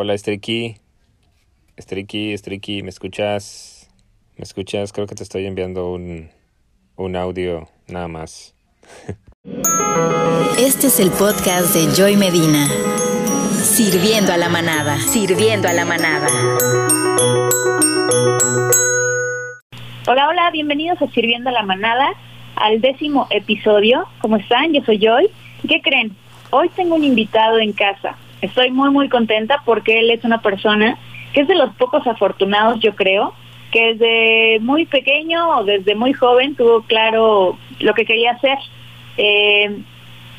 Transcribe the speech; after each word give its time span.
Hola, 0.00 0.16
Streaky. 0.16 0.76
Streaky, 1.76 2.38
Streaky, 2.38 2.84
¿me 2.84 2.90
escuchas? 2.90 3.90
¿Me 4.36 4.44
escuchas? 4.44 4.92
Creo 4.92 5.08
que 5.08 5.16
te 5.16 5.24
estoy 5.24 5.44
enviando 5.44 5.90
un, 5.90 6.30
un 6.94 7.16
audio 7.16 7.66
nada 7.88 8.06
más. 8.06 8.54
Este 10.56 10.86
es 10.86 11.00
el 11.00 11.10
podcast 11.10 11.74
de 11.74 11.92
Joy 11.96 12.16
Medina. 12.16 12.68
Sirviendo 13.60 14.32
a 14.32 14.36
la 14.36 14.48
manada. 14.48 15.00
Sirviendo 15.00 15.66
a 15.66 15.72
la 15.72 15.84
manada. 15.84 16.28
Hola, 20.06 20.28
hola, 20.28 20.50
bienvenidos 20.52 21.02
a 21.02 21.08
Sirviendo 21.08 21.50
a 21.50 21.52
la 21.52 21.64
Manada, 21.64 22.08
al 22.54 22.80
décimo 22.80 23.26
episodio. 23.30 24.04
¿Cómo 24.20 24.36
están? 24.36 24.72
Yo 24.72 24.80
soy 24.84 25.00
Joy. 25.00 25.28
¿Qué 25.68 25.82
creen? 25.82 26.16
Hoy 26.50 26.68
tengo 26.76 26.94
un 26.94 27.02
invitado 27.02 27.58
en 27.58 27.72
casa. 27.72 28.16
Estoy 28.40 28.70
muy, 28.70 28.90
muy 28.90 29.08
contenta 29.08 29.62
porque 29.64 30.00
él 30.00 30.10
es 30.10 30.24
una 30.24 30.40
persona 30.40 30.98
que 31.32 31.40
es 31.40 31.48
de 31.48 31.56
los 31.56 31.74
pocos 31.74 32.06
afortunados, 32.06 32.80
yo 32.80 32.94
creo, 32.94 33.34
que 33.70 33.94
desde 33.94 34.60
muy 34.60 34.86
pequeño 34.86 35.58
o 35.58 35.64
desde 35.64 35.94
muy 35.94 36.12
joven 36.12 36.54
tuvo 36.54 36.82
claro 36.82 37.58
lo 37.80 37.94
que 37.94 38.04
quería 38.04 38.32
hacer 38.32 38.58
eh, 39.16 39.78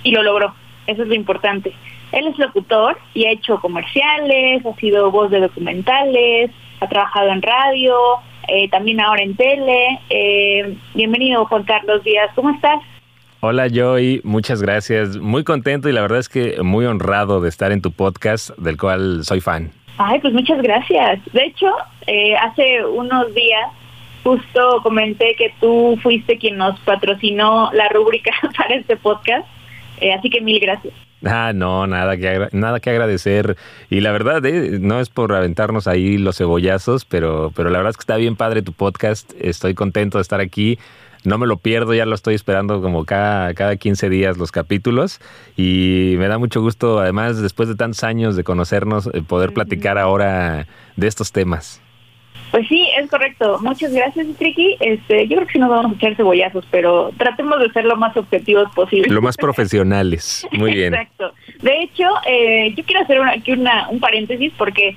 y 0.03 0.11
lo 0.11 0.23
logró. 0.23 0.53
Eso 0.87 1.03
es 1.03 1.07
lo 1.07 1.13
importante. 1.13 1.73
Él 2.11 2.27
es 2.27 2.39
locutor 2.39 2.97
y 3.13 3.25
ha 3.25 3.31
hecho 3.31 3.59
comerciales, 3.59 4.65
ha 4.65 4.73
sido 4.75 5.11
voz 5.11 5.29
de 5.29 5.41
documentales, 5.41 6.49
ha 6.79 6.87
trabajado 6.87 7.29
en 7.29 7.41
radio, 7.41 7.95
eh, 8.47 8.67
también 8.69 8.99
ahora 8.99 9.21
en 9.21 9.35
tele. 9.35 9.99
Eh, 10.09 10.75
bienvenido 10.95 11.45
Juan 11.45 11.63
Carlos 11.63 12.03
Díaz, 12.03 12.31
¿cómo 12.33 12.49
estás? 12.49 12.79
Hola 13.41 13.69
Joy, 13.69 14.19
muchas 14.25 14.61
gracias. 14.61 15.15
Muy 15.15 15.45
contento 15.45 15.87
y 15.87 15.93
la 15.93 16.01
verdad 16.01 16.19
es 16.19 16.27
que 16.27 16.61
muy 16.61 16.85
honrado 16.85 17.39
de 17.39 17.47
estar 17.47 17.71
en 17.71 17.81
tu 17.81 17.93
podcast, 17.93 18.49
del 18.57 18.75
cual 18.75 19.23
soy 19.23 19.39
fan. 19.39 19.71
Ay, 19.97 20.19
pues 20.19 20.33
muchas 20.33 20.61
gracias. 20.61 21.21
De 21.31 21.45
hecho, 21.45 21.67
eh, 22.05 22.35
hace 22.35 22.85
unos 22.85 23.33
días 23.33 23.71
justo 24.25 24.81
comenté 24.83 25.35
que 25.37 25.53
tú 25.61 25.97
fuiste 26.03 26.37
quien 26.37 26.57
nos 26.57 26.77
patrocinó 26.81 27.71
la 27.71 27.87
rúbrica 27.87 28.31
para 28.57 28.75
este 28.75 28.97
podcast, 28.97 29.47
así 30.17 30.29
que 30.29 30.41
mil 30.41 30.59
gracias. 30.59 30.93
Ah, 31.25 31.53
no, 31.55 31.87
nada 31.87 32.17
que, 32.17 32.49
nada 32.51 32.81
que 32.81 32.89
agradecer. 32.89 33.55
Y 33.89 34.01
la 34.01 34.11
verdad, 34.11 34.45
eh, 34.45 34.79
no 34.81 34.99
es 34.99 35.09
por 35.09 35.33
aventarnos 35.33 35.87
ahí 35.87 36.17
los 36.17 36.37
cebollazos, 36.37 37.05
pero, 37.05 37.53
pero 37.55 37.69
la 37.69 37.77
verdad 37.79 37.91
es 37.91 37.97
que 37.97 38.01
está 38.01 38.17
bien 38.17 38.35
padre 38.35 38.61
tu 38.61 38.73
podcast. 38.73 39.31
Estoy 39.39 39.75
contento 39.75 40.17
de 40.17 40.23
estar 40.23 40.41
aquí. 40.41 40.77
No 41.25 41.37
me 41.37 41.47
lo 41.47 41.57
pierdo, 41.57 41.93
ya 41.93 42.05
lo 42.05 42.15
estoy 42.15 42.35
esperando 42.35 42.81
como 42.81 43.05
cada, 43.05 43.53
cada 43.53 43.75
15 43.75 44.09
días 44.09 44.37
los 44.37 44.51
capítulos. 44.51 45.19
Y 45.57 46.15
me 46.17 46.27
da 46.27 46.37
mucho 46.37 46.61
gusto, 46.61 46.99
además, 46.99 47.41
después 47.41 47.67
de 47.67 47.75
tantos 47.75 48.03
años 48.03 48.35
de 48.35 48.43
conocernos, 48.43 49.09
eh, 49.13 49.21
poder 49.21 49.53
platicar 49.53 49.97
ahora 49.97 50.67
de 50.95 51.07
estos 51.07 51.31
temas. 51.31 51.81
Pues 52.51 52.67
sí, 52.67 52.87
es 52.97 53.09
correcto. 53.09 53.59
Muchas 53.61 53.93
gracias, 53.93 54.25
Tricky. 54.37 54.75
Este, 54.79 55.27
yo 55.27 55.35
creo 55.35 55.47
que 55.47 55.53
sí 55.53 55.59
nos 55.59 55.69
vamos 55.69 55.91
a 55.91 55.95
echar 55.95 56.15
cebollazos, 56.15 56.65
pero 56.71 57.11
tratemos 57.17 57.59
de 57.59 57.71
ser 57.71 57.85
lo 57.85 57.95
más 57.95 58.15
objetivos 58.17 58.71
posible. 58.73 59.13
Lo 59.13 59.21
más 59.21 59.37
profesionales. 59.37 60.47
Muy 60.51 60.73
bien. 60.73 60.95
Exacto. 60.95 61.33
De 61.61 61.83
hecho, 61.83 62.05
eh, 62.25 62.73
yo 62.75 62.83
quiero 62.85 63.01
hacer 63.01 63.21
aquí 63.21 63.51
una, 63.51 63.89
un 63.89 63.99
paréntesis 63.99 64.51
porque 64.57 64.95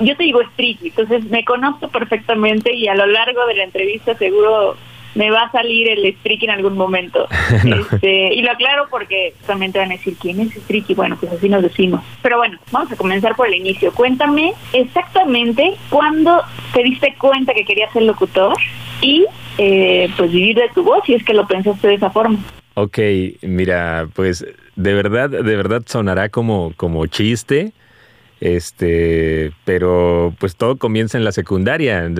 yo 0.00 0.16
te 0.16 0.24
digo 0.24 0.40
Tricky, 0.56 0.88
entonces 0.88 1.24
me 1.24 1.44
conozco 1.44 1.88
perfectamente 1.88 2.74
y 2.74 2.88
a 2.88 2.94
lo 2.94 3.06
largo 3.06 3.46
de 3.46 3.54
la 3.54 3.64
entrevista 3.64 4.14
seguro 4.16 4.76
me 5.14 5.30
va 5.30 5.42
a 5.42 5.52
salir 5.52 5.88
el 5.88 6.14
Streaky 6.16 6.46
en 6.46 6.50
algún 6.50 6.76
momento. 6.76 7.28
este, 7.64 8.34
y 8.34 8.42
lo 8.42 8.50
aclaro 8.52 8.86
porque 8.90 9.34
también 9.46 9.72
te 9.72 9.78
van 9.78 9.90
a 9.90 9.96
decir 9.96 10.16
quién 10.20 10.40
es 10.40 10.52
Streaky. 10.52 10.94
Bueno, 10.94 11.16
pues 11.18 11.32
así 11.32 11.48
nos 11.48 11.62
decimos. 11.62 12.02
Pero 12.22 12.38
bueno, 12.38 12.58
vamos 12.70 12.92
a 12.92 12.96
comenzar 12.96 13.34
por 13.36 13.48
el 13.48 13.54
inicio. 13.54 13.92
Cuéntame 13.92 14.54
exactamente 14.72 15.74
cuándo 15.90 16.42
te 16.72 16.82
diste 16.82 17.14
cuenta 17.18 17.54
que 17.54 17.64
querías 17.64 17.92
ser 17.92 18.02
locutor 18.02 18.54
y 19.00 19.26
eh, 19.58 20.08
pues 20.16 20.32
vivir 20.32 20.56
de 20.56 20.68
tu 20.74 20.82
voz, 20.82 21.04
si 21.04 21.14
es 21.14 21.24
que 21.24 21.34
lo 21.34 21.46
pensaste 21.46 21.88
de 21.88 21.94
esa 21.94 22.10
forma. 22.10 22.38
Ok, 22.74 22.98
mira, 23.42 24.08
pues 24.14 24.46
de 24.76 24.94
verdad, 24.94 25.28
de 25.28 25.56
verdad 25.56 25.82
sonará 25.84 26.30
como, 26.30 26.72
como 26.76 27.06
chiste, 27.06 27.72
este, 28.42 29.52
pero 29.64 30.34
pues 30.40 30.56
todo 30.56 30.76
comienza 30.76 31.16
en 31.16 31.22
la 31.22 31.30
secundaria. 31.30 32.10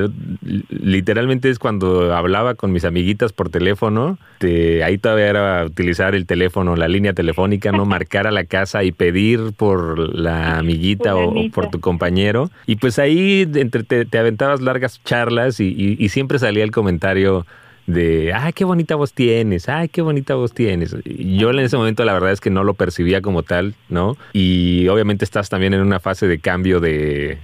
literalmente 0.70 1.50
es 1.50 1.58
cuando 1.58 2.14
hablaba 2.14 2.54
con 2.54 2.70
mis 2.70 2.84
amiguitas 2.84 3.32
por 3.32 3.48
teléfono. 3.48 4.18
ahí 4.40 4.98
todavía 4.98 5.26
era 5.26 5.64
utilizar 5.64 6.14
el 6.14 6.26
teléfono, 6.26 6.76
la 6.76 6.86
línea 6.86 7.12
telefónica, 7.12 7.72
no 7.72 7.86
marcar 7.86 8.28
a 8.28 8.30
la 8.30 8.44
casa 8.44 8.84
y 8.84 8.92
pedir 8.92 9.52
por 9.56 10.14
la 10.14 10.58
amiguita 10.58 11.16
o, 11.16 11.34
por 11.50 11.70
tu 11.70 11.80
compañero. 11.80 12.52
Y 12.68 12.76
pues 12.76 13.00
ahí 13.00 13.50
entre 13.56 13.82
te, 13.82 14.16
aventabas 14.16 14.60
largas 14.60 15.02
charlas 15.02 15.58
y 15.58 16.08
siempre 16.08 16.38
salía 16.38 16.62
el 16.62 16.70
comentario 16.70 17.46
de, 17.92 18.32
ay, 18.32 18.52
qué 18.52 18.64
bonita 18.64 18.94
voz 18.94 19.12
tienes, 19.12 19.68
ay, 19.68 19.88
qué 19.88 20.02
bonita 20.02 20.34
voz 20.34 20.52
tienes. 20.52 20.96
Yo 21.04 21.50
en 21.50 21.58
ese 21.60 21.76
momento 21.76 22.04
la 22.04 22.12
verdad 22.12 22.32
es 22.32 22.40
que 22.40 22.50
no 22.50 22.64
lo 22.64 22.74
percibía 22.74 23.20
como 23.20 23.42
tal, 23.42 23.74
¿no? 23.88 24.16
Y 24.32 24.88
obviamente 24.88 25.24
estás 25.24 25.48
también 25.48 25.74
en 25.74 25.80
una 25.80 26.00
fase 26.00 26.26
de 26.26 26.38
cambio 26.38 26.80
de, 26.80 27.38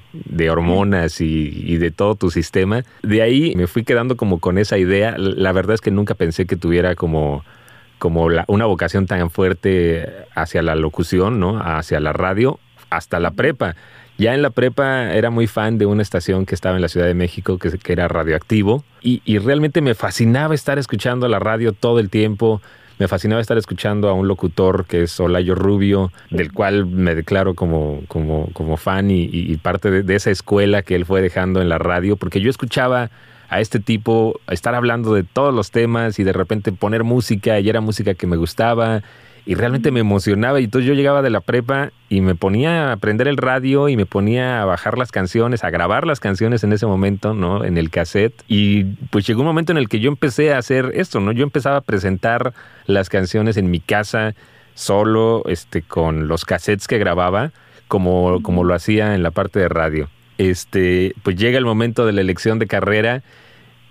hormonas 0.50 1.20
y, 1.20 1.76
de 1.76 1.91
todo 1.91 2.14
tu 2.14 2.31
sistema. 2.31 2.84
De 3.03 3.22
ahí 3.22 3.54
me 3.56 3.66
fui 3.66 3.84
quedando 3.84 4.16
como 4.16 4.41
con 4.41 4.59
esa 4.59 4.78
idea. 4.78 5.14
La 5.19 5.53
verdad 5.53 5.75
es 5.75 5.81
que 5.81 5.91
nunca 5.91 6.14
pensé 6.14 6.47
que 6.47 6.56
tuviera 6.56 6.94
como 6.94 7.44
como 7.98 8.28
una 8.47 8.65
vocación 8.65 9.06
tan 9.06 9.28
fuerte 9.28 10.09
hacia 10.36 10.62
la 10.62 10.76
locución, 10.76 11.41
¿no? 11.41 11.59
Hacia 11.59 11.98
la 11.98 12.12
radio, 12.12 12.60
hasta 12.91 13.19
la 13.19 13.32
prepa. 13.32 13.75
Ya 14.19 14.34
en 14.34 14.43
la 14.43 14.51
prepa 14.51 15.15
era 15.15 15.31
muy 15.31 15.47
fan 15.47 15.79
de 15.79 15.87
una 15.87 16.03
estación 16.03 16.45
que 16.45 16.56
estaba 16.56 16.75
en 16.75 16.83
la 16.83 16.89
Ciudad 16.89 17.06
de 17.06 17.15
México, 17.15 17.56
que, 17.56 17.93
era 17.93 18.09
radioactivo, 18.09 18.83
y, 19.01 19.39
realmente 19.39 19.81
me 19.81 19.95
fascinaba 19.95 20.56
estar 20.56 20.77
escuchando 20.77 21.29
la 21.29 21.39
radio 21.39 21.73
todo 21.73 22.01
el 22.01 22.11
tiempo. 22.11 22.61
Me 22.99 23.07
fascinaba 23.07 23.41
estar 23.41 23.57
escuchando 23.59 24.09
a 24.09 24.12
un 24.15 24.27
locutor 24.27 24.87
que 24.87 25.05
es 25.05 25.21
Olayo 25.21 25.55
Rubio, 25.55 26.11
del 26.31 26.53
cual 26.53 26.84
me 26.87 27.15
declaro 27.15 27.55
como, 27.55 28.03
como, 28.09 28.49
como 28.55 28.77
fan 28.77 29.09
y, 29.09 29.57
parte 29.59 30.03
de, 30.03 30.15
esa 30.17 30.33
escuela 30.33 30.83
que 30.83 30.97
él 30.97 31.07
fue 31.07 31.23
dejando 31.23 31.62
en 31.62 31.69
la 31.69 31.78
radio, 31.78 32.17
porque 32.17 32.41
yo 32.41 32.51
escuchaba 32.51 33.11
a 33.49 33.61
este 33.61 33.78
tipo 33.78 34.41
estar 34.51 34.75
hablando 34.75 35.15
de 35.15 35.23
todos 35.23 35.55
los 35.55 35.71
temas 35.71 36.19
y 36.19 36.25
de 36.25 36.33
repente 36.33 36.73
poner 36.73 37.05
música 37.05 37.61
y 37.61 37.69
era 37.69 37.81
música 37.81 38.15
que 38.15 38.27
me 38.27 38.37
gustaba 38.37 39.03
y 39.48 39.54
realmente 39.54 39.91
me 39.91 40.00
emocionaba. 40.00 40.60
Y 40.60 40.64
entonces 40.64 40.86
yo 40.86 40.92
llegaba 40.92 41.22
de 41.22 41.31
la 41.31 41.41
prepa 41.41 41.91
y 42.10 42.20
me 42.20 42.34
ponía 42.34 42.91
a 42.91 42.92
aprender 42.92 43.28
el 43.28 43.38
radio 43.38 43.88
y 43.88 43.97
me 43.97 44.04
ponía 44.04 44.60
a 44.60 44.66
bajar 44.66 44.98
las 44.98 45.10
canciones, 45.10 45.64
a 45.64 45.70
grabar 45.70 46.06
las 46.06 46.20
canciones 46.20 46.64
en 46.64 46.75
ese 46.75 46.84
momento, 46.84 47.32
¿no? 47.32 47.64
En 47.64 47.78
el 47.78 47.88
cassette. 47.88 48.34
Y 48.47 48.84
pues 49.09 49.26
llegó 49.26 49.41
un 49.41 49.47
momento 49.47 49.72
en 49.72 49.78
el 49.78 49.88
que 49.88 50.00
yo 50.00 50.10
empecé 50.10 50.53
a 50.53 50.59
hacer 50.59 50.92
esto, 50.92 51.20
¿no? 51.20 51.32
Yo 51.32 51.44
empezaba 51.44 51.78
a 51.78 51.81
presentar 51.81 52.53
las 52.84 53.09
canciones 53.09 53.56
en 53.56 53.70
mi 53.70 53.81
casa 53.81 54.34
solo, 54.75 55.42
este, 55.47 55.80
con 55.80 56.28
los 56.28 56.44
cassettes 56.44 56.86
que 56.86 56.98
grababa, 56.98 57.53
como, 57.88 58.42
como 58.42 58.65
lo 58.65 58.75
hacía 58.75 59.15
en 59.15 59.22
la 59.22 59.30
parte 59.30 59.60
de 59.60 59.70
radio. 59.70 60.10
Este, 60.36 61.15
pues 61.22 61.36
llega 61.36 61.56
el 61.56 61.65
momento 61.65 62.04
de 62.04 62.12
la 62.12 62.20
elección 62.20 62.59
de 62.59 62.66
carrera 62.66 63.22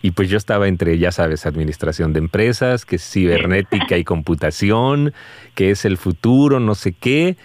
y 0.01 0.11
pues 0.11 0.29
yo 0.29 0.37
estaba 0.37 0.67
entre, 0.67 0.97
ya 0.99 1.11
sabes, 1.11 1.45
administración 1.45 2.13
de 2.13 2.19
empresas, 2.19 2.85
que 2.85 2.97
es 2.97 3.11
cibernética 3.11 3.97
y 3.97 4.03
computación, 4.03 5.13
que 5.55 5.71
es 5.71 5.85
el 5.85 5.97
futuro, 5.97 6.59
no 6.59 6.75
sé 6.75 6.93
qué. 6.93 7.35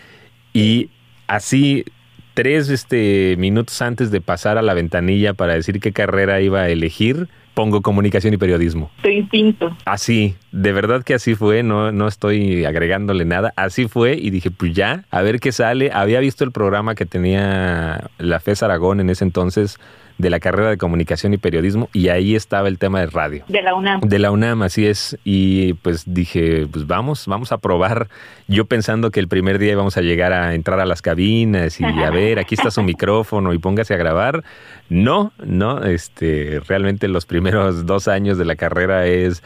Y 0.52 0.91
así, 1.26 1.84
tres 2.34 2.68
este, 2.68 3.36
minutos 3.38 3.80
antes 3.80 4.10
de 4.10 4.20
pasar 4.20 4.58
a 4.58 4.62
la 4.62 4.74
ventanilla 4.74 5.34
para 5.34 5.54
decir 5.54 5.80
qué 5.80 5.92
carrera 5.92 6.41
iba 6.42 6.60
a 6.60 6.68
elegir, 6.68 7.28
pongo 7.54 7.80
comunicación 7.80 8.34
y 8.34 8.36
periodismo. 8.36 8.91
Tu 9.02 9.08
instinto. 9.08 9.74
Así, 9.86 10.36
de 10.52 10.72
verdad 10.72 11.02
que 11.02 11.14
así 11.14 11.34
fue, 11.34 11.62
no, 11.62 11.91
no 11.91 12.06
estoy 12.06 12.66
agregándole 12.66 13.24
nada, 13.24 13.54
así 13.56 13.88
fue 13.88 14.14
y 14.14 14.28
dije, 14.28 14.50
pues 14.50 14.74
ya, 14.74 15.04
a 15.10 15.22
ver 15.22 15.41
qué 15.41 15.52
sale. 15.52 15.91
Había 15.92 16.20
visto 16.20 16.44
el 16.44 16.52
programa 16.52 16.94
que 16.94 17.06
tenía 17.06 18.10
la 18.18 18.41
FES 18.41 18.62
Aragón 18.62 19.00
en 19.00 19.09
ese 19.09 19.24
entonces 19.24 19.78
de 20.18 20.30
la 20.30 20.41
carrera 20.41 20.70
de 20.70 20.78
comunicación 20.78 21.34
y 21.34 21.38
periodismo 21.38 21.88
y 21.92 22.09
ahí 22.09 22.34
estaba 22.34 22.68
el 22.68 22.78
tema 22.78 23.00
de 23.00 23.06
radio. 23.06 23.44
De 23.48 23.62
la 23.62 23.74
UNAM. 23.74 24.00
De 24.00 24.18
la 24.18 24.30
UNAM, 24.30 24.62
así 24.62 24.86
es. 24.86 25.18
Y 25.24 25.74
pues 25.74 26.04
dije, 26.06 26.66
pues 26.70 26.86
vamos, 26.86 27.26
vamos 27.26 27.53
a 27.53 27.59
probar. 27.59 28.09
Yo 28.48 28.66
pensando 28.66 29.10
que 29.10 29.20
el 29.20 29.28
primer 29.28 29.59
día 29.59 29.72
íbamos 29.72 29.97
a 29.97 30.00
llegar 30.00 30.32
a 30.32 30.54
entrar 30.54 30.80
a 30.80 30.86
las 30.86 31.03
cabinas 31.03 31.80
y 31.80 31.84
a 31.84 32.10
ver, 32.10 32.38
aquí 32.38 32.54
está 32.54 32.70
su 32.70 32.82
micrófono 32.92 33.53
y 33.53 33.59
póngase 33.59 33.94
a 33.94 33.97
grabar. 33.97 34.44
No, 34.88 35.32
no, 35.42 35.84
este, 35.84 36.60
realmente 36.66 37.08
los 37.08 37.26
primeros 37.26 37.86
dos 37.86 38.08
años 38.08 38.38
de 38.38 38.44
la 38.44 38.56
carrera 38.56 39.06
es 39.06 39.42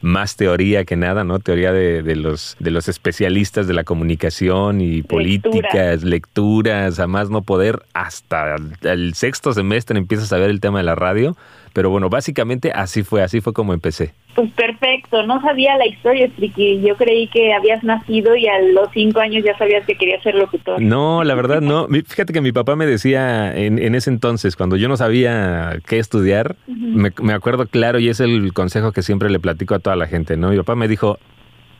más 0.00 0.36
teoría 0.36 0.84
que 0.84 0.96
nada, 0.96 1.24
¿no? 1.24 1.38
Teoría 1.38 1.72
de, 1.72 2.02
de, 2.02 2.16
los, 2.16 2.56
de 2.58 2.70
los 2.70 2.88
especialistas 2.88 3.66
de 3.66 3.74
la 3.74 3.84
comunicación 3.84 4.80
y 4.80 5.02
políticas, 5.02 6.02
lecturas, 6.02 6.98
a 6.98 7.06
más 7.06 7.30
no 7.30 7.42
poder. 7.42 7.82
Hasta 7.92 8.56
el 8.82 9.14
sexto 9.14 9.52
semestre 9.52 9.98
empiezas 9.98 10.32
a 10.32 10.38
ver 10.38 10.50
el 10.50 10.60
tema 10.60 10.78
de 10.78 10.84
la 10.84 10.94
radio, 10.94 11.36
Pero 11.72 11.90
bueno, 11.90 12.08
básicamente 12.08 12.72
así 12.72 13.02
fue, 13.02 13.22
así 13.22 13.40
fue 13.40 13.52
como 13.52 13.72
empecé. 13.72 14.12
Pues 14.34 14.50
perfecto, 14.52 15.24
no 15.24 15.40
sabía 15.40 15.76
la 15.76 15.86
historia, 15.86 16.28
Triqui. 16.34 16.80
Yo 16.80 16.96
creí 16.96 17.28
que 17.28 17.52
habías 17.52 17.82
nacido 17.82 18.36
y 18.36 18.46
a 18.46 18.60
los 18.60 18.88
cinco 18.92 19.20
años 19.20 19.44
ya 19.44 19.56
sabías 19.58 19.84
que 19.86 19.96
querías 19.96 20.22
ser 20.22 20.34
locutor. 20.34 20.80
No, 20.80 21.24
la 21.24 21.34
verdad 21.34 21.60
no. 21.60 21.86
Fíjate 22.06 22.32
que 22.32 22.40
mi 22.40 22.52
papá 22.52 22.76
me 22.76 22.86
decía 22.86 23.56
en, 23.56 23.78
en 23.78 23.94
ese 23.94 24.10
entonces, 24.10 24.56
cuando 24.56 24.76
yo 24.76 24.88
no 24.88 24.96
sabía 24.96 25.78
qué 25.86 25.98
estudiar, 25.98 26.56
me, 26.66 27.12
me 27.22 27.32
acuerdo 27.32 27.66
claro 27.66 27.98
y 27.98 28.08
es 28.08 28.20
el 28.20 28.52
consejo 28.52 28.92
que 28.92 29.02
siempre 29.02 29.30
le 29.30 29.40
platico 29.40 29.74
a 29.74 29.78
toda 29.78 29.96
la 29.96 30.06
gente, 30.06 30.36
¿no? 30.36 30.50
Mi 30.50 30.56
papá 30.56 30.74
me 30.76 30.88
dijo, 30.88 31.18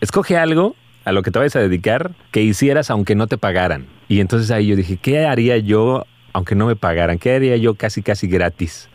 escoge 0.01 0.37
algo 0.37 0.75
a 1.05 1.13
lo 1.13 1.23
que 1.23 1.31
te 1.31 1.39
vayas 1.39 1.57
a 1.57 1.61
dedicar 1.61 2.13
que 2.31 2.43
hicieras 2.43 2.91
aunque 2.91 3.15
no 3.15 3.27
te 3.27 3.39
pagaran. 3.39 3.87
Y 4.09 4.21
entonces 4.21 4.51
ahí 4.51 4.67
yo 4.67 4.77
dije, 4.77 4.99
¿qué 5.01 5.25
haría 5.27 5.57
yo 5.59 6.05
aunque 6.33 6.55
no 6.55 6.67
me 6.67 6.77
pagaran? 6.77 7.19
¿Qué 7.19 7.33
haría 7.35 7.57
yo 7.57 7.75
casi 7.75 8.03
casi 8.03 8.29
gratis? 8.29 8.89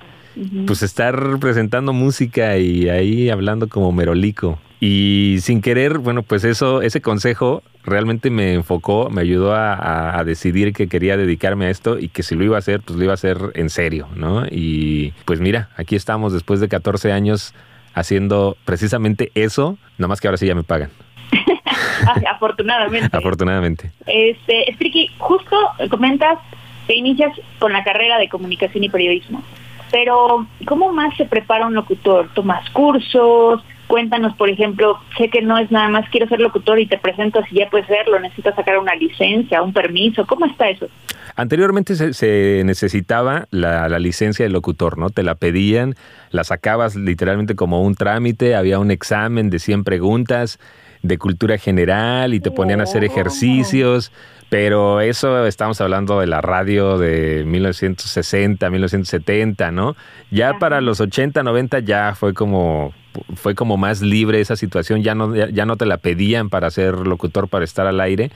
Pues 0.67 0.83
estar 0.83 1.39
presentando 1.39 1.93
música 1.93 2.57
y 2.57 2.89
ahí 2.89 3.29
hablando 3.29 3.67
como 3.69 3.91
merolico. 3.91 4.59
Y 4.79 5.37
sin 5.39 5.61
querer, 5.61 5.99
bueno, 5.99 6.21
pues 6.21 6.43
eso, 6.43 6.81
ese 6.81 7.01
consejo 7.01 7.63
realmente 7.83 8.29
me 8.29 8.53
enfocó, 8.53 9.09
me 9.09 9.21
ayudó 9.21 9.53
a, 9.53 10.19
a, 10.19 10.23
decidir 10.25 10.73
que 10.73 10.87
quería 10.87 11.17
dedicarme 11.17 11.67
a 11.67 11.69
esto 11.69 11.97
y 11.97 12.09
que 12.09 12.23
si 12.23 12.35
lo 12.35 12.43
iba 12.43 12.57
a 12.57 12.59
hacer, 12.59 12.81
pues 12.81 12.97
lo 12.97 13.03
iba 13.03 13.13
a 13.13 13.15
hacer 13.15 13.37
en 13.55 13.69
serio, 13.69 14.07
¿no? 14.15 14.45
Y 14.51 15.13
pues 15.23 15.39
mira, 15.39 15.69
aquí 15.77 15.95
estamos 15.95 16.33
después 16.33 16.59
de 16.59 16.67
14 16.67 17.11
años 17.13 17.53
haciendo 17.93 18.57
precisamente 18.65 19.31
eso, 19.33 19.77
nomás 19.97 20.19
que 20.19 20.27
ahora 20.27 20.37
sí 20.37 20.45
ya 20.45 20.55
me 20.55 20.63
pagan. 20.63 20.89
Afortunadamente. 22.31 23.17
Afortunadamente. 23.17 23.91
Este, 24.05 24.71
Striki, 24.73 25.09
justo 25.17 25.55
comentas 25.89 26.37
que 26.85 26.95
inicias 26.95 27.31
con 27.59 27.73
la 27.73 27.83
carrera 27.83 28.17
de 28.19 28.29
comunicación 28.29 28.83
y 28.83 28.89
periodismo, 28.89 29.43
pero 29.91 30.45
¿cómo 30.67 30.91
más 30.91 31.15
se 31.17 31.25
prepara 31.25 31.67
un 31.67 31.73
locutor? 31.73 32.29
¿Tomas 32.33 32.69
cursos? 32.71 33.63
Cuéntanos, 33.87 34.35
por 34.35 34.49
ejemplo, 34.49 34.99
sé 35.17 35.29
que 35.29 35.41
no 35.41 35.57
es 35.57 35.69
nada 35.71 35.89
más 35.89 36.09
quiero 36.09 36.27
ser 36.27 36.39
locutor 36.39 36.79
y 36.79 36.87
te 36.87 36.97
presento 36.97 37.43
si 37.49 37.55
ya 37.55 37.69
puedes 37.69 37.87
serlo, 37.87 38.19
necesitas 38.19 38.55
sacar 38.55 38.77
una 38.79 38.95
licencia, 38.95 39.61
un 39.61 39.73
permiso, 39.73 40.25
¿cómo 40.25 40.45
está 40.45 40.69
eso? 40.69 40.87
Anteriormente 41.35 41.95
se, 41.95 42.13
se 42.13 42.63
necesitaba 42.65 43.47
la, 43.51 43.89
la, 43.89 43.99
licencia 43.99 44.45
de 44.45 44.49
locutor, 44.49 44.97
¿no? 44.97 45.09
Te 45.09 45.21
la 45.21 45.35
pedían, 45.35 45.95
la 46.31 46.43
sacabas 46.43 46.95
literalmente 46.95 47.55
como 47.55 47.81
un 47.81 47.95
trámite, 47.95 48.55
había 48.55 48.79
un 48.79 48.89
examen 48.89 49.49
de 49.49 49.59
100 49.59 49.83
preguntas 49.83 50.59
de 51.03 51.17
cultura 51.17 51.57
general 51.57 52.33
y 52.33 52.39
te 52.39 52.51
ponían 52.51 52.79
a 52.79 52.83
hacer 52.83 53.03
ejercicios, 53.03 54.11
pero 54.49 55.01
eso 55.01 55.45
estamos 55.45 55.79
hablando 55.81 56.19
de 56.19 56.27
la 56.27 56.41
radio 56.41 56.97
de 56.97 57.43
1960, 57.45 58.69
1970, 58.69 59.71
¿no? 59.71 59.95
Ya 60.31 60.53
para 60.57 60.81
los 60.81 60.99
80, 61.01 61.43
90 61.43 61.79
ya 61.79 62.15
fue 62.15 62.33
como 62.33 62.93
fue 63.35 63.55
como 63.55 63.77
más 63.77 64.01
libre 64.01 64.41
esa 64.41 64.55
situación, 64.55 65.03
ya 65.03 65.15
no 65.15 65.35
ya, 65.35 65.65
no 65.65 65.77
te 65.77 65.85
la 65.85 65.97
pedían 65.97 66.49
para 66.49 66.69
ser 66.71 66.95
locutor 66.95 67.47
para 67.47 67.65
estar 67.65 67.87
al 67.87 67.99
aire. 67.99 68.31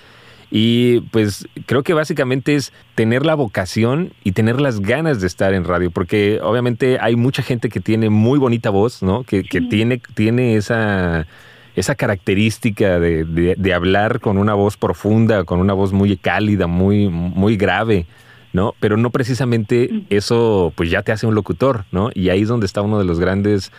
Y 0.51 1.01
pues 1.11 1.47
creo 1.67 1.83
que 1.83 1.93
básicamente 1.93 2.55
es 2.55 2.73
tener 2.95 3.23
la 3.23 3.35
vocación 3.35 4.13
y 4.23 4.31
tener 4.31 4.59
las 4.59 4.79
ganas 4.79 5.21
de 5.21 5.27
estar 5.27 5.53
en 5.53 5.63
radio, 5.63 5.91
porque 5.91 6.39
obviamente 6.41 6.97
hay 6.99 7.15
mucha 7.15 7.43
gente 7.43 7.69
que 7.69 7.79
tiene 7.79 8.09
muy 8.09 8.39
bonita 8.39 8.71
voz, 8.71 9.03
¿no? 9.03 9.23
Que, 9.23 9.43
que 9.43 9.61
tiene, 9.61 10.01
tiene 10.15 10.55
esa, 10.55 11.27
esa 11.75 11.93
característica 11.93 12.99
de, 12.99 13.25
de, 13.25 13.55
de, 13.57 13.73
hablar 13.73 14.19
con 14.19 14.39
una 14.39 14.55
voz 14.55 14.75
profunda, 14.75 15.43
con 15.43 15.59
una 15.59 15.73
voz 15.73 15.93
muy 15.93 16.17
cálida, 16.17 16.65
muy, 16.65 17.09
muy 17.09 17.55
grave, 17.55 18.07
¿no? 18.53 18.73
Pero 18.79 18.97
no 18.97 19.11
precisamente 19.11 20.03
eso 20.09 20.73
pues 20.75 20.89
ya 20.89 21.03
te 21.03 21.11
hace 21.11 21.27
un 21.27 21.35
locutor, 21.35 21.85
¿no? 21.91 22.09
Y 22.13 22.29
ahí 22.29 22.41
es 22.41 22.47
donde 22.47 22.65
está 22.65 22.81
uno 22.81 22.97
de 22.97 23.05
los 23.05 23.19
grandes 23.19 23.71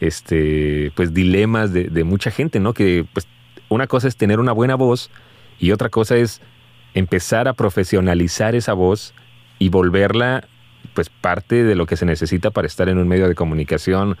este, 0.00 0.92
pues 0.94 1.14
dilemas 1.14 1.72
de, 1.72 1.84
de 1.84 2.04
mucha 2.04 2.30
gente, 2.30 2.60
¿no? 2.60 2.72
Que 2.74 3.06
pues 3.12 3.26
una 3.68 3.86
cosa 3.86 4.08
es 4.08 4.16
tener 4.16 4.40
una 4.40 4.52
buena 4.52 4.74
voz, 4.74 5.10
y 5.58 5.72
otra 5.72 5.88
cosa 5.88 6.16
es 6.16 6.40
empezar 6.94 7.48
a 7.48 7.52
profesionalizar 7.52 8.54
esa 8.54 8.72
voz 8.72 9.14
y 9.58 9.68
volverla 9.68 10.46
pues 10.94 11.10
parte 11.10 11.64
de 11.64 11.74
lo 11.74 11.86
que 11.86 11.96
se 11.96 12.06
necesita 12.06 12.50
para 12.50 12.66
estar 12.66 12.88
en 12.88 12.98
un 12.98 13.08
medio 13.08 13.28
de 13.28 13.34
comunicación, 13.34 14.16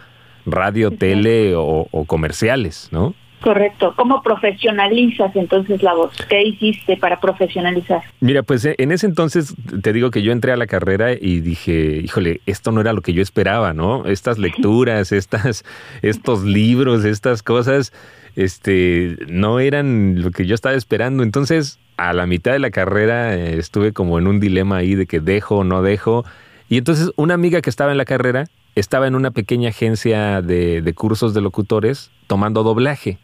radio, 0.46 0.90
tele 0.90 1.54
o, 1.54 1.88
o 1.90 2.04
comerciales, 2.04 2.88
¿no? 2.90 3.14
Correcto. 3.40 3.94
¿Cómo 3.96 4.20
profesionalizas 4.22 5.34
entonces 5.36 5.82
la 5.82 5.94
voz? 5.94 6.12
¿Qué 6.28 6.42
hiciste 6.42 6.96
para 6.96 7.20
profesionalizar? 7.20 8.02
Mira, 8.20 8.42
pues 8.42 8.64
en 8.64 8.92
ese 8.92 9.06
entonces 9.06 9.54
te 9.82 9.92
digo 9.92 10.10
que 10.10 10.22
yo 10.22 10.32
entré 10.32 10.52
a 10.52 10.56
la 10.56 10.66
carrera 10.66 11.12
y 11.12 11.40
dije, 11.40 12.00
híjole, 12.02 12.40
esto 12.46 12.72
no 12.72 12.80
era 12.80 12.92
lo 12.92 13.00
que 13.00 13.12
yo 13.12 13.22
esperaba, 13.22 13.72
¿no? 13.74 14.06
Estas 14.06 14.38
lecturas, 14.38 15.12
estas, 15.12 15.64
estos 16.02 16.42
libros, 16.42 17.04
estas 17.04 17.44
cosas, 17.44 17.92
este, 18.34 19.16
no 19.28 19.60
eran 19.60 20.20
lo 20.20 20.32
que 20.32 20.44
yo 20.44 20.54
estaba 20.56 20.74
esperando. 20.74 21.22
Entonces, 21.22 21.78
a 21.96 22.12
la 22.12 22.26
mitad 22.26 22.52
de 22.52 22.58
la 22.58 22.70
carrera 22.70 23.36
eh, 23.36 23.58
estuve 23.58 23.92
como 23.92 24.18
en 24.18 24.26
un 24.26 24.40
dilema 24.40 24.78
ahí 24.78 24.96
de 24.96 25.06
que 25.06 25.20
dejo 25.20 25.58
o 25.58 25.64
no 25.64 25.82
dejo. 25.82 26.24
Y 26.68 26.78
entonces 26.78 27.12
una 27.16 27.34
amiga 27.34 27.60
que 27.60 27.70
estaba 27.70 27.92
en 27.92 27.98
la 27.98 28.04
carrera 28.04 28.46
estaba 28.74 29.06
en 29.06 29.14
una 29.14 29.30
pequeña 29.30 29.70
agencia 29.70 30.42
de, 30.42 30.82
de 30.82 30.94
cursos 30.94 31.34
de 31.34 31.40
locutores 31.40 32.10
tomando 32.26 32.62
doblaje. 32.62 33.18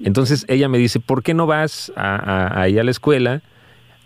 Entonces 0.00 0.44
ella 0.48 0.68
me 0.68 0.78
dice, 0.78 1.00
¿por 1.00 1.22
qué 1.22 1.34
no 1.34 1.46
vas 1.46 1.92
a, 1.96 2.16
a, 2.16 2.62
ahí 2.62 2.78
a 2.78 2.84
la 2.84 2.90
escuela? 2.90 3.42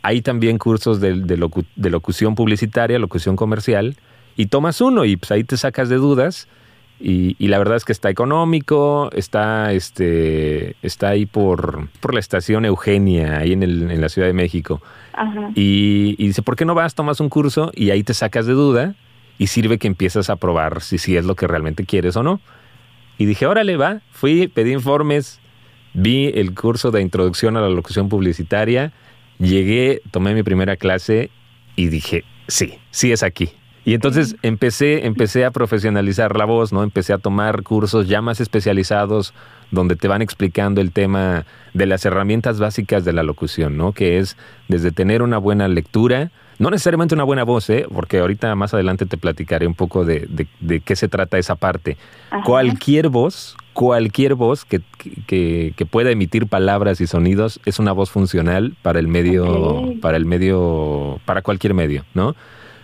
Hay 0.03 0.23
también 0.23 0.59
cursos 0.59 1.01
de, 1.01 1.15
de, 1.15 1.37
locu 1.37 1.65
de, 1.77 1.91
locución 1.91 2.35
publicitaria, 2.35 2.99
locución 2.99 3.37
comercial, 3.37 3.97
y 4.37 4.47
tomas 4.47 4.81
uno 4.81 5.05
y 5.05 5.17
pues 5.17 5.31
ahí 5.33 5.45
te 5.45 5.57
sacas 5.57 5.89
de 5.89 5.97
dudas. 5.97 6.49
Y, 7.01 7.37
y, 7.39 7.47
la 7.47 7.59
verdad 7.59 7.77
es 7.77 7.85
que 7.85 7.93
está 7.93 8.11
económico, 8.11 9.09
está, 9.13 9.73
este, 9.73 10.75
está 10.83 11.11
ahí 11.11 11.27
por, 11.27 11.89
por 12.01 12.13
la 12.13 12.19
estación 12.19 12.65
Eugenia, 12.65 13.39
ahí 13.39 13.53
en, 13.53 13.63
el, 13.63 13.89
en 13.89 14.01
la 14.01 14.09
Ciudad 14.09 14.27
de 14.27 14.35
México. 14.35 14.83
Ajá. 15.13 15.51
Y, 15.55 16.17
y, 16.19 16.27
dice, 16.27 16.43
¿por 16.43 16.57
qué 16.57 16.65
no 16.65 16.75
vas, 16.75 16.97
tomas 16.97 17.21
un 17.21 17.29
curso 17.29 17.71
y 17.73 17.91
ahí 17.91 18.03
te 18.03 18.15
sacas 18.15 18.47
de 18.47 18.53
duda 18.53 18.97
y 19.39 19.47
sirve 19.47 19.79
que 19.79 19.87
empiezas 19.87 20.29
a 20.29 20.37
probar 20.37 20.81
si, 20.81 20.99
si 20.99 21.17
es 21.17 21.25
lo 21.25 21.37
que 21.37 21.47
realmente 21.47 21.85
quieres 21.85 22.17
o 22.17 22.25
no? 22.25 22.41
Y 23.17 23.27
dije, 23.27 23.47
órale, 23.47 23.77
va, 23.77 24.01
fui, 24.11 24.49
pedí 24.49 24.73
informes, 24.73 25.41
vi 25.95 26.33
el 26.35 26.55
curso 26.55 26.91
de 26.91 27.01
introducción 27.01 27.57
a 27.57 27.61
la 27.61 27.69
locución 27.69 28.09
publicitaria, 28.09 28.93
llegué, 29.39 30.03
tomé 30.11 30.35
mi 30.35 30.43
primera 30.43 30.77
clase 30.77 31.31
y 31.77 31.89
dije, 31.89 32.25
sí, 32.47 32.79
sí 32.91 33.13
es 33.13 33.23
aquí. 33.23 33.51
Y 33.85 33.95
entonces 33.95 34.37
empecé, 34.43 35.07
empecé 35.07 35.47
a 35.47 35.51
profesionalizar 35.51 36.37
la 36.37 36.45
voz, 36.45 36.75
¿no? 36.75 36.83
Empecé 36.83 37.15
a 37.15 37.19
tomar 37.19 37.63
cursos 37.63 38.07
ya 38.07 38.21
más 38.21 38.39
especializados 38.39 39.33
donde 39.71 39.97
te 39.97 40.09
van 40.09 40.21
explicando 40.21 40.81
el 40.81 40.93
tema 40.93 41.47
de 41.73 41.87
las 41.87 42.05
herramientas 42.05 42.59
básicas 42.59 43.07
de 43.07 43.15
la 43.15 43.23
locución, 43.23 43.79
¿no? 43.79 43.93
Que 43.93 44.19
es 44.19 44.37
desde 44.69 44.93
tener 44.93 45.23
una 45.23 45.39
buena 45.39 45.69
lectura, 45.69 46.31
no 46.59 46.71
necesariamente 46.71 47.15
una 47.15 47.25
buena 47.25 47.45
voz, 47.45 47.71
¿eh? 47.71 47.87
porque 47.93 48.19
ahorita 48.19 48.55
más 48.55 48.75
adelante 48.75 49.07
te 49.07 49.17
platicaré 49.17 49.67
un 49.67 49.75
poco 49.75 50.05
de, 50.05 50.27
de, 50.29 50.47
de 50.61 50.81
qué 50.81 50.97
se 50.97 51.09
trata 51.09 51.39
esa 51.39 51.55
parte. 51.55 51.97
Ajá. 52.31 52.43
Cualquier 52.43 53.09
voz, 53.09 53.57
cualquier 53.73 54.35
voz 54.35 54.65
que, 54.65 54.81
que, 55.27 55.73
que, 55.77 55.87
pueda 55.87 56.11
emitir 56.11 56.49
palabras 56.49 57.01
y 57.01 57.07
sonidos 57.07 57.61
es 57.65 57.79
una 57.79 57.93
voz 57.93 58.11
funcional 58.11 58.75
para 58.83 58.99
el 58.99 59.07
medio, 59.07 59.83
okay. 59.83 59.97
para 59.97 60.17
el 60.17 60.27
medio, 60.27 61.21
para 61.25 61.43
cualquier 61.43 61.75
medio, 61.75 62.05
¿no? 62.15 62.35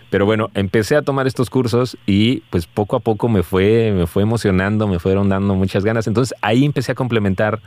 Pero 0.09 0.25
bueno, 0.25 0.49
empecé 0.53 0.95
a 0.95 1.01
tomar 1.01 1.27
estos 1.27 1.49
cursos 1.49 1.97
y 2.05 2.37
pues 2.49 2.67
poco 2.67 2.95
a 2.95 2.99
poco 3.01 3.27
me 3.27 3.43
fue, 3.43 3.91
me 3.93 4.07
fue 4.07 4.23
emocionando, 4.23 4.87
me 4.87 4.99
fueron 4.99 5.27
dando 5.27 5.55
muchas 5.55 5.83
ganas. 5.83 6.07
Entonces 6.07 6.37
ahí 6.41 6.63
empecé 6.63 6.93
a 6.93 6.95
complementar 6.95 7.59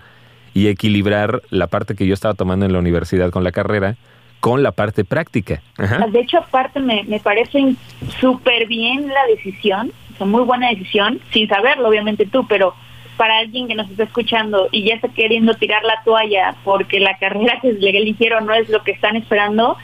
y 0.55 0.69
equilibrar 0.69 1.43
la 1.50 1.67
parte 1.67 1.95
que 1.95 2.07
yo 2.07 2.15
estaba 2.15 2.33
tomando 2.33 2.65
en 2.65 2.73
la 2.73 2.79
universidad 2.79 3.31
con 3.31 3.45
la 3.45 3.53
carrera 3.53 3.99
con 4.40 4.62
la 4.62 4.73
parte 4.73 5.04
práctica. 5.04 5.62
Ajá. 5.76 6.07
De 6.07 6.21
hecho, 6.21 6.38
aparte 6.38 6.80
me, 6.80 7.04
me 7.04 7.21
parece 7.21 7.75
súper 8.21 8.66
bien 8.66 9.09
la 9.09 9.26
decisión, 9.26 9.92
o 10.14 10.16
sea, 10.16 10.26
muy 10.26 10.42
buena 10.42 10.71
decisión, 10.71 11.21
sin 11.33 11.49
saberlo 11.49 11.88
obviamente 11.88 12.26
tú, 12.26 12.47
pero 12.47 12.75
para 13.18 13.38
alguien 13.38 13.68
que 13.68 13.75
nos 13.75 13.90
está 13.90 14.04
escuchando 14.04 14.68
y 14.71 14.85
ya 14.85 14.95
está 14.95 15.09
queriendo 15.09 15.52
tirar 15.54 15.83
la 15.85 16.02
toalla 16.04 16.54
porque 16.64 17.00
la 17.00 17.18
carrera 17.18 17.59
que 17.61 17.73
le 17.73 17.90
eligieron 17.90 18.47
no 18.47 18.54
es 18.54 18.68
lo 18.71 18.83
que 18.85 18.92
están 18.92 19.16
esperando, 19.16 19.76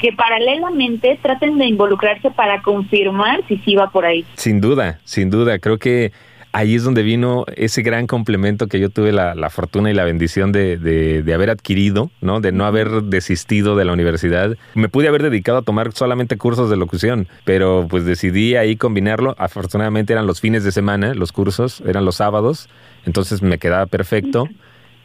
que 0.00 0.12
paralelamente 0.12 1.18
traten 1.22 1.58
de 1.58 1.66
involucrarse 1.66 2.30
para 2.30 2.60
confirmar 2.60 3.40
si 3.48 3.56
sí 3.58 3.74
va 3.74 3.90
por 3.90 4.04
ahí. 4.04 4.24
Sin 4.34 4.60
duda, 4.60 5.00
sin 5.04 5.30
duda. 5.30 5.58
Creo 5.58 5.78
que 5.78 6.12
ahí 6.52 6.74
es 6.74 6.84
donde 6.84 7.02
vino 7.02 7.44
ese 7.56 7.82
gran 7.82 8.06
complemento 8.06 8.68
que 8.68 8.78
yo 8.78 8.90
tuve 8.90 9.12
la, 9.12 9.34
la 9.34 9.50
fortuna 9.50 9.90
y 9.90 9.94
la 9.94 10.04
bendición 10.04 10.52
de, 10.52 10.76
de, 10.76 11.22
de, 11.22 11.34
haber 11.34 11.50
adquirido, 11.50 12.10
¿no? 12.20 12.40
De 12.40 12.52
no 12.52 12.66
haber 12.66 13.02
desistido 13.04 13.74
de 13.74 13.84
la 13.84 13.92
universidad. 13.92 14.56
Me 14.74 14.88
pude 14.88 15.08
haber 15.08 15.22
dedicado 15.22 15.58
a 15.58 15.62
tomar 15.62 15.92
solamente 15.92 16.36
cursos 16.36 16.70
de 16.70 16.76
locución, 16.76 17.26
pero 17.44 17.86
pues 17.88 18.04
decidí 18.04 18.54
ahí 18.56 18.76
combinarlo. 18.76 19.34
Afortunadamente 19.38 20.12
eran 20.12 20.26
los 20.26 20.40
fines 20.40 20.62
de 20.62 20.72
semana, 20.72 21.14
los 21.14 21.32
cursos, 21.32 21.82
eran 21.86 22.04
los 22.04 22.16
sábados, 22.16 22.68
entonces 23.06 23.42
me 23.42 23.58
quedaba 23.58 23.86
perfecto. 23.86 24.48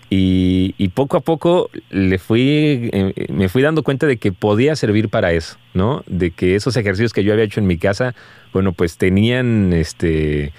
Y, 0.10 0.88
poco 0.96 1.18
a 1.18 1.20
poco 1.20 1.70
le 1.90 2.18
fui, 2.18 2.90
eh, 2.94 3.28
me 3.30 3.50
fui 3.50 3.62
dando 3.62 3.84
cuenta 3.84 4.08
de 4.08 4.18
que 4.18 4.32
podía 4.32 4.76
servir 4.78 5.10
para 5.10 5.34
eso, 5.34 5.58
¿no? 5.74 6.04
De 6.08 6.32
que 6.32 6.56
esos 6.56 6.78
ejercicios 6.78 7.12
que 7.12 7.26
yo 7.26 7.34
había 7.34 7.44
hecho 7.44 7.60
en 7.60 7.68
mi 7.68 7.78
casa, 7.78 8.16
bueno, 8.54 8.72
pues 8.72 8.98
tenían, 8.98 9.74
este, 9.74 10.54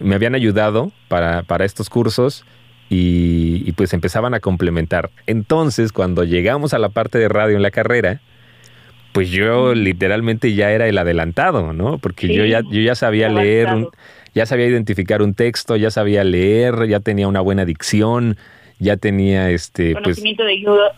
me 0.00 0.14
habían 0.14 0.34
ayudado 0.34 0.92
para, 1.08 1.42
para 1.42 1.64
estos 1.64 1.90
cursos 1.90 2.44
y, 2.88 3.62
y, 3.66 3.72
pues 3.72 3.92
empezaban 3.92 4.34
a 4.34 4.40
complementar. 4.40 5.10
Entonces, 5.26 5.92
cuando 5.92 6.24
llegamos 6.24 6.74
a 6.74 6.78
la 6.78 6.90
parte 6.90 7.18
de 7.18 7.28
radio 7.28 7.56
en 7.56 7.62
la 7.62 7.70
carrera, 7.70 8.20
pues 9.14 9.30
yo 9.30 9.74
literalmente 9.74 10.54
ya 10.54 10.72
era 10.72 10.88
el 10.88 10.98
adelantado, 10.98 11.72
¿no? 11.72 11.98
Porque 11.98 12.34
yo, 12.34 12.44
ya, 12.44 12.62
yo 12.62 12.80
ya 12.80 12.96
sabía 12.96 13.28
leer, 13.28 13.68
ya 14.34 14.44
sabía 14.44 14.66
identificar 14.66 15.22
un 15.22 15.34
texto, 15.34 15.76
ya 15.76 15.92
sabía 15.92 16.24
leer, 16.24 16.88
ya 16.88 16.98
tenía 16.98 17.28
una 17.28 17.40
buena 17.40 17.64
dicción, 17.64 18.36
ya 18.80 18.96
tenía 18.96 19.50
este 19.50 19.92
pues 19.92 20.02
conocimiento 20.02 20.42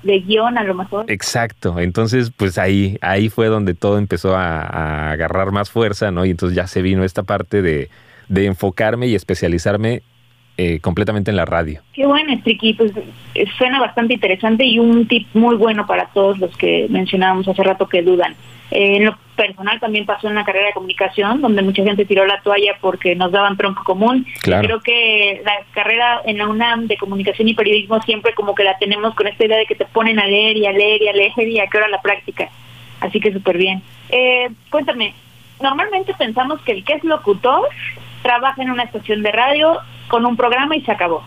de, 0.02 0.20
guion 0.20 0.56
a 0.56 0.64
lo 0.64 0.74
mejor. 0.74 1.04
Exacto, 1.08 1.78
entonces 1.78 2.32
pues 2.34 2.56
ahí 2.56 2.96
ahí 3.02 3.28
fue 3.28 3.48
donde 3.48 3.74
todo 3.74 3.98
empezó 3.98 4.34
a, 4.34 5.10
agarrar 5.12 5.52
más 5.52 5.70
fuerza, 5.70 6.10
¿no? 6.10 6.24
Y 6.24 6.30
entonces 6.30 6.56
ya 6.56 6.66
se 6.66 6.80
vino 6.80 7.04
esta 7.04 7.22
parte 7.22 7.60
de, 7.60 7.90
de 8.28 8.46
enfocarme 8.46 9.06
y 9.06 9.14
especializarme 9.14 10.02
eh, 10.58 10.80
completamente 10.80 11.30
en 11.30 11.36
la 11.36 11.44
radio. 11.44 11.82
Qué 11.92 12.06
bueno, 12.06 12.34
Striki, 12.38 12.74
pues 12.74 12.92
eh, 13.34 13.44
suena 13.58 13.78
bastante 13.78 14.14
interesante 14.14 14.64
y 14.64 14.78
un 14.78 15.06
tip 15.06 15.26
muy 15.34 15.54
bueno 15.56 15.86
para 15.86 16.06
todos 16.06 16.38
los 16.38 16.56
que 16.56 16.86
mencionábamos 16.88 17.46
hace 17.46 17.62
rato 17.62 17.88
que 17.88 18.02
dudan. 18.02 18.34
Eh, 18.70 18.96
en 18.96 19.04
lo 19.04 19.18
personal 19.36 19.78
también 19.78 20.06
pasó 20.06 20.26
en 20.26 20.32
una 20.32 20.44
carrera 20.44 20.68
de 20.68 20.72
comunicación 20.72 21.40
donde 21.42 21.62
mucha 21.62 21.84
gente 21.84 22.04
tiró 22.04 22.24
la 22.24 22.40
toalla 22.40 22.72
porque 22.80 23.14
nos 23.14 23.30
daban 23.32 23.56
tronco 23.56 23.84
común. 23.84 24.26
Creo 24.42 24.80
que 24.80 25.42
la 25.44 25.52
carrera 25.72 26.22
en 26.24 26.38
la 26.38 26.48
UNAM 26.48 26.86
de 26.86 26.96
comunicación 26.96 27.48
y 27.48 27.54
periodismo 27.54 28.00
siempre 28.02 28.34
como 28.34 28.54
que 28.54 28.64
la 28.64 28.78
tenemos 28.78 29.14
con 29.14 29.26
esta 29.26 29.44
idea 29.44 29.58
de 29.58 29.66
que 29.66 29.74
te 29.74 29.84
ponen 29.84 30.18
a 30.18 30.26
leer 30.26 30.56
y 30.56 30.66
a 30.66 30.72
leer 30.72 31.02
y 31.02 31.08
a 31.08 31.12
leer 31.12 31.48
y 31.48 31.60
a 31.60 31.66
qué 31.66 31.76
hora 31.76 31.88
la 31.88 32.00
práctica. 32.00 32.48
Así 33.00 33.20
que 33.20 33.32
súper 33.32 33.58
bien. 33.58 33.82
Eh, 34.08 34.48
cuéntame, 34.70 35.12
normalmente 35.60 36.14
pensamos 36.14 36.60
que 36.62 36.72
el 36.72 36.84
que 36.84 36.94
es 36.94 37.04
locutor 37.04 37.68
trabaja 38.26 38.60
en 38.60 38.72
una 38.72 38.82
estación 38.82 39.22
de 39.22 39.30
radio 39.30 39.78
con 40.08 40.26
un 40.26 40.36
programa 40.36 40.74
y 40.76 40.82
se 40.82 40.90
acabó. 40.90 41.22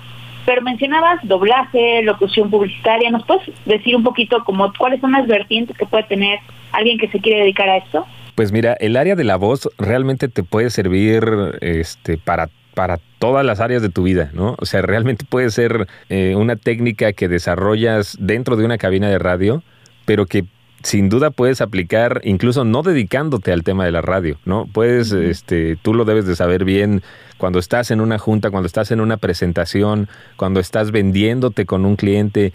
Pero 0.46 0.62
mencionabas 0.62 1.20
doblaje, 1.24 2.04
locución 2.04 2.50
publicitaria. 2.50 3.10
¿Nos 3.10 3.26
puedes 3.26 3.44
decir 3.66 3.96
un 3.96 4.04
poquito 4.04 4.44
como 4.44 4.74
cuáles 4.78 5.00
son 5.00 5.14
las 5.14 5.26
vertientes 5.26 5.78
que 5.78 5.86
puede 5.86 6.04
tener 6.04 6.40
alguien 6.74 6.98
que 6.98 7.08
se 7.08 7.20
quiere 7.20 7.40
dedicar 7.40 7.70
a 7.70 7.78
esto? 7.78 8.06
Pues 8.36 8.52
mira, 8.52 8.74
el 8.82 8.98
área 8.98 9.16
de 9.16 9.24
la 9.24 9.38
voz 9.38 9.70
realmente 9.78 10.28
te 10.28 10.44
puede 10.44 10.70
servir 10.70 11.24
este, 11.62 12.18
para 12.18 12.50
para 12.74 13.00
todas 13.18 13.46
las 13.46 13.60
áreas 13.60 13.82
de 13.82 13.90
tu 13.90 14.04
vida, 14.04 14.30
¿no? 14.32 14.56
O 14.58 14.66
sea, 14.66 14.82
realmente 14.82 15.26
puede 15.28 15.50
ser 15.50 15.88
eh, 16.08 16.36
una 16.38 16.56
técnica 16.56 17.12
que 17.12 17.28
desarrollas 17.28 18.16
dentro 18.22 18.56
de 18.56 18.64
una 18.64 18.78
cabina 18.78 19.10
de 19.10 19.20
radio, 19.20 19.64
pero 20.06 20.26
que 20.28 20.46
sin 20.84 21.10
duda 21.10 21.32
puedes 21.32 21.62
aplicar, 21.62 22.22
incluso 22.24 22.64
no 22.64 22.84
dedicándote 22.84 23.52
al 23.52 23.64
tema 23.64 23.86
de 23.86 23.92
la 23.92 24.02
radio, 24.02 24.38
¿no? 24.46 24.66
Puedes, 24.72 25.12
este, 25.12 25.78
tú 25.82 25.94
lo 25.94 26.06
debes 26.06 26.26
de 26.26 26.36
saber 26.36 26.64
bien 26.64 27.02
cuando 27.38 27.60
estás 27.60 27.92
en 27.92 28.02
una 28.02 28.18
junta, 28.18 28.50
cuando 28.50 28.68
estás 28.68 28.92
en 28.92 29.02
una 29.02 29.18
presentación, 29.18 30.08
cuando 30.38 30.60
estás 30.60 30.92
vendiéndote 30.92 31.66
con 31.66 31.86
un 31.86 31.96
cliente. 31.96 32.54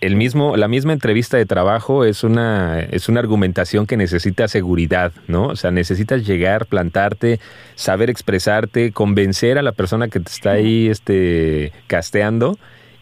El 0.00 0.16
mismo, 0.16 0.56
la 0.56 0.68
misma 0.68 0.92
entrevista 0.92 1.36
de 1.36 1.46
trabajo 1.46 2.04
es 2.04 2.22
una, 2.22 2.80
es 2.80 3.08
una 3.08 3.20
argumentación 3.20 3.86
que 3.86 3.96
necesita 3.96 4.48
seguridad, 4.48 5.12
¿no? 5.26 5.48
O 5.48 5.56
sea, 5.56 5.70
necesitas 5.70 6.26
llegar, 6.26 6.66
plantarte, 6.66 7.40
saber 7.74 8.10
expresarte, 8.10 8.92
convencer 8.92 9.58
a 9.58 9.62
la 9.62 9.72
persona 9.72 10.08
que 10.08 10.20
te 10.20 10.30
está 10.30 10.52
ahí, 10.52 10.88
este, 10.88 11.72
casteando 11.86 12.58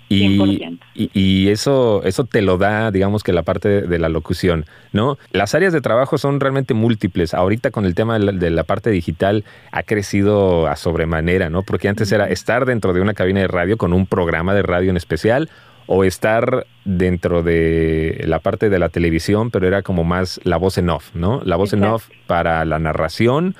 y, 0.08 0.78
y, 0.94 1.48
eso, 1.48 2.02
eso 2.04 2.24
te 2.24 2.42
lo 2.42 2.58
da, 2.58 2.90
digamos 2.90 3.22
que 3.22 3.32
la 3.32 3.42
parte 3.42 3.82
de, 3.82 3.98
la 3.98 4.08
locución, 4.08 4.66
¿no? 4.92 5.18
Las 5.32 5.54
áreas 5.54 5.72
de 5.72 5.80
trabajo 5.80 6.18
son 6.18 6.40
realmente 6.40 6.74
múltiples. 6.74 7.34
Ahorita 7.34 7.70
con 7.70 7.84
el 7.84 7.94
tema 7.94 8.18
de 8.18 8.50
la, 8.50 8.64
parte 8.64 8.90
digital 8.90 9.44
ha 9.72 9.82
crecido 9.82 10.66
a 10.66 10.76
sobremanera, 10.76 11.50
¿no? 11.50 11.62
Porque 11.62 11.88
antes 11.88 12.12
era 12.12 12.28
estar 12.28 12.66
dentro 12.66 12.92
de 12.92 13.00
una 13.00 13.14
cabina 13.14 13.40
de 13.40 13.48
radio 13.48 13.76
con 13.76 13.92
un 13.92 14.06
programa 14.06 14.54
de 14.54 14.62
radio 14.62 14.90
en 14.90 14.96
especial 14.96 15.48
o 15.86 16.04
estar 16.04 16.66
dentro 16.84 17.42
de 17.42 18.24
la 18.26 18.38
parte 18.38 18.70
de 18.70 18.78
la 18.78 18.88
televisión, 18.88 19.50
pero 19.50 19.66
era 19.66 19.82
como 19.82 20.04
más 20.04 20.40
la 20.44 20.56
voz 20.56 20.78
en 20.78 20.90
off, 20.90 21.14
¿no? 21.14 21.42
La 21.44 21.56
voz 21.56 21.72
en 21.72 21.84
off 21.84 22.08
para 22.26 22.64
la 22.64 22.78
narración 22.78 23.54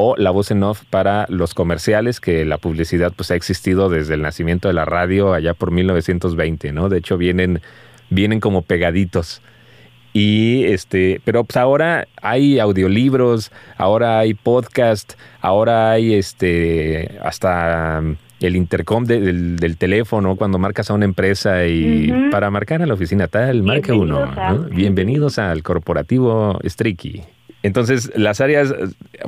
o 0.00 0.14
la 0.16 0.30
voz 0.30 0.52
en 0.52 0.62
off 0.62 0.84
para 0.90 1.26
los 1.28 1.54
comerciales, 1.54 2.20
que 2.20 2.44
la 2.44 2.58
publicidad 2.58 3.12
pues 3.16 3.32
ha 3.32 3.34
existido 3.34 3.88
desde 3.88 4.14
el 4.14 4.22
nacimiento 4.22 4.68
de 4.68 4.74
la 4.74 4.84
radio 4.84 5.34
allá 5.34 5.54
por 5.54 5.72
1920, 5.72 6.72
¿no? 6.72 6.88
De 6.88 6.98
hecho 6.98 7.18
vienen, 7.18 7.60
vienen 8.08 8.38
como 8.38 8.62
pegaditos. 8.62 9.42
Y 10.12 10.62
este, 10.66 11.20
pero 11.24 11.42
pues 11.42 11.56
ahora 11.56 12.06
hay 12.22 12.60
audiolibros, 12.60 13.50
ahora 13.76 14.20
hay 14.20 14.34
podcast, 14.34 15.14
ahora 15.40 15.90
hay 15.90 16.14
este 16.14 17.18
hasta 17.20 18.00
el 18.38 18.54
intercom 18.54 19.04
del, 19.04 19.76
teléfono 19.78 20.36
cuando 20.36 20.60
marcas 20.60 20.92
a 20.92 20.94
una 20.94 21.06
empresa 21.06 21.66
y 21.66 22.30
para 22.30 22.52
marcar 22.52 22.82
a 22.82 22.86
la 22.86 22.94
oficina 22.94 23.26
tal, 23.26 23.64
marca 23.64 23.94
uno. 23.94 24.30
Bienvenidos 24.70 25.40
al 25.40 25.64
corporativo 25.64 26.56
Striki. 26.64 27.37
Entonces, 27.62 28.12
las 28.14 28.40
áreas, 28.40 28.72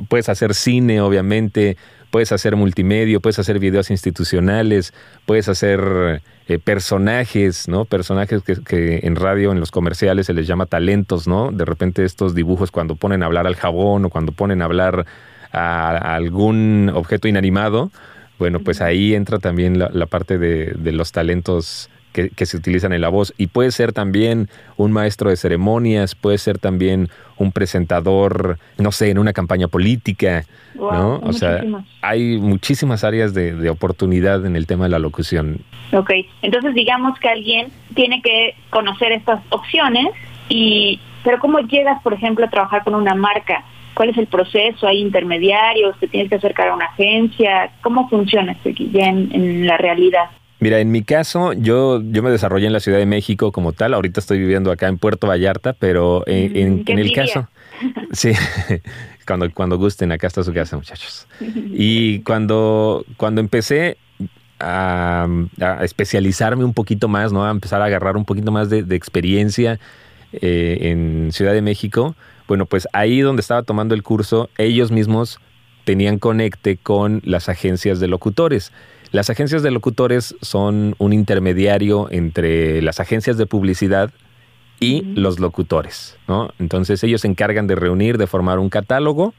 puedes 0.07 0.29
hacer 0.29 0.53
cine, 0.53 1.01
obviamente, 1.01 1.77
puedes 2.11 2.31
hacer 2.31 2.55
multimedia, 2.55 3.19
puedes 3.19 3.39
hacer 3.39 3.59
videos 3.59 3.89
institucionales, 3.89 4.93
puedes 5.25 5.49
hacer 5.49 6.21
eh, 6.47 6.59
personajes, 6.59 7.67
¿no? 7.67 7.85
Personajes 7.85 8.43
que, 8.43 8.99
en 9.03 9.15
radio, 9.15 9.51
en 9.51 9.59
los 9.59 9.71
comerciales 9.71 10.27
se 10.27 10.33
les 10.33 10.47
llama 10.47 10.65
talentos, 10.65 11.27
¿no? 11.27 11.51
De 11.51 11.65
repente 11.65 12.03
estos 12.03 12.35
dibujos 12.35 12.71
cuando 12.71 12.95
ponen 12.95 13.23
a 13.23 13.25
hablar 13.25 13.47
al 13.47 13.55
jabón 13.55 14.05
o 14.05 14.09
cuando 14.09 14.31
ponen 14.33 14.61
a 14.61 14.65
hablar 14.65 15.05
a, 15.51 16.15
algún 16.15 16.91
objeto 16.93 17.27
inanimado, 17.27 17.91
bueno, 18.39 18.59
pues 18.59 18.81
ahí 18.81 19.13
entra 19.13 19.39
también 19.39 19.77
la, 19.77 20.05
parte 20.07 20.37
de, 20.37 20.73
de 20.77 20.91
los 20.91 21.11
talentos 21.11 21.89
que, 22.11 22.45
se 22.45 22.57
utilizan 22.57 22.93
en 22.93 23.01
la 23.01 23.09
voz. 23.09 23.33
Y 23.37 23.47
puede 23.47 23.71
ser 23.71 23.93
también 23.93 24.49
un 24.77 24.91
maestro 24.91 25.29
de 25.29 25.37
ceremonias, 25.37 26.15
puede 26.15 26.37
ser 26.37 26.59
también 26.59 27.09
un 27.37 27.51
presentador, 27.51 28.59
no 28.77 28.91
sé, 28.91 29.09
en 29.09 29.17
una 29.17 29.33
campaña 29.33 29.67
política, 29.67 30.45
¿no? 30.75 31.19
O 31.23 31.33
sea, 31.33 31.63
hay 32.01 32.37
muchísimas 32.37 33.03
áreas 33.03 33.33
de, 33.33 33.69
oportunidad 33.69 34.45
en 34.45 34.55
el 34.55 34.67
tema 34.67 34.85
de 34.85 34.89
la 34.91 34.99
locución. 34.99 35.61
Ok, 35.93 36.11
entonces 36.41 36.73
digamos 36.73 37.17
que 37.19 37.29
alguien 37.29 37.67
tiene 37.95 38.21
que 38.21 38.55
conocer 38.69 39.11
estas 39.11 39.41
opciones 39.49 40.07
y, 40.49 40.99
pero 41.23 41.39
¿cómo 41.39 41.59
llegas, 41.59 42.01
por 42.01 42.13
ejemplo, 42.13 42.45
a 42.45 42.49
trabajar 42.49 42.83
con 42.83 42.95
una 42.95 43.15
marca? 43.15 43.63
¿Cuál 43.93 44.09
es 44.09 44.17
el 44.17 44.27
proceso? 44.27 44.87
¿Hay 44.87 44.99
intermediarios? 44.99 45.97
¿Te 45.99 46.07
tienes 46.07 46.29
que 46.29 46.35
acercar 46.35 46.69
a 46.69 46.75
una 46.75 46.85
agencia? 46.85 47.71
¿Cómo 47.81 48.09
funciona 48.09 48.53
esto 48.53 48.69
ya 48.69 49.07
en 49.07 49.67
la 49.67 49.77
realidad? 49.77 50.29
Mira, 50.61 50.79
en 50.79 50.91
mi 50.91 51.01
caso, 51.01 51.53
yo, 51.53 52.03
yo 52.03 52.21
me 52.21 52.29
desarrollé 52.29 52.67
en 52.67 52.73
la 52.73 52.79
Ciudad 52.79 52.99
de 52.99 53.07
México 53.07 53.51
como 53.51 53.73
tal. 53.73 53.95
Ahorita 53.95 54.19
estoy 54.19 54.37
viviendo 54.37 54.71
acá 54.71 54.87
en 54.87 54.99
Puerto 54.99 55.25
Vallarta, 55.25 55.73
pero 55.73 56.23
en, 56.27 56.83
mm, 56.85 56.99
el 56.99 57.11
caso. 57.13 57.49
Sí, 58.11 58.33
cuando, 59.25 59.51
cuando 59.51 59.79
gusten, 59.79 60.11
acá 60.11 60.27
está 60.27 60.43
su 60.43 60.53
casa, 60.53 60.77
muchachos. 60.77 61.27
Y 61.39 62.19
cuando, 62.19 63.03
cuando 63.17 63.41
empecé 63.41 63.97
a, 64.59 65.27
especializarme 65.81 66.63
un 66.63 66.75
poquito 66.75 67.07
más, 67.07 67.33
¿no? 67.33 67.43
A 67.43 67.49
empezar 67.49 67.81
a 67.81 67.85
agarrar 67.85 68.15
un 68.15 68.25
poquito 68.25 68.51
más 68.51 68.69
de, 68.69 68.85
experiencia 68.95 69.79
eh, 70.31 70.77
en 70.91 71.31
Ciudad 71.31 71.53
de 71.53 71.63
México, 71.63 72.15
bueno, 72.47 72.67
pues 72.67 72.87
ahí 72.93 73.21
donde 73.21 73.39
estaba 73.39 73.63
tomando 73.63 73.95
el 73.95 74.03
curso, 74.03 74.51
ellos 74.59 74.91
mismos 74.91 75.39
tenían 75.85 76.19
conecte 76.19 76.77
con 76.77 77.21
las 77.25 77.49
agencias 77.49 77.99
de 77.99 78.07
locutores. 78.07 78.71
Las 79.11 79.29
agencias 79.29 79.61
de 79.61 79.71
locutores 79.71 80.35
son 80.41 80.95
un 80.97 81.11
intermediario 81.11 82.07
entre 82.11 82.81
las 82.81 83.01
agencias 83.01 83.37
de 83.37 83.45
publicidad 83.45 84.11
y 84.79 85.01
los 85.15 85.39
locutores, 85.39 86.17
¿no? 86.29 86.49
Entonces 86.59 87.03
ellos 87.03 87.21
se 87.21 87.27
encargan 87.27 87.67
de 87.67 87.75
reunir, 87.75 88.17
de 88.17 88.25
formar 88.25 88.57
un 88.57 88.69
catálogo. 88.69 89.33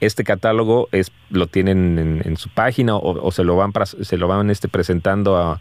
Este 0.00 0.22
catálogo 0.22 0.88
es, 0.92 1.10
lo 1.30 1.48
tienen 1.48 2.22
en, 2.24 2.36
su 2.36 2.48
página 2.48 2.94
o, 2.96 3.32
se 3.32 3.42
lo 3.42 3.56
van, 3.56 3.72
se 3.84 4.16
lo 4.16 4.28
van 4.28 4.50
este, 4.50 4.68
presentando 4.68 5.60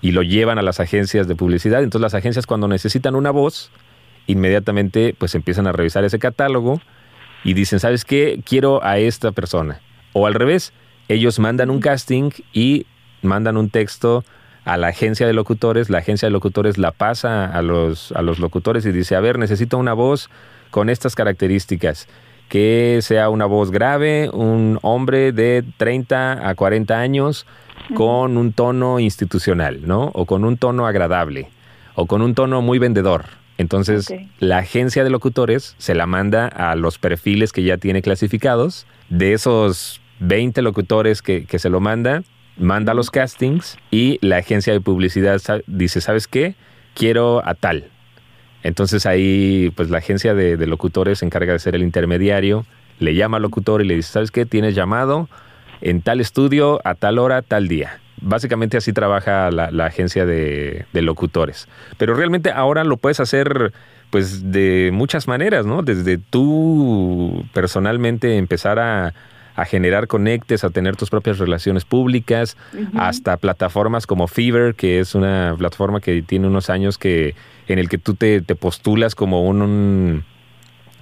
y 0.00 0.10
lo 0.10 0.22
llevan 0.22 0.58
a 0.58 0.62
las 0.62 0.80
agencias 0.80 1.28
de 1.28 1.36
publicidad. 1.36 1.84
Entonces 1.84 2.02
las 2.02 2.14
agencias 2.14 2.46
cuando 2.46 2.66
necesitan 2.66 3.14
una 3.14 3.30
voz, 3.30 3.70
inmediatamente 4.26 5.14
pues 5.16 5.36
empiezan 5.36 5.68
a 5.68 5.72
revisar 5.72 6.02
ese 6.02 6.18
catálogo 6.18 6.80
y 7.44 7.54
dicen, 7.54 7.78
¿sabes 7.78 8.04
qué? 8.04 8.42
Quiero 8.44 8.84
a 8.84 8.98
esta 8.98 9.30
persona. 9.30 9.80
O 10.12 10.26
al 10.26 10.34
revés, 10.34 10.72
ellos 11.12 11.38
mandan 11.38 11.70
un 11.70 11.80
casting 11.80 12.30
y 12.52 12.86
mandan 13.22 13.56
un 13.56 13.70
texto 13.70 14.24
a 14.64 14.76
la 14.76 14.88
agencia 14.88 15.26
de 15.26 15.32
locutores, 15.32 15.90
la 15.90 15.98
agencia 15.98 16.26
de 16.26 16.32
locutores 16.32 16.78
la 16.78 16.92
pasa 16.92 17.46
a 17.46 17.62
los, 17.62 18.12
a 18.12 18.22
los 18.22 18.38
locutores 18.38 18.86
y 18.86 18.92
dice, 18.92 19.16
a 19.16 19.20
ver, 19.20 19.38
necesito 19.38 19.78
una 19.78 19.92
voz 19.92 20.30
con 20.70 20.88
estas 20.88 21.14
características, 21.14 22.08
que 22.48 22.98
sea 23.02 23.28
una 23.28 23.46
voz 23.46 23.70
grave, 23.70 24.30
un 24.32 24.78
hombre 24.82 25.32
de 25.32 25.64
30 25.78 26.48
a 26.48 26.54
40 26.54 26.98
años, 26.98 27.46
con 27.94 28.36
un 28.36 28.52
tono 28.52 29.00
institucional, 29.00 29.80
¿no? 29.86 30.10
O 30.14 30.26
con 30.26 30.44
un 30.44 30.56
tono 30.56 30.86
agradable, 30.86 31.50
o 31.94 32.06
con 32.06 32.22
un 32.22 32.34
tono 32.34 32.62
muy 32.62 32.78
vendedor. 32.78 33.24
Entonces, 33.58 34.12
la 34.38 34.58
agencia 34.58 35.04
de 35.04 35.10
locutores 35.10 35.74
se 35.78 35.94
la 35.94 36.06
manda 36.06 36.46
a 36.46 36.74
los 36.74 36.98
perfiles 36.98 37.52
que 37.52 37.62
ya 37.62 37.78
tiene 37.78 38.02
clasificados. 38.02 38.86
De 39.08 39.34
esos 39.34 40.01
20 40.22 40.62
locutores 40.62 41.20
que, 41.20 41.46
se 41.58 41.68
lo 41.68 41.80
manda, 41.80 42.22
manda 42.56 42.94
los 42.94 43.10
castings 43.10 43.76
y 43.90 44.18
la 44.20 44.38
agencia 44.38 44.72
de 44.72 44.80
publicidad 44.80 45.40
dice, 45.66 46.00
¿sabes 46.00 46.28
qué? 46.28 46.54
Quiero 46.94 47.46
a 47.46 47.54
tal. 47.54 47.90
Entonces 48.62 49.06
ahí, 49.06 49.72
pues 49.76 49.90
la 49.90 49.98
agencia 49.98 50.34
de, 50.34 50.56
de 50.56 50.66
locutores 50.66 51.18
se 51.18 51.26
encarga 51.26 51.52
de 51.52 51.58
ser 51.58 51.74
el 51.74 51.82
intermediario, 51.82 52.64
le 53.00 53.14
llama 53.14 53.38
al 53.38 53.42
locutor 53.42 53.82
y 53.82 53.86
le 53.88 53.96
dice, 53.96 54.12
¿sabes 54.12 54.30
qué? 54.30 54.46
Tienes 54.46 54.74
llamado 54.74 55.28
en 55.80 56.00
tal 56.00 56.20
estudio, 56.20 56.80
a 56.84 56.94
tal 56.94 57.18
hora, 57.18 57.42
tal 57.42 57.66
día. 57.66 57.98
Básicamente 58.20 58.76
así 58.76 58.92
trabaja 58.92 59.50
la, 59.50 59.84
agencia 59.84 60.24
de, 60.24 60.86
locutores. 60.92 61.66
Pero 61.98 62.14
realmente 62.14 62.52
ahora 62.52 62.84
lo 62.84 62.96
puedes 62.96 63.18
hacer 63.18 63.72
pues 64.10 64.52
de 64.52 64.90
muchas 64.92 65.26
maneras, 65.26 65.66
¿no? 65.66 65.82
Desde 65.82 66.18
tú 66.18 67.44
personalmente 67.52 68.36
empezar 68.36 68.78
a, 68.78 69.14
generar 69.64 70.06
conectes, 70.06 70.64
a 70.64 70.70
tener 70.70 70.96
tus 70.96 71.10
propias 71.10 71.38
relaciones 71.38 71.84
públicas, 71.84 72.56
hasta 72.94 73.36
plataformas 73.36 74.06
como 74.06 74.26
Fever, 74.26 74.74
que 74.74 75.00
es 75.00 75.14
una 75.14 75.54
plataforma 75.58 76.00
que 76.00 76.22
tiene 76.22 76.46
unos 76.46 76.70
años 76.70 76.98
que 76.98 77.34
en 77.68 77.78
el 77.78 77.88
que 77.88 77.98
tú 77.98 78.14
te, 78.14 78.42
postulas 78.42 79.14
como 79.14 79.46
un, 79.46 80.24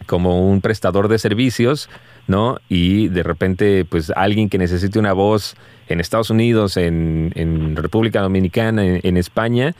como 0.06 0.48
un 0.48 0.60
prestador 0.60 1.08
de 1.08 1.18
servicios 1.18 1.88
¿no? 2.30 2.58
Y 2.68 3.08
de 3.08 3.24
repente, 3.24 3.84
pues 3.84 4.10
alguien 4.14 4.48
que 4.48 4.56
necesite 4.56 4.98
una 4.98 5.12
voz 5.12 5.56
en 5.88 6.00
Estados 6.00 6.30
Unidos, 6.30 6.76
en, 6.76 7.74
República 7.76 8.20
Dominicana, 8.20 8.84
en, 8.84 9.16
España, 9.16 9.74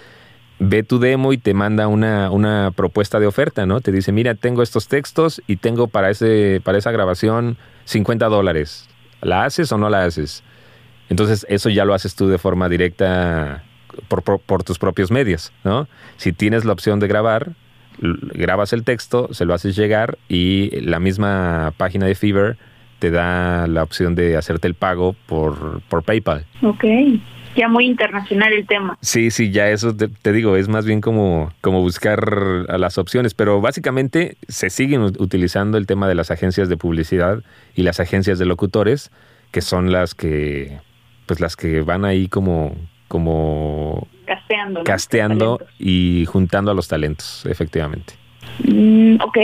ve 0.61 0.83
tu 0.83 0.99
demo 0.99 1.33
y 1.33 1.38
te 1.38 1.55
manda 1.55 1.88
una, 1.88 2.71
propuesta 2.76 3.19
de 3.19 3.26
oferta, 3.26 3.67
¿no? 3.67 3.81
Te 3.81 3.90
dice, 3.90 4.12
mira, 4.12 4.35
tengo 4.35 4.62
estos 4.62 4.87
textos 4.87 5.43
y 5.47 5.57
tengo 5.57 5.88
para, 5.88 6.11
ese, 6.11 6.61
para 6.62 6.79
esa 6.79 6.93
grabación 6.93 7.57
50 7.87 8.26
dólares. 8.26 8.88
¿La 9.23 9.45
haces 9.45 9.73
o 9.73 9.79
no 9.79 9.88
la 9.88 10.05
haces? 10.05 10.45
Entonces, 11.09 11.45
eso 11.49 11.71
ya 11.71 11.85
lo 11.85 11.95
haces 11.95 12.14
tú 12.14 12.29
de 12.29 12.38
forma 12.38 12.69
directa 12.69 13.64
por, 14.09 14.23
por 14.23 14.62
tus 14.62 14.79
propios 14.79 15.11
medios, 15.11 15.50
¿no? 15.64 15.88
Si 16.19 16.33
tienes 16.33 16.64
la 16.64 16.73
opción 16.73 17.00
de 17.00 17.09
grabar, 17.09 17.52
grabas 17.99 18.73
el 18.73 18.85
texto, 18.85 19.29
se 19.33 19.47
lo 19.47 19.55
haces 19.55 19.75
llegar 19.75 20.19
y 20.29 20.81
la 20.83 21.00
misma 21.00 21.73
página 21.79 22.07
de 22.07 22.14
Fever 22.14 22.59
te 22.99 23.11
da 23.11 23.67
la 23.67 23.83
opción 23.83 24.14
de 24.14 24.37
hacerte 24.37 24.69
el 24.69 24.75
pago 24.75 25.17
por, 25.26 25.81
por 25.88 26.02
PayPal. 26.02 26.45
Ok, 26.62 26.85
ya 27.61 27.69
muy 27.69 27.85
internacional 27.85 28.55
el 28.55 28.67
tema. 28.67 28.97
Sí, 29.02 29.31
sí, 29.31 29.50
ya 29.50 29.69
eso 29.69 29.95
te, 29.95 30.33
digo, 30.33 30.57
es 30.57 30.69
más 30.69 30.87
bien 30.87 31.02
como, 31.02 31.52
como 31.61 31.83
buscar 31.83 32.67
a 32.69 32.79
las 32.79 32.97
opciones, 32.97 33.35
pero 33.35 33.61
básicamente 33.61 34.38
se 34.49 34.71
siguen 34.71 35.02
utilizando 35.02 35.76
el 35.76 35.87
tema 35.87 36.09
de 36.09 36.14
las 36.14 36.31
agencias 36.31 36.71
de 36.71 36.79
publicidad 36.79 37.43
y 37.75 37.83
las 37.83 38.00
agencias 38.00 38.38
de 38.38 38.47
locutores, 38.47 39.11
que 39.50 39.61
son 39.61 39.93
las 39.93 40.14
que, 40.14 40.79
pues 41.26 41.40
las 41.40 41.55
que 41.55 41.83
van 41.83 42.07
ahí 42.07 42.29
como, 42.29 42.75
como 43.09 44.09
casteando. 44.25 44.85
Casteando 44.85 45.61
y 45.79 46.25
juntando 46.26 46.71
a 46.71 46.75
los 46.75 46.88
talentos, 46.88 47.45
efectivamente. 47.45 48.14
Mm, 48.64 49.17
ok, 49.21 49.37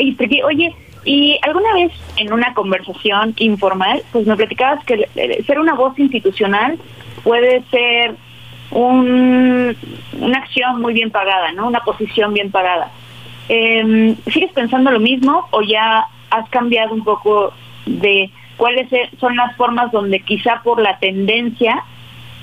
oye, 0.43 0.75
y 1.05 1.39
alguna 1.43 1.75
vez 1.75 1.93
en 2.17 2.33
una 2.33 2.55
conversación 2.55 3.35
informal, 3.37 4.03
pues 4.11 4.27
me 4.27 4.37
platicabas 4.37 4.83
que 4.87 5.07
ser 5.47 5.59
una 5.61 5.75
voz 5.75 5.99
institucional 5.99 6.79
puede 7.27 7.65
ser 7.73 8.15
un, 8.71 9.77
una 10.21 10.39
acción 10.39 10.81
muy 10.81 10.95
bien 10.95 11.11
pagada, 11.11 11.51
¿no? 11.51 11.67
Una 11.67 11.81
posición 11.81 12.33
bien 12.33 12.53
pagada. 12.53 12.93
Em, 13.49 14.15
¿Sigues 14.33 14.53
pensando 14.53 14.93
lo 14.93 15.01
mismo 15.01 15.49
o 15.51 15.61
ya 15.61 16.07
has 16.31 16.49
cambiado 16.51 16.95
un 16.95 17.03
poco 17.03 17.53
de 17.85 18.31
cuáles 18.57 18.89
son 19.19 19.35
las 19.35 19.57
formas 19.57 19.91
donde 19.91 20.21
quizá 20.21 20.63
por 20.63 20.81
la 20.81 21.01
tendencia 21.01 21.83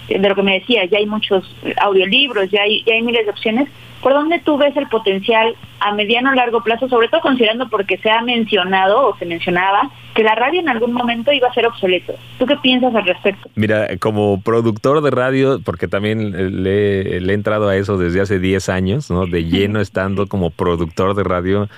de 0.09 0.27
lo 0.27 0.35
que 0.35 0.43
me 0.43 0.59
decía, 0.59 0.83
ya 0.83 0.97
hay 0.97 1.05
muchos 1.05 1.55
audiolibros, 1.81 2.51
ya 2.51 2.63
hay, 2.63 2.83
ya 2.83 2.95
hay 2.95 3.03
miles 3.03 3.23
de 3.25 3.31
opciones. 3.31 3.69
¿Por 4.03 4.13
dónde 4.13 4.39
tú 4.39 4.57
ves 4.57 4.75
el 4.75 4.87
potencial 4.89 5.55
a 5.79 5.93
mediano 5.93 6.31
o 6.31 6.33
largo 6.33 6.61
plazo, 6.61 6.89
sobre 6.89 7.07
todo 7.07 7.21
considerando 7.21 7.69
porque 7.69 7.97
se 7.97 8.11
ha 8.11 8.21
mencionado 8.21 9.07
o 9.07 9.17
se 9.17 9.25
mencionaba 9.25 9.89
que 10.13 10.23
la 10.23 10.35
radio 10.35 10.59
en 10.59 10.67
algún 10.67 10.91
momento 10.91 11.31
iba 11.31 11.47
a 11.47 11.53
ser 11.53 11.65
obsoleto? 11.65 12.13
¿Tú 12.37 12.45
qué 12.45 12.57
piensas 12.57 12.93
al 12.93 13.05
respecto? 13.05 13.49
Mira, 13.55 13.87
como 13.99 14.41
productor 14.41 15.01
de 15.01 15.11
radio, 15.11 15.59
porque 15.63 15.87
también 15.87 16.63
le, 16.63 17.21
le 17.21 17.31
he 17.31 17.35
entrado 17.35 17.69
a 17.69 17.77
eso 17.77 17.97
desde 17.97 18.19
hace 18.19 18.39
10 18.39 18.67
años, 18.67 19.09
¿no? 19.09 19.25
De 19.25 19.45
lleno 19.45 19.79
estando 19.79 20.27
como 20.27 20.49
productor 20.49 21.15
de 21.15 21.23
radio, 21.23 21.69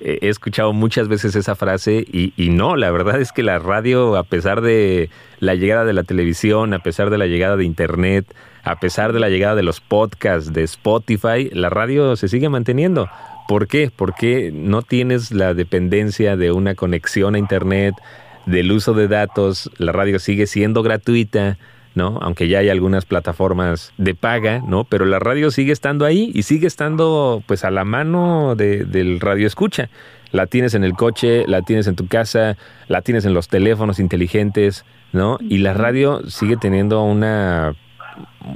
he 0.00 0.28
escuchado 0.28 0.72
muchas 0.72 1.08
veces 1.08 1.36
esa 1.36 1.54
frase 1.54 2.04
y, 2.10 2.50
no, 2.50 2.76
la 2.76 2.90
verdad 2.90 3.20
es 3.20 3.32
que 3.32 3.42
la 3.42 3.58
radio, 3.58 4.16
a 4.16 4.24
pesar 4.24 4.60
de 4.60 5.10
la 5.38 5.54
llegada 5.54 5.84
de 5.84 5.92
la 5.92 6.04
televisión, 6.04 6.74
a 6.74 6.80
pesar 6.80 7.10
de 7.10 7.18
la 7.18 7.26
llegada 7.26 7.56
de 7.56 7.64
Internet, 7.64 8.34
a 8.62 8.80
pesar 8.80 9.12
de 9.12 9.20
la 9.20 9.28
llegada 9.28 9.54
de 9.54 9.62
los 9.62 9.80
podcasts, 9.80 10.52
de 10.52 10.62
Spotify, 10.62 11.50
la 11.52 11.70
radio 11.70 12.16
se 12.16 12.28
sigue 12.28 12.48
manteniendo. 12.48 13.08
¿Por 13.48 13.66
qué? 13.66 13.90
Porque 13.94 14.50
no 14.54 14.82
tienes 14.82 15.32
la 15.32 15.54
dependencia 15.54 16.36
de 16.36 16.52
una 16.52 16.74
conexión 16.74 17.34
a 17.34 17.38
Internet, 17.38 17.94
del 18.46 18.72
uso 18.72 18.94
de 18.94 19.08
datos, 19.08 19.70
la 19.76 19.92
radio 19.92 20.18
sigue 20.18 20.46
siendo 20.46 20.82
gratuita 20.82 21.58
¿no? 21.94 22.18
Aunque 22.22 22.48
ya 22.48 22.58
hay 22.58 22.68
algunas 22.68 23.04
plataformas 23.04 23.92
de 23.98 24.14
paga, 24.14 24.62
¿no? 24.66 24.84
Pero 24.84 25.04
la 25.04 25.18
radio 25.18 25.50
sigue 25.50 25.72
estando 25.72 26.04
ahí 26.04 26.30
y 26.34 26.42
sigue 26.42 26.66
estando 26.66 27.42
pues 27.46 27.64
a 27.64 27.70
la 27.70 27.84
mano 27.84 28.54
del 28.56 29.20
radio 29.20 29.46
escucha. 29.46 29.90
La 30.32 30.46
tienes 30.46 30.74
en 30.74 30.84
el 30.84 30.94
coche, 30.94 31.44
la 31.48 31.62
tienes 31.62 31.88
en 31.88 31.96
tu 31.96 32.06
casa, 32.06 32.56
la 32.86 33.02
tienes 33.02 33.24
en 33.24 33.34
los 33.34 33.48
teléfonos 33.48 33.98
inteligentes, 33.98 34.84
¿no? 35.12 35.38
Y 35.40 35.58
la 35.58 35.74
radio 35.74 36.22
sigue 36.28 36.56
teniendo 36.56 37.02
una 37.02 37.74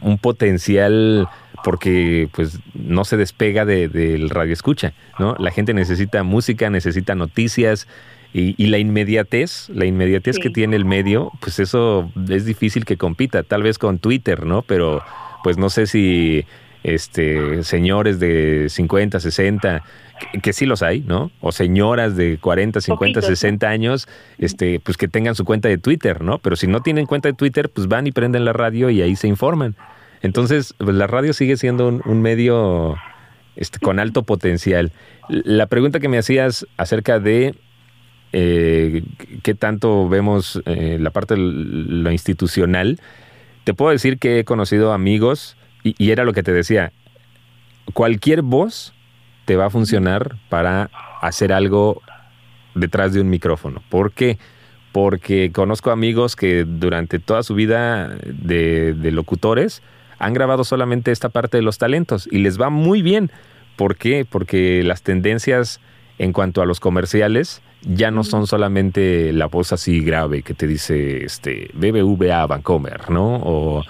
un 0.02 0.18
potencial 0.18 1.28
porque 1.64 2.28
pues 2.32 2.58
no 2.74 3.04
se 3.04 3.16
despega 3.16 3.64
del 3.64 4.30
radio 4.30 4.52
escucha, 4.52 4.92
¿no? 5.18 5.34
La 5.38 5.50
gente 5.50 5.72
necesita 5.72 6.22
música, 6.22 6.68
necesita 6.68 7.14
noticias, 7.14 7.88
y, 8.36 8.66
la 8.66 8.78
inmediatez, 8.78 9.68
la 9.68 9.84
inmediatez 9.84 10.40
que 10.40 10.50
tiene 10.50 10.74
el 10.74 10.84
medio, 10.84 11.30
pues 11.38 11.60
eso 11.60 12.10
es 12.28 12.44
difícil 12.44 12.84
que 12.84 12.96
compita, 12.96 13.44
tal 13.44 13.62
vez 13.62 13.78
con 13.78 14.00
Twitter, 14.00 14.44
¿no? 14.44 14.62
Pero 14.62 15.02
pues 15.44 15.56
no 15.56 15.70
sé 15.70 15.86
si 15.86 16.44
este 16.82 17.62
señores 17.62 18.18
de 18.18 18.66
50, 18.68 19.20
60 19.20 19.84
que, 20.42 20.52
sí 20.52 20.66
los 20.66 20.82
hay, 20.82 21.00
¿no? 21.00 21.30
O 21.40 21.52
señoras 21.52 22.16
de 22.16 22.38
40, 22.38 22.80
50, 22.80 23.22
60 23.22 23.68
años, 23.68 24.08
este, 24.38 24.80
pues 24.80 24.96
que 24.96 25.06
tengan 25.06 25.36
su 25.36 25.44
cuenta 25.44 25.68
de 25.68 25.78
Twitter, 25.78 26.20
¿no? 26.20 26.38
Pero 26.38 26.56
si 26.56 26.66
no 26.66 26.82
tienen 26.82 27.06
cuenta 27.06 27.28
de 27.28 27.34
Twitter, 27.34 27.68
pues 27.68 27.86
van 27.86 28.06
y 28.08 28.12
prenden 28.12 28.44
la 28.44 28.52
radio 28.52 28.90
y 28.90 29.00
ahí 29.00 29.14
se 29.14 29.28
informan. 29.28 29.76
Entonces, 30.22 30.74
pues 30.78 30.96
la 30.96 31.06
radio 31.06 31.32
sigue 31.34 31.56
siendo 31.56 31.88
un, 31.88 32.22
medio 32.22 32.96
este, 33.56 33.78
con 33.78 33.98
alto 34.00 34.22
potencial. 34.24 34.92
La 35.28 35.66
pregunta 35.66 36.00
que 36.00 36.08
me 36.08 36.18
hacías 36.18 36.66
acerca 36.76 37.20
de 37.20 37.54
eh, 38.36 39.04
qué 39.44 39.54
tanto 39.54 40.08
vemos 40.08 40.60
eh, 40.66 40.98
la 41.00 41.10
parte 41.10 41.34
de 41.34 41.40
lo 41.40 42.10
institucional, 42.10 42.98
te 43.62 43.74
puedo 43.74 43.92
decir 43.92 44.18
que 44.18 44.40
he 44.40 44.44
conocido 44.44 44.92
amigos, 44.92 45.56
y, 45.84 46.10
era 46.10 46.24
lo 46.24 46.32
que 46.32 46.42
te 46.42 46.52
decía, 46.52 46.92
cualquier 47.92 48.42
voz 48.42 48.92
te 49.44 49.54
va 49.54 49.66
a 49.66 49.70
funcionar 49.70 50.34
para 50.48 50.90
hacer 51.22 51.52
algo 51.52 52.02
detrás 52.74 53.12
de 53.12 53.20
un 53.20 53.30
micrófono. 53.30 53.84
¿Por 53.88 54.10
qué? 54.10 54.38
Porque 54.90 55.52
conozco 55.52 55.92
amigos 55.92 56.34
que 56.34 56.64
durante 56.64 57.20
toda 57.20 57.44
su 57.44 57.54
vida 57.54 58.16
de, 58.26 58.94
de, 58.94 59.10
locutores 59.12 59.80
han 60.18 60.34
grabado 60.34 60.64
solamente 60.64 61.12
esta 61.12 61.28
parte 61.28 61.58
de 61.58 61.62
los 61.62 61.78
talentos 61.78 62.28
y 62.32 62.38
les 62.38 62.60
va 62.60 62.68
muy 62.68 63.00
bien. 63.00 63.30
¿Por 63.76 63.94
qué? 63.94 64.26
Porque 64.28 64.82
las 64.82 65.02
tendencias 65.02 65.80
en 66.18 66.32
cuanto 66.32 66.62
a 66.62 66.66
los 66.66 66.80
comerciales 66.80 67.62
ya 67.86 68.10
no 68.10 68.24
son 68.24 68.46
solamente 68.46 69.32
la 69.32 69.46
voz 69.46 69.72
así 69.72 70.00
grave 70.00 70.42
que 70.42 70.54
te 70.54 70.66
dice 70.66 71.24
este 71.24 71.70
BBVA 71.74 72.46
Vancomer, 72.46 73.10
¿no? 73.10 73.36
O, 73.36 73.82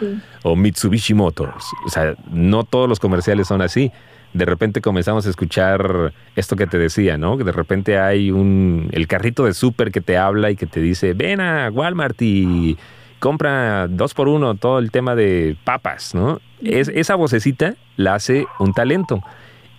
o, 0.43 0.57
Mitsubishi 0.57 1.15
Motors. 1.15 1.65
O 1.87 1.91
sea, 1.91 2.15
no 2.31 2.65
todos 2.65 2.89
los 2.89 3.01
comerciales 3.01 3.49
son 3.49 3.63
así. 3.63 3.93
De 4.33 4.45
repente 4.45 4.81
comenzamos 4.81 5.27
a 5.27 5.31
escuchar 5.31 6.13
esto 6.35 6.57
que 6.57 6.67
te 6.67 6.79
decía, 6.79 7.17
¿no? 7.17 7.39
Que 7.39 7.45
de 7.45 7.53
repente 7.53 7.99
hay 7.99 8.31
un 8.31 8.89
el 8.93 9.07
carrito 9.07 9.45
de 9.45 9.55
súper 9.55 9.93
que 9.93 10.01
te 10.01 10.17
habla 10.17 10.51
y 10.51 10.57
que 10.57 10.67
te 10.67 10.81
dice, 10.81 11.15
ven 11.15 11.41
a 11.41 11.71
Walmart 11.71 12.21
y 12.21 12.77
compra 13.21 13.87
dos 13.89 14.13
por 14.13 14.29
uno 14.29 14.55
todo 14.57 14.79
el 14.79 14.91
tema 14.91 15.15
de 15.15 15.57
papas, 15.65 16.15
¿no? 16.15 16.41
Es, 16.63 16.89
esa 16.89 17.15
vocecita 17.15 17.75
la 17.97 18.15
hace 18.15 18.47
un 18.59 18.73
talento. 18.73 19.23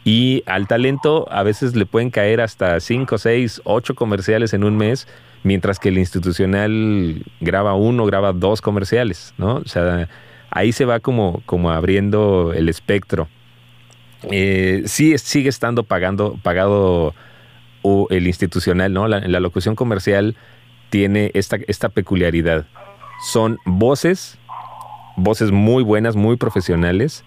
Y 0.05 0.43
al 0.45 0.67
talento 0.67 1.27
a 1.31 1.41
veces 1.41 1.75
le 1.75 1.87
pueden 1.87 2.11
caer 2.11 2.39
hasta 2.39 2.79
5, 2.79 3.17
6, 3.17 3.61
8 3.65 3.95
comerciales 3.95 4.53
en 4.53 4.63
un 4.63 4.77
mes, 4.77 5.07
mientras 5.41 5.79
que 5.79 5.89
el 5.89 5.97
institucional 5.97 7.25
graba 7.41 7.73
uno, 7.73 8.05
graba 8.05 8.31
dos 8.31 8.61
comerciales, 8.61 9.33
¿no? 9.39 9.55
O 9.55 9.67
sea, 9.67 10.07
ahí 10.51 10.71
se 10.71 10.85
va 10.85 10.99
como, 10.99 11.41
como 11.47 11.71
abriendo 11.71 12.53
el 12.53 12.69
espectro. 12.69 13.27
Eh, 14.29 14.83
sí 14.85 15.17
sigue 15.17 15.49
estando 15.49 15.81
pagando, 15.83 16.37
pagado 16.43 17.15
o 17.81 18.07
el 18.11 18.27
institucional, 18.27 18.93
¿no? 18.93 19.07
La, 19.07 19.21
la 19.21 19.39
locución 19.39 19.75
comercial 19.75 20.35
tiene 20.91 21.31
esta, 21.33 21.57
esta 21.67 21.89
peculiaridad. 21.89 22.67
Son 23.25 23.57
voces, 23.65 24.37
voces 25.15 25.51
muy 25.51 25.81
buenas, 25.81 26.15
muy 26.15 26.37
profesionales, 26.37 27.23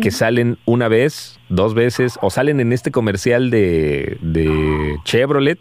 que 0.00 0.10
salen 0.10 0.58
una 0.64 0.88
vez, 0.88 1.38
dos 1.48 1.74
veces, 1.74 2.18
o 2.22 2.30
salen 2.30 2.60
en 2.60 2.72
este 2.72 2.90
comercial 2.90 3.50
de, 3.50 4.18
de 4.20 4.96
Chevrolet, 5.04 5.58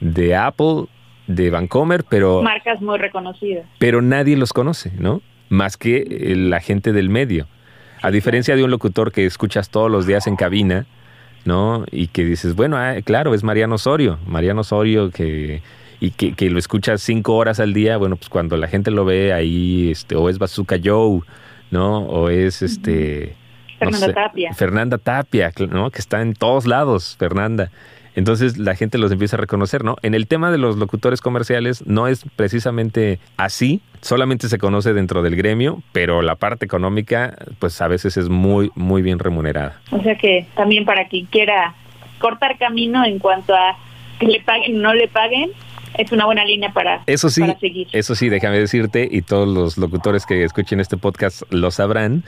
de 0.00 0.36
Apple, 0.36 0.86
de 1.26 1.50
Vancomer, 1.50 2.04
pero... 2.04 2.42
Marcas 2.42 2.80
muy 2.80 2.98
reconocidas. 2.98 3.66
Pero 3.78 4.02
nadie 4.02 4.36
los 4.36 4.52
conoce, 4.52 4.92
¿no? 4.98 5.22
Más 5.48 5.76
que 5.76 5.96
eh, 6.08 6.36
la 6.36 6.60
gente 6.60 6.92
del 6.92 7.08
medio. 7.10 7.46
A 8.02 8.10
diferencia 8.10 8.56
de 8.56 8.64
un 8.64 8.70
locutor 8.70 9.12
que 9.12 9.26
escuchas 9.26 9.70
todos 9.70 9.90
los 9.90 10.06
días 10.06 10.26
en 10.26 10.36
cabina, 10.36 10.86
¿no? 11.44 11.84
Y 11.90 12.08
que 12.08 12.24
dices, 12.24 12.54
bueno, 12.54 12.76
ah, 12.76 12.94
claro, 13.04 13.34
es 13.34 13.42
Mariano 13.42 13.76
Osorio. 13.76 14.18
Mariano 14.26 14.60
Osorio 14.60 15.10
que 15.10 15.62
y 15.98 16.10
que, 16.10 16.34
que, 16.34 16.50
lo 16.50 16.58
escuchas 16.58 17.00
cinco 17.00 17.36
horas 17.36 17.60
al 17.60 17.72
día, 17.72 17.96
bueno, 17.96 18.16
pues 18.16 18.28
cuando 18.28 18.56
la 18.56 18.68
gente 18.68 18.90
lo 18.90 19.04
ve 19.04 19.32
ahí, 19.32 19.90
este, 19.90 20.14
o 20.14 20.28
es 20.28 20.38
Bazooka 20.38 20.76
Joe, 20.82 21.20
¿no? 21.70 21.98
O 21.98 22.28
es 22.28 22.62
este... 22.62 23.34
Fernanda 23.78 24.12
Tapia. 24.14 24.54
Fernanda 24.54 24.98
Tapia, 24.98 25.52
¿no? 25.68 25.90
Que 25.90 25.98
está 25.98 26.22
en 26.22 26.32
todos 26.34 26.66
lados, 26.66 27.16
Fernanda. 27.18 27.70
Entonces 28.16 28.56
la 28.56 28.74
gente 28.74 28.96
los 28.96 29.12
empieza 29.12 29.36
a 29.36 29.40
reconocer, 29.40 29.84
¿no? 29.84 29.96
En 30.02 30.14
el 30.14 30.26
tema 30.26 30.50
de 30.50 30.56
los 30.56 30.78
locutores 30.78 31.20
comerciales 31.20 31.86
no 31.86 32.08
es 32.08 32.24
precisamente 32.34 33.18
así, 33.36 33.82
solamente 34.00 34.48
se 34.48 34.56
conoce 34.56 34.94
dentro 34.94 35.22
del 35.22 35.36
gremio, 35.36 35.82
pero 35.92 36.22
la 36.22 36.36
parte 36.36 36.64
económica 36.64 37.36
pues 37.58 37.80
a 37.82 37.88
veces 37.88 38.16
es 38.16 38.30
muy, 38.30 38.70
muy 38.74 39.02
bien 39.02 39.18
remunerada. 39.18 39.80
O 39.90 40.02
sea 40.02 40.16
que 40.16 40.46
también 40.56 40.86
para 40.86 41.08
quien 41.08 41.26
quiera 41.26 41.74
cortar 42.18 42.56
camino 42.56 43.04
en 43.04 43.18
cuanto 43.18 43.54
a 43.54 43.76
que 44.18 44.26
le 44.26 44.40
paguen 44.40 44.78
o 44.78 44.82
no 44.82 44.94
le 44.94 45.08
paguen, 45.08 45.50
es 45.98 46.12
una 46.12 46.26
buena 46.26 46.44
línea 46.44 46.72
para, 46.72 47.02
eso 47.06 47.30
sí, 47.30 47.40
para 47.40 47.58
seguir. 47.58 47.88
Eso 47.92 48.14
sí, 48.14 48.28
déjame 48.28 48.58
decirte, 48.58 49.08
y 49.10 49.22
todos 49.22 49.48
los 49.48 49.78
locutores 49.78 50.26
que 50.26 50.44
escuchen 50.44 50.80
este 50.80 50.96
podcast 50.96 51.42
lo 51.50 51.70
sabrán, 51.70 52.24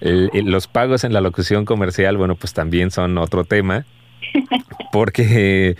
el, 0.00 0.30
el, 0.34 0.46
los 0.46 0.68
pagos 0.68 1.04
en 1.04 1.12
la 1.12 1.20
locución 1.20 1.64
comercial, 1.64 2.16
bueno, 2.16 2.34
pues 2.34 2.52
también 2.52 2.90
son 2.90 3.16
otro 3.18 3.44
tema 3.44 3.84
porque 4.92 5.76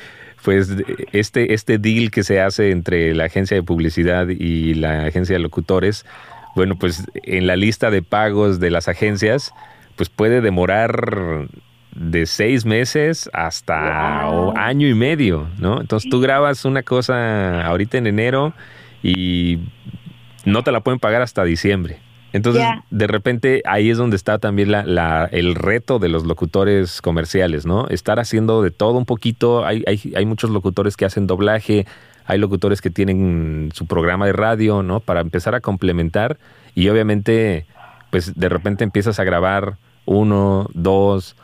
pues 0.47 0.71
este, 1.13 1.55
este 1.55 1.79
deal 1.79 2.13
que 2.13 2.23
se 2.23 2.41
hace 2.41 2.71
entre 2.71 3.13
la 3.15 3.25
agencia 3.25 3.57
de 3.57 3.65
publicidad 3.65 4.29
y 4.29 4.75
la 4.75 5.07
agencia 5.07 5.35
de 5.35 5.41
locutores, 5.41 6.07
bueno, 6.55 6.77
pues 6.77 7.05
en 7.25 7.49
la 7.49 7.57
lista 7.57 7.91
de 7.91 8.03
pagos 8.03 8.61
de 8.61 8.71
las 8.71 8.87
agencias, 8.87 9.53
pues 9.97 10.09
puede 10.09 10.41
demorar 10.41 11.49
de 11.97 12.27
seis 12.27 12.65
meses 12.67 13.31
hasta 13.33 14.27
wow. 14.27 14.53
año 14.57 14.87
y 14.87 14.95
medio, 14.95 15.49
¿no? 15.59 15.81
Entonces 15.81 16.11
tú 16.11 16.21
grabas 16.21 16.65
una 16.65 16.83
cosa 16.83 17.67
ahorita 17.67 17.97
en 17.99 18.07
enero 18.07 18.53
y 19.03 19.61
no 20.45 20.63
te 20.63 20.73
la 20.73 20.81
pueden 20.81 21.01
pagar 21.01 21.23
hasta 21.23 21.43
diciembre. 21.45 21.99
Entonces, 22.33 22.63
yeah. 22.63 22.85
de 22.91 23.07
repente, 23.07 23.63
ahí 23.65 23.89
es 23.89 23.97
donde 23.97 24.17
está 24.17 24.39
también 24.39 24.71
la, 24.71 24.85
la, 24.85 25.27
el 25.33 25.55
reto 25.55 25.99
de 25.99 26.11
los 26.11 26.27
locutores 26.27 27.01
comerciales, 27.01 27.65
¿no? 27.65 27.89
Estar 27.89 28.19
haciendo 28.19 28.61
de 28.63 28.71
todo 28.71 28.99
un 28.99 29.07
poquito. 29.07 29.65
Hay, 29.65 29.83
hay, 29.87 30.13
hay, 30.15 30.27
muchos 30.27 30.51
locutores 30.51 30.99
que 30.99 31.07
hacen 31.07 31.27
doblaje, 31.27 31.87
hay 32.27 32.39
locutores 32.39 32.83
que 32.83 32.91
tienen 32.91 33.71
su 33.73 33.87
programa 33.87 34.27
de 34.27 34.35
radio, 34.35 34.83
¿no? 34.83 35.01
Para 35.01 35.21
empezar 35.21 35.55
a 35.55 35.61
complementar. 35.61 36.37
Y 36.75 36.91
obviamente, 36.91 37.65
pues 38.11 38.35
de 38.35 38.49
repente 38.51 38.85
empiezas 38.85 39.19
a 39.19 39.25
grabar 39.25 39.79
uno, 40.05 40.69
dos, 40.75 41.37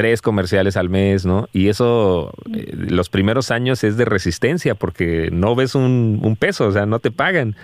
tres 0.00 0.22
comerciales 0.22 0.78
al 0.78 0.88
mes, 0.88 1.26
¿no? 1.26 1.46
Y 1.52 1.68
eso, 1.68 2.32
eh, 2.54 2.72
los 2.72 3.10
primeros 3.10 3.50
años 3.50 3.84
es 3.84 3.98
de 3.98 4.06
resistencia 4.06 4.74
porque 4.74 5.28
no 5.30 5.54
ves 5.54 5.74
un, 5.74 6.20
un 6.22 6.36
peso, 6.36 6.68
o 6.68 6.72
sea, 6.72 6.86
no 6.86 7.00
te 7.00 7.10
pagan. 7.10 7.54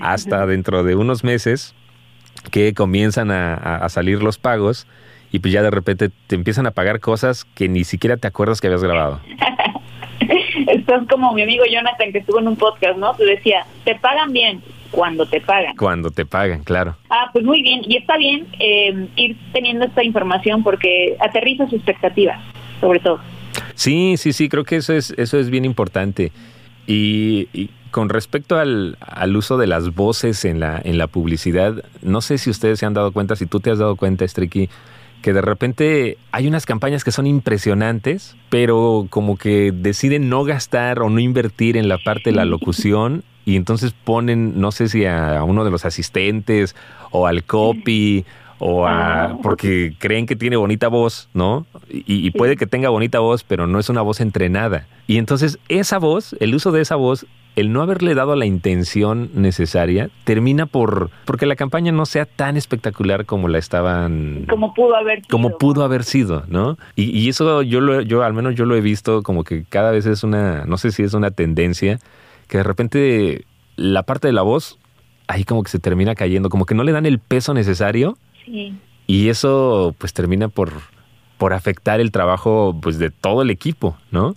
Hasta 0.00 0.46
dentro 0.46 0.84
de 0.84 0.94
unos 0.94 1.24
meses 1.24 1.74
que 2.52 2.74
comienzan 2.74 3.32
a, 3.32 3.54
a, 3.54 3.88
salir 3.88 4.22
los 4.22 4.38
pagos 4.38 4.86
y 5.32 5.40
pues 5.40 5.52
ya 5.52 5.62
de 5.62 5.70
repente 5.72 6.10
te 6.28 6.36
empiezan 6.36 6.68
a 6.68 6.70
pagar 6.70 7.00
cosas 7.00 7.44
que 7.44 7.68
ni 7.68 7.82
siquiera 7.82 8.16
te 8.16 8.28
acuerdas 8.28 8.60
que 8.60 8.68
habías 8.68 8.84
grabado. 8.84 9.20
Estás 10.68 11.08
como 11.10 11.32
mi 11.34 11.42
amigo 11.42 11.64
Jonathan 11.68 12.12
que 12.12 12.18
estuvo 12.18 12.38
en 12.38 12.46
un 12.46 12.56
podcast, 12.56 12.98
¿no? 12.98 13.14
Te 13.14 13.24
decía, 13.24 13.66
te 13.82 13.96
pagan 13.96 14.32
bien 14.32 14.62
cuando 14.90 15.26
te 15.26 15.40
pagan. 15.40 15.76
Cuando 15.76 16.10
te 16.10 16.26
pagan, 16.26 16.62
claro. 16.64 16.96
Ah, 17.08 17.30
pues 17.32 17.44
muy 17.44 17.62
bien. 17.62 17.82
Y 17.86 17.96
está 17.96 18.16
bien 18.16 18.46
eh, 18.58 19.08
ir 19.16 19.36
teniendo 19.52 19.86
esta 19.86 20.04
información 20.04 20.62
porque 20.62 21.16
aterriza 21.20 21.64
sus 21.64 21.74
expectativas, 21.74 22.40
sobre 22.80 23.00
todo. 23.00 23.20
Sí, 23.74 24.16
sí, 24.16 24.32
sí, 24.32 24.48
creo 24.48 24.64
que 24.64 24.76
eso 24.76 24.92
es, 24.92 25.12
eso 25.16 25.38
es 25.38 25.50
bien 25.50 25.64
importante. 25.64 26.32
Y, 26.86 27.48
y, 27.52 27.70
con 27.90 28.08
respecto 28.08 28.56
al, 28.56 28.96
al, 29.00 29.36
uso 29.36 29.58
de 29.58 29.66
las 29.66 29.94
voces 29.94 30.44
en 30.44 30.60
la, 30.60 30.80
en 30.84 30.96
la 30.96 31.08
publicidad, 31.08 31.84
no 32.02 32.20
sé 32.20 32.38
si 32.38 32.48
ustedes 32.50 32.78
se 32.78 32.86
han 32.86 32.94
dado 32.94 33.10
cuenta, 33.10 33.34
si 33.34 33.46
tú 33.46 33.58
te 33.58 33.70
has 33.70 33.78
dado 33.78 33.96
cuenta, 33.96 34.26
Striki, 34.26 34.68
que 35.22 35.32
de 35.32 35.42
repente 35.42 36.18
hay 36.32 36.46
unas 36.46 36.66
campañas 36.66 37.04
que 37.04 37.12
son 37.12 37.26
impresionantes, 37.26 38.36
pero 38.48 39.06
como 39.10 39.36
que 39.36 39.72
deciden 39.72 40.28
no 40.28 40.44
gastar 40.44 41.00
o 41.00 41.10
no 41.10 41.20
invertir 41.20 41.76
en 41.76 41.88
la 41.88 41.98
parte 41.98 42.30
de 42.30 42.36
la 42.36 42.44
locución 42.44 43.22
y 43.44 43.56
entonces 43.56 43.92
ponen, 44.04 44.60
no 44.60 44.72
sé 44.72 44.88
si 44.88 45.04
a 45.06 45.42
uno 45.44 45.64
de 45.64 45.70
los 45.70 45.84
asistentes 45.84 46.76
o 47.10 47.26
al 47.26 47.44
copy 47.44 48.24
o 48.58 48.86
a, 48.86 49.38
porque 49.42 49.94
creen 49.98 50.26
que 50.26 50.36
tiene 50.36 50.56
bonita 50.56 50.88
voz, 50.88 51.28
¿no? 51.32 51.66
Y, 51.88 52.04
y, 52.06 52.30
puede 52.30 52.56
que 52.56 52.66
tenga 52.66 52.90
bonita 52.90 53.18
voz, 53.18 53.42
pero 53.42 53.66
no 53.66 53.78
es 53.78 53.88
una 53.88 54.02
voz 54.02 54.20
entrenada. 54.20 54.86
Y 55.06 55.16
entonces 55.16 55.58
esa 55.68 55.98
voz, 55.98 56.36
el 56.40 56.54
uso 56.54 56.70
de 56.70 56.82
esa 56.82 56.96
voz, 56.96 57.26
el 57.56 57.72
no 57.72 57.82
haberle 57.82 58.14
dado 58.14 58.36
la 58.36 58.46
intención 58.46 59.30
necesaria, 59.34 60.10
termina 60.24 60.66
por 60.66 61.10
porque 61.24 61.46
la 61.46 61.56
campaña 61.56 61.92
no 61.92 62.06
sea 62.06 62.24
tan 62.24 62.56
espectacular 62.56 63.26
como 63.26 63.48
la 63.48 63.58
estaban... 63.58 64.46
Como 64.48 64.74
pudo 64.74 64.96
haber 64.96 65.18
sido. 65.18 65.28
Como 65.30 65.58
pudo 65.58 65.84
haber 65.84 66.04
sido, 66.04 66.44
¿no? 66.48 66.78
Y, 66.96 67.10
y 67.18 67.28
eso 67.28 67.62
yo, 67.62 67.80
lo, 67.80 68.00
yo, 68.02 68.22
al 68.22 68.34
menos 68.34 68.54
yo 68.54 68.64
lo 68.64 68.76
he 68.76 68.80
visto 68.80 69.22
como 69.22 69.44
que 69.44 69.64
cada 69.64 69.90
vez 69.90 70.06
es 70.06 70.22
una, 70.22 70.64
no 70.64 70.78
sé 70.78 70.92
si 70.92 71.02
es 71.02 71.14
una 71.14 71.30
tendencia, 71.30 71.98
que 72.48 72.58
de 72.58 72.64
repente 72.64 73.44
la 73.76 74.04
parte 74.04 74.28
de 74.28 74.32
la 74.32 74.42
voz 74.42 74.78
ahí 75.26 75.44
como 75.44 75.62
que 75.62 75.70
se 75.70 75.78
termina 75.78 76.14
cayendo, 76.14 76.48
como 76.48 76.66
que 76.66 76.74
no 76.74 76.82
le 76.84 76.92
dan 76.92 77.06
el 77.06 77.18
peso 77.18 77.54
necesario 77.54 78.16
Sí. 78.44 78.74
Y 79.06 79.28
eso 79.28 79.94
pues 79.98 80.12
termina 80.12 80.48
por, 80.48 80.72
por 81.38 81.52
afectar 81.52 82.00
el 82.00 82.12
trabajo 82.12 82.78
pues 82.80 82.98
de 82.98 83.10
todo 83.10 83.42
el 83.42 83.50
equipo, 83.50 83.96
¿no? 84.10 84.36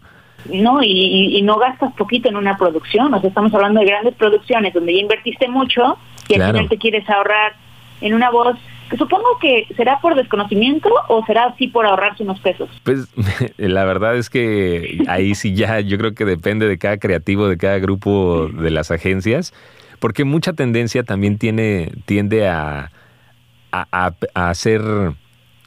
No, 0.52 0.84
y, 0.84 0.88
y, 0.88 1.38
y, 1.38 1.42
no 1.42 1.58
gastas 1.58 1.94
poquito 1.94 2.30
en 2.30 2.36
una 2.36 2.58
producción, 2.58 3.14
o 3.14 3.20
sea, 3.20 3.30
estamos 3.30 3.54
hablando 3.54 3.80
de 3.80 3.86
grandes 3.86 4.16
producciones 4.16 4.74
donde 4.74 4.94
ya 4.94 5.02
invertiste 5.02 5.48
mucho 5.48 5.98
y 6.28 6.36
claro. 6.36 6.44
al 6.46 6.52
final 6.52 6.70
te 6.70 6.78
quieres 6.78 7.10
ahorrar 7.10 7.54
en 8.02 8.14
una 8.14 8.30
voz 8.30 8.58
que 8.90 8.98
supongo 8.98 9.38
que 9.40 9.68
será 9.76 10.00
por 10.02 10.16
desconocimiento 10.16 10.90
o 11.08 11.26
será 11.26 11.46
así 11.46 11.68
por 11.68 11.86
ahorrarse 11.86 12.24
unos 12.24 12.40
pesos. 12.42 12.70
Pues 12.84 13.08
la 13.58 13.86
verdad 13.86 14.18
es 14.18 14.30
que 14.30 15.04
ahí 15.08 15.36
sí 15.36 15.56
ya 15.56 15.80
yo 15.80 15.98
creo 15.98 16.14
que 16.14 16.26
depende 16.26 16.68
de 16.68 16.78
cada 16.78 16.98
creativo, 16.98 17.48
de 17.48 17.58
cada 17.58 17.80
grupo 17.80 18.48
de 18.48 18.72
las 18.72 18.92
agencias, 18.92 19.54
porque 20.00 20.26
mucha 20.26 20.54
tendencia 20.54 21.04
también 21.04 21.38
tiene 21.38 21.92
tiende 22.06 22.48
a 22.48 22.92
a, 23.72 23.88
a, 23.92 24.14
a 24.36 24.50
hacer 24.50 24.82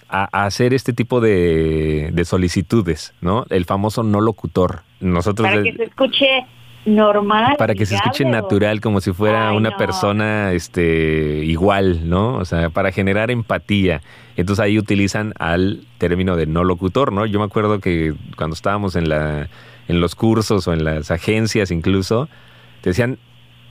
a, 0.09 0.29
a, 0.33 0.47
hacer 0.47 0.75
este 0.75 0.93
tipo 0.93 1.21
de, 1.21 2.11
de, 2.13 2.25
solicitudes, 2.25 3.15
¿no? 3.21 3.45
El 3.51 3.65
famoso 3.65 4.03
no 4.03 4.21
locutor. 4.21 4.83
Nosotros 5.01 5.49
para 5.49 5.63
que 5.63 5.73
se 5.73 5.83
escuche 5.85 6.47
normal. 6.87 7.57
Para 7.59 7.75
que 7.75 7.85
se 7.85 7.97
escuche 7.97 8.25
natural, 8.25 8.81
como 8.81 9.01
si 9.01 9.13
fuera 9.13 9.51
Ay, 9.51 9.57
una 9.57 9.71
no. 9.71 9.77
persona 9.77 10.53
este, 10.53 11.45
igual, 11.45 12.09
¿no? 12.09 12.37
O 12.37 12.45
sea, 12.45 12.71
para 12.71 12.93
generar 12.93 13.31
empatía. 13.31 14.01
Entonces 14.37 14.65
ahí 14.65 14.79
utilizan 14.79 15.33
al 15.39 15.87
término 15.99 16.37
de 16.37 16.47
no 16.47 16.65
locutor, 16.65 17.13
¿no? 17.13 17.27
Yo 17.27 17.39
me 17.39 17.45
acuerdo 17.45 17.81
que 17.81 18.15
cuando 18.37 18.55
estábamos 18.55 18.97
en, 18.97 19.09
la, 19.09 19.49
en 19.89 20.01
los 20.01 20.15
cursos 20.15 20.67
o 20.69 20.73
en 20.73 20.85
las 20.85 21.11
agencias 21.11 21.71
incluso, 21.71 22.29
te 22.81 22.91
decían, 22.91 23.19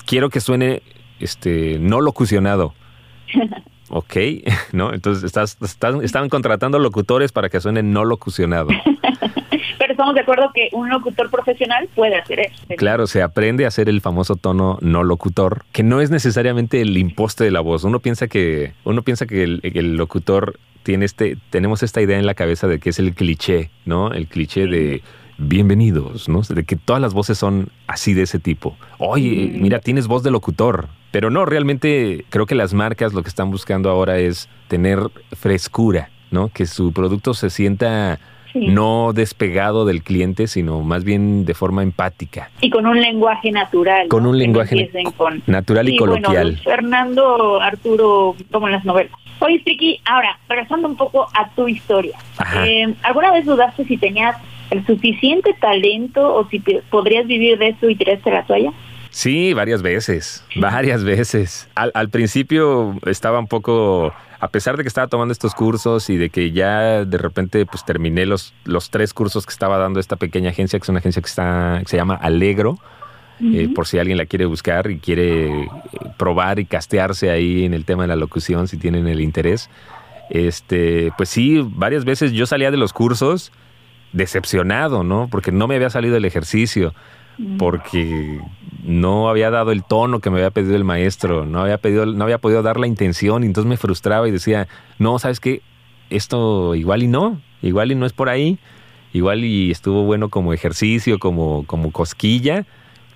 quiero 0.05 0.29
que 0.29 0.41
suene 0.41 0.81
este, 1.19 1.79
no 1.79 2.01
locucionado. 2.01 2.73
Ok, 3.89 4.15
¿no? 4.71 4.93
Entonces 4.93 5.23
estás, 5.23 5.57
estás, 5.61 5.95
estaban 6.03 6.29
contratando 6.29 6.79
locutores 6.79 7.31
para 7.31 7.49
que 7.49 7.59
suenen 7.59 7.93
no 7.93 8.05
locucionado. 8.05 8.69
Pero 9.77 9.91
estamos 9.91 10.15
de 10.15 10.21
acuerdo 10.21 10.51
que 10.53 10.69
un 10.71 10.89
locutor 10.89 11.29
profesional 11.29 11.87
puede 11.93 12.15
hacer 12.15 12.39
eso. 12.39 12.65
Claro, 12.77 13.07
se 13.07 13.21
aprende 13.21 13.65
a 13.65 13.67
hacer 13.67 13.89
el 13.89 14.01
famoso 14.01 14.35
tono 14.35 14.77
no 14.81 15.03
locutor, 15.03 15.65
que 15.71 15.83
no 15.83 16.01
es 16.01 16.11
necesariamente 16.11 16.81
el 16.81 16.97
imposte 16.97 17.43
de 17.43 17.51
la 17.51 17.59
voz. 17.59 17.83
Uno 17.83 17.99
piensa 17.99 18.27
que, 18.27 18.73
uno 18.83 19.01
piensa 19.03 19.25
que 19.25 19.43
el, 19.43 19.59
el 19.63 19.95
locutor 19.95 20.59
tiene 20.83 21.05
este, 21.05 21.37
tenemos 21.49 21.83
esta 21.83 22.01
idea 22.01 22.17
en 22.17 22.25
la 22.25 22.35
cabeza 22.35 22.67
de 22.67 22.79
que 22.79 22.91
es 22.91 22.99
el 22.99 23.13
cliché, 23.15 23.71
¿no? 23.85 24.11
El 24.11 24.27
cliché 24.27 24.67
de 24.67 25.01
bienvenidos, 25.37 26.29
¿no? 26.29 26.41
De 26.41 26.63
que 26.63 26.75
todas 26.75 27.01
las 27.01 27.13
voces 27.13 27.37
son 27.37 27.69
así 27.87 28.13
de 28.13 28.23
ese 28.23 28.39
tipo. 28.39 28.75
Oye, 28.97 29.51
mira, 29.53 29.79
tienes 29.79 30.07
voz 30.07 30.23
de 30.23 30.31
locutor. 30.31 30.87
Pero 31.11 31.29
no, 31.29 31.45
realmente 31.45 32.25
creo 32.29 32.45
que 32.45 32.55
las 32.55 32.73
marcas 32.73 33.13
lo 33.13 33.23
que 33.23 33.29
están 33.29 33.49
buscando 33.49 33.89
ahora 33.89 34.17
es 34.17 34.49
tener 34.67 34.99
frescura, 35.31 36.09
¿no? 36.29 36.49
Que 36.49 36.65
su 36.65 36.91
producto 36.91 37.33
se 37.33 37.49
sienta 37.49 38.19
no 38.53 39.11
despegado 39.13 39.85
del 39.85 40.03
cliente, 40.03 40.47
sino 40.47 40.81
más 40.81 41.03
bien 41.03 41.45
de 41.45 41.53
forma 41.53 41.83
empática. 41.83 42.49
Y 42.61 42.69
con 42.69 42.85
un 42.85 42.99
lenguaje 42.99 43.51
natural. 43.51 44.07
Con 44.07 44.25
un 44.25 44.37
lenguaje 44.37 44.89
natural 45.45 45.89
y 45.89 45.97
coloquial. 45.97 46.57
Fernando, 46.63 47.61
Arturo, 47.61 48.35
como 48.51 48.67
en 48.67 48.73
las 48.73 48.85
novelas. 48.85 49.11
Oye, 49.39 49.59
Triqui, 49.59 49.99
ahora, 50.05 50.39
regresando 50.47 50.87
un 50.87 50.95
poco 50.95 51.27
a 51.33 51.49
tu 51.49 51.67
historia. 51.67 52.17
Eh, 52.57 52.93
¿Alguna 53.03 53.31
vez 53.31 53.45
dudaste 53.45 53.85
si 53.85 53.97
tenías 53.97 54.37
el 54.71 54.85
suficiente 54.85 55.55
talento 55.59 56.35
o 56.35 56.47
si 56.49 56.59
podrías 56.89 57.27
vivir 57.27 57.57
de 57.57 57.69
eso 57.69 57.89
y 57.89 57.95
tiraste 57.95 58.31
la 58.31 58.45
toalla? 58.45 58.71
Sí, 59.15 59.53
varias 59.53 59.81
veces, 59.81 60.43
varias 60.57 61.05
veces. 61.05 61.69
Al, 61.75 62.09
principio 62.09 62.97
estaba 63.05 63.39
un 63.39 63.47
poco, 63.47 64.13
a 64.41 64.47
pesar 64.49 64.75
de 64.75 64.83
que 64.83 64.89
estaba 64.89 65.07
tomando 65.07 65.31
estos 65.31 65.55
cursos 65.55 66.09
y 66.09 66.17
de 66.17 66.29
que 66.29 66.51
ya 66.51 67.05
de 67.05 67.17
repente 67.17 67.65
pues 67.65 67.85
terminé 67.85 68.25
los, 68.25 68.53
los 68.65 68.89
tres 68.89 69.13
cursos 69.13 69.45
que 69.45 69.53
estaba 69.53 69.77
dando 69.77 70.01
esta 70.01 70.17
pequeña 70.17 70.49
agencia, 70.49 70.77
que 70.77 70.83
es 70.83 70.89
una 70.89 70.99
agencia 70.99 71.21
que, 71.21 71.29
está, 71.29 71.79
que 71.81 71.87
se 71.87 71.95
llama 71.95 72.15
Alegro, 72.15 72.77
eh, 73.41 73.69
por 73.73 73.87
si 73.87 73.99
alguien 73.99 74.17
la 74.17 74.25
quiere 74.25 74.45
buscar 74.45 74.91
y 74.91 74.99
quiere 74.99 75.61
eh, 75.61 75.69
probar 76.17 76.59
y 76.59 76.65
castearse 76.65 77.29
ahí 77.29 77.63
en 77.63 77.73
el 77.73 77.85
tema 77.85 78.03
de 78.03 78.07
la 78.07 78.17
locución, 78.17 78.67
si 78.67 78.75
tienen 78.75 79.07
el 79.07 79.21
interés. 79.21 79.69
Este, 80.29 81.13
pues 81.15 81.29
sí, 81.29 81.65
varias 81.65 82.03
veces 82.03 82.33
yo 82.33 82.45
salía 82.45 82.69
de 82.69 82.77
los 82.77 82.91
cursos 82.91 83.53
decepcionado, 84.15 85.03
¿no? 85.03 85.27
Porque 85.29 85.51
no 85.51 85.67
me 85.67 85.75
había 85.75 85.89
salido 85.89 86.17
el 86.17 86.25
ejercicio, 86.25 86.93
porque 87.59 88.39
no 88.83 89.29
había 89.29 89.49
dado 89.49 89.71
el 89.71 89.83
tono 89.83 90.21
que 90.21 90.29
me 90.29 90.37
había 90.37 90.51
pedido 90.51 90.75
el 90.75 90.85
maestro, 90.85 91.45
no 91.45 91.61
había 91.61 91.77
pedido, 91.77 92.05
no 92.05 92.23
había 92.23 92.37
podido 92.37 92.63
dar 92.63 92.79
la 92.79 92.87
intención, 92.87 93.43
y 93.43 93.47
entonces 93.47 93.69
me 93.69 93.77
frustraba 93.77 94.27
y 94.27 94.31
decía, 94.31 94.67
no, 94.99 95.19
¿sabes 95.19 95.39
qué? 95.39 95.61
Esto 96.09 96.75
igual 96.75 97.03
y 97.03 97.07
no, 97.07 97.41
igual 97.61 97.91
y 97.91 97.95
no 97.95 98.05
es 98.05 98.13
por 98.13 98.29
ahí, 98.29 98.57
igual 99.11 99.43
y 99.43 99.69
estuvo 99.69 100.03
bueno 100.03 100.29
como 100.29 100.53
ejercicio, 100.53 101.19
como, 101.19 101.65
como 101.65 101.91
cosquilla, 101.91 102.65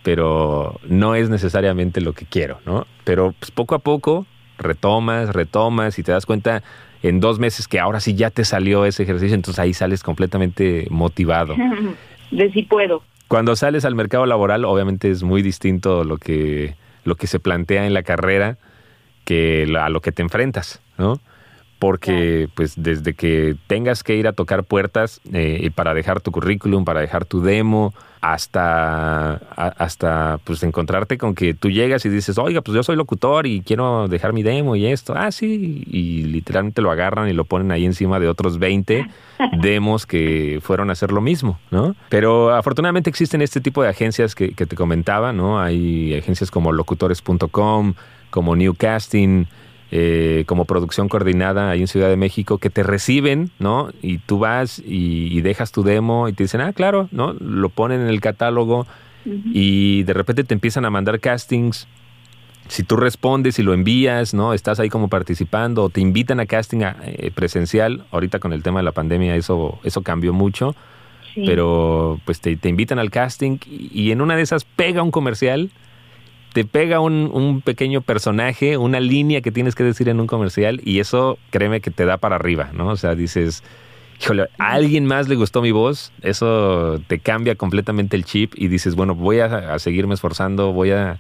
pero 0.04 0.80
no 0.86 1.16
es 1.16 1.30
necesariamente 1.30 2.02
lo 2.02 2.14
que 2.14 2.26
quiero, 2.26 2.60
¿no? 2.66 2.88
Pero 3.06 3.34
pues, 3.40 3.52
poco 3.52 3.76
a 3.76 3.80
poco 3.80 4.26
retomas, 4.60 5.34
retomas 5.34 5.98
y 5.98 6.04
te 6.04 6.12
das 6.12 6.26
cuenta 6.26 6.62
en 7.02 7.20
dos 7.20 7.40
meses 7.40 7.68
que 7.68 7.80
ahora 7.80 8.00
sí 8.00 8.14
ya 8.14 8.30
te 8.30 8.46
salió 8.46 8.86
ese 8.86 9.04
ejercicio, 9.04 9.36
entonces 9.36 9.60
ahí 9.60 9.74
sales 9.74 10.04
completamente 10.04 10.88
motivado. 10.90 11.56
De 12.32 12.52
si 12.52 12.64
puedo. 12.64 13.02
Cuando 13.28 13.56
sales 13.56 13.86
al 13.86 13.96
mercado 13.96 14.26
laboral, 14.26 14.66
obviamente 14.66 15.10
es 15.10 15.24
muy 15.24 15.42
distinto 15.42 16.04
lo 16.04 16.18
que, 16.18 16.76
lo 17.04 17.16
que 17.16 17.28
se 17.28 17.40
plantea 17.40 17.86
en 17.86 17.94
la 17.94 18.04
carrera 18.04 18.58
que 19.24 19.72
a 19.80 19.90
lo 19.90 20.02
que 20.02 20.12
te 20.12 20.22
enfrentas, 20.22 20.82
¿no? 20.98 21.20
Porque 21.80 22.50
pues 22.56 22.74
desde 22.76 23.14
que 23.14 23.56
tengas 23.68 24.04
que 24.04 24.16
ir 24.16 24.28
a 24.28 24.34
tocar 24.34 24.66
puertas 24.66 25.22
eh, 25.32 25.72
para 25.74 25.94
dejar 25.94 26.20
tu 26.20 26.32
currículum, 26.32 26.84
para 26.84 27.00
dejar 27.00 27.26
tu 27.26 27.42
demo, 27.42 27.94
hasta, 28.22 29.36
hasta 29.56 30.40
pues 30.44 30.62
encontrarte 30.64 31.18
con 31.18 31.36
que 31.36 31.54
tú 31.54 31.70
llegas 31.70 32.06
y 32.06 32.10
dices, 32.10 32.38
oiga, 32.38 32.62
pues 32.62 32.76
yo 32.76 32.84
soy 32.84 32.96
locutor 32.98 33.48
y 33.48 33.62
quiero 33.62 34.08
dejar 34.08 34.34
mi 34.34 34.44
demo 34.44 34.76
y 34.76 34.88
esto. 34.88 35.14
Ah, 35.16 35.32
sí, 35.32 35.84
y 35.88 36.24
literalmente 36.24 36.82
lo 36.82 36.92
agarran 36.92 37.30
y 37.30 37.34
lo 37.34 37.46
ponen 37.46 37.72
ahí 37.72 37.86
encima 37.86 38.20
de 38.20 38.28
otros 38.28 38.60
20 38.60 39.08
demos 39.62 40.06
que 40.06 40.60
fueron 40.62 40.90
a 40.90 40.94
hacer 40.94 41.12
lo 41.12 41.22
mismo, 41.22 41.60
¿no? 41.72 41.96
Pero 42.10 42.54
afortunadamente 42.54 43.10
existen 43.10 43.42
este 43.42 43.62
tipo 43.62 43.82
de 43.82 43.90
agencias 43.90 44.36
que, 44.36 44.54
que 44.54 44.66
te 44.66 44.76
comentaba, 44.76 45.32
¿no? 45.32 45.60
Hay 45.60 46.14
agencias 46.18 46.52
como 46.52 46.74
locutores.com, 46.74 47.94
como 48.30 48.56
Newcasting, 48.56 49.48
eh, 49.92 50.44
como 50.46 50.66
producción 50.66 51.10
coordinada 51.10 51.72
ahí 51.72 51.82
en 51.82 51.88
Ciudad 51.88 52.10
de 52.10 52.16
México 52.16 52.60
que 52.60 52.70
te 52.70 52.84
reciben, 52.84 53.50
¿no? 53.58 53.90
Y 54.04 54.20
tú 54.20 54.38
vas 54.38 54.84
y, 54.86 55.42
dejas 55.42 55.72
tu 55.72 55.82
demo 55.82 56.28
y 56.28 56.34
te 56.34 56.44
dicen, 56.44 56.62
ah, 56.62 56.74
claro, 56.74 57.10
¿no? 57.12 57.34
Lo 57.34 57.70
ponen 57.70 58.02
en 58.02 58.08
el 58.08 58.22
catálogo 58.22 58.86
y 59.26 60.04
de 60.04 60.14
repente 60.14 60.44
te 60.44 60.54
empiezan 60.54 60.86
a 60.86 60.92
mandar 60.92 61.20
castings. 61.20 61.88
Si 62.68 62.84
tú 62.84 62.98
respondes 62.98 63.58
y 63.58 63.64
lo 63.64 63.74
envías, 63.74 64.36
¿no? 64.36 64.54
Estás 64.54 64.80
ahí 64.80 64.90
como 64.90 65.08
participando 65.08 65.86
o 65.86 65.90
te 65.90 66.02
invitan 66.02 66.40
a 66.40 66.46
casting 66.46 66.82
eh, 66.84 67.32
presencial. 67.34 68.06
Ahorita 68.12 68.38
con 68.38 68.54
el 68.54 68.62
tema 68.62 68.80
de 68.80 68.84
la 68.84 68.92
pandemia 68.92 69.36
eso, 69.36 69.80
eso 69.84 70.04
cambió 70.04 70.34
mucho. 70.34 70.76
Pero 71.34 72.20
pues 72.26 72.42
te, 72.42 72.58
te, 72.58 72.70
invitan 72.70 73.00
al 73.00 73.12
casting 73.12 73.60
y 73.66 74.12
en 74.12 74.20
una 74.20 74.36
de 74.36 74.42
esas 74.42 74.66
pega 74.66 75.04
un 75.04 75.12
comercial 75.12 75.72
te 76.54 76.66
pega 76.66 77.00
un, 77.00 77.62
pequeño 77.64 78.02
personaje, 78.02 78.78
una 78.78 79.00
línea 79.00 79.42
que 79.42 79.52
tienes 79.52 79.76
que 79.76 79.84
decir 79.84 80.10
en 80.10 80.20
un 80.20 80.28
comercial 80.28 80.82
y 80.84 81.00
eso 81.00 81.38
créeme 81.52 81.82
que 81.82 81.92
te 81.92 82.06
da 82.06 82.18
para 82.18 82.36
arriba, 82.36 82.70
¿no? 82.74 82.88
O 82.90 82.98
sea, 82.98 83.16
dices, 83.16 83.64
híjole, 84.22 84.48
a 84.58 84.72
alguien 84.72 85.06
más 85.06 85.28
le 85.28 85.36
gustó 85.36 85.62
mi 85.62 85.72
voz, 85.72 86.12
eso 86.22 87.00
te 87.08 87.20
cambia 87.20 87.56
completamente 87.56 88.16
el 88.16 88.26
chip 88.26 88.54
y 88.56 88.68
dices, 88.68 88.96
bueno, 88.96 89.16
voy 89.16 89.40
a, 89.40 89.78
seguirme 89.80 90.16
esforzando, 90.16 90.74
voy 90.74 90.92
a, 90.92 91.20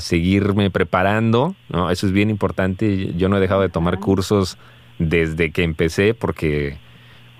seguirme 0.00 0.68
preparando, 0.70 1.54
¿no? 1.68 1.90
Eso 1.90 2.06
es 2.06 2.12
bien 2.12 2.28
importante. 2.28 3.12
Yo 3.16 3.28
no 3.28 3.36
he 3.36 3.40
dejado 3.40 3.60
de 3.60 3.68
tomar 3.68 4.00
cursos 4.00 4.58
desde 4.98 5.52
que 5.52 5.62
empecé 5.62 6.12
porque 6.12 6.76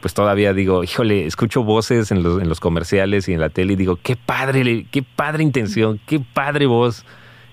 pues 0.00 0.14
todavía 0.14 0.52
digo, 0.52 0.84
híjole, 0.84 1.26
escucho 1.26 1.62
voces 1.62 2.10
en 2.10 2.22
los, 2.22 2.40
en 2.40 2.48
los 2.48 2.60
comerciales 2.60 3.28
y 3.28 3.32
en 3.32 3.40
la 3.40 3.48
tele 3.48 3.74
y 3.74 3.76
digo, 3.76 3.98
qué 4.02 4.16
padre, 4.16 4.86
qué 4.90 5.02
padre 5.02 5.42
intención, 5.42 6.00
qué 6.06 6.20
padre 6.20 6.66
voz. 6.66 7.04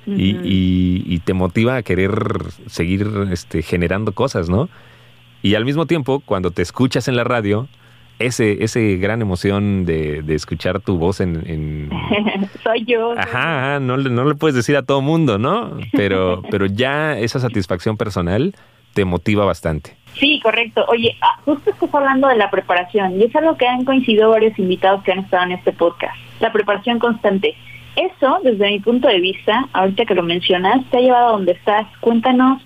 y, 0.05 1.19
te 1.19 1.33
motiva 1.33 1.77
a 1.77 1.83
querer 1.83 2.11
seguir 2.67 3.07
este, 3.31 3.61
generando 3.61 4.11
cosas, 4.11 4.49
¿no? 4.49 4.67
Y 5.41 5.55
al 5.55 5.63
mismo 5.63 5.85
tiempo, 5.85 6.21
cuando 6.25 6.51
te 6.51 6.61
escuchas 6.61 7.07
en 7.07 7.15
la 7.15 7.23
radio, 7.23 7.69
ese, 8.19 8.63
ese 8.63 8.97
gran 8.97 9.21
emoción 9.21 9.85
de, 9.85 10.23
escuchar 10.29 10.79
tu 10.79 10.97
voz 10.97 11.19
en... 11.19 11.89
Soy 12.63 12.85
yo. 12.85 13.13
Ajá, 13.17 13.79
no, 13.79 13.97
no, 13.97 14.25
le 14.25 14.35
puedes 14.35 14.55
decir 14.55 14.77
a 14.77 14.83
todo 14.83 15.01
mundo, 15.01 15.37
¿no? 15.37 15.77
Pero, 15.91 16.43
pero 16.49 16.65
ya 16.65 17.17
esa 17.17 17.39
satisfacción 17.39 17.97
personal 17.97 18.55
te 18.93 19.05
motiva 19.05 19.45
bastante. 19.45 19.95
Sí, 20.19 20.39
correcto. 20.41 20.85
Oye, 20.87 21.15
ah, 21.21 21.39
justo 21.43 21.71
estás 21.71 21.93
hablando 21.93 22.27
de 22.27 22.35
la 22.35 22.51
preparación 22.51 23.19
y 23.19 23.23
es 23.23 23.35
algo 23.35 23.57
que 23.57 23.67
han 23.67 23.83
coincidido 23.83 24.29
varios 24.29 24.57
invitados 24.59 25.03
que 25.03 25.11
han 25.11 25.19
estado 25.19 25.43
en 25.43 25.53
este 25.53 25.71
podcast. 25.71 26.15
La 26.39 26.51
preparación 26.51 26.99
constante. 26.99 27.55
Eso, 27.95 28.39
desde 28.43 28.71
mi 28.71 28.79
punto 28.79 29.07
de 29.07 29.19
vista, 29.19 29.67
ahorita 29.73 30.05
que 30.05 30.15
lo 30.15 30.23
mencionas, 30.23 30.83
te 30.89 30.97
ha 30.97 31.01
llevado 31.01 31.27
a 31.29 31.31
donde 31.31 31.53
estás. 31.53 31.87
Cuéntanos 31.99 32.61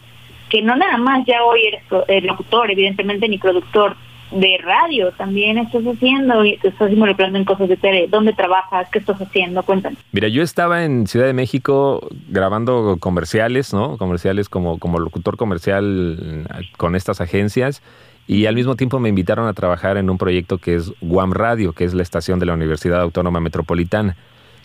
que 0.50 0.62
no 0.62 0.76
nada 0.76 0.98
más 0.98 1.26
ya 1.26 1.44
hoy 1.44 1.62
eres 1.66 1.84
el 2.08 2.26
locutor, 2.26 2.72
evidentemente, 2.72 3.28
ni 3.28 3.38
productor, 3.38 3.96
de 4.32 4.58
radio 4.64 5.12
también 5.12 5.58
estás 5.58 5.84
haciendo 5.84 6.44
y 6.44 6.58
te 6.58 6.70
estás 6.70 6.92
involucrando 6.92 7.38
en 7.38 7.46
cosas 7.46 7.70
de 7.70 7.78
tele. 7.78 8.08
¿Dónde 8.10 8.34
trabajas? 8.34 8.88
¿Qué 8.92 9.00
estás 9.00 9.22
haciendo? 9.22 9.64
Cuéntanos. 9.64 10.00
Mira, 10.12 10.28
yo 10.28 10.44
estaba 10.44 10.84
en 10.84 11.08
Ciudad 11.08 11.26
de 11.26 11.34
México 11.34 12.08
grabando 12.30 12.98
comerciales, 13.00 13.74
¿no? 13.74 13.98
Comerciales 13.98 14.50
como, 14.50 14.80
como 14.80 15.00
locutor 15.00 15.38
comercial 15.38 16.46
con 16.78 16.96
estas 16.96 17.22
agencias 17.22 17.82
y 18.28 18.46
al 18.46 18.56
mismo 18.56 18.76
tiempo 18.76 19.00
me 19.00 19.10
invitaron 19.10 19.48
a 19.48 19.54
trabajar 19.54 19.96
en 19.96 20.10
un 20.10 20.18
proyecto 20.18 20.58
que 20.58 20.76
es 20.76 20.92
Guam 21.00 21.32
Radio, 21.32 21.72
que 21.72 21.86
es 21.86 21.94
la 21.94 22.04
estación 22.04 22.40
de 22.40 22.46
la 22.46 22.54
Universidad 22.54 23.00
Autónoma 23.00 23.40
Metropolitana. 23.40 24.18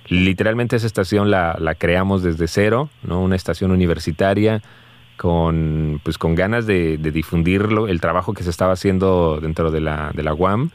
Literalmente 0.09 0.75
esa 0.75 0.88
estación 0.88 1.31
la, 1.31 1.57
la 1.61 1.77
creamos 1.77 2.25
desde 2.25 2.48
cero, 2.48 2.90
¿no? 3.05 3.22
Una 3.22 3.37
estación 3.37 3.70
universitaria 3.70 4.61
con, 5.22 6.00
pues, 6.02 6.18
con 6.18 6.35
ganas 6.35 6.66
de, 6.66 6.98
difundirlo, 6.98 7.87
el 7.87 8.00
trabajo 8.00 8.35
que 8.35 8.42
se 8.42 8.50
estaba 8.50 8.72
haciendo 8.72 9.38
dentro 9.40 9.70
de 9.70 9.80
la, 9.80 10.11
de 10.12 10.24
la 10.24 10.35
UAM. 10.35 10.70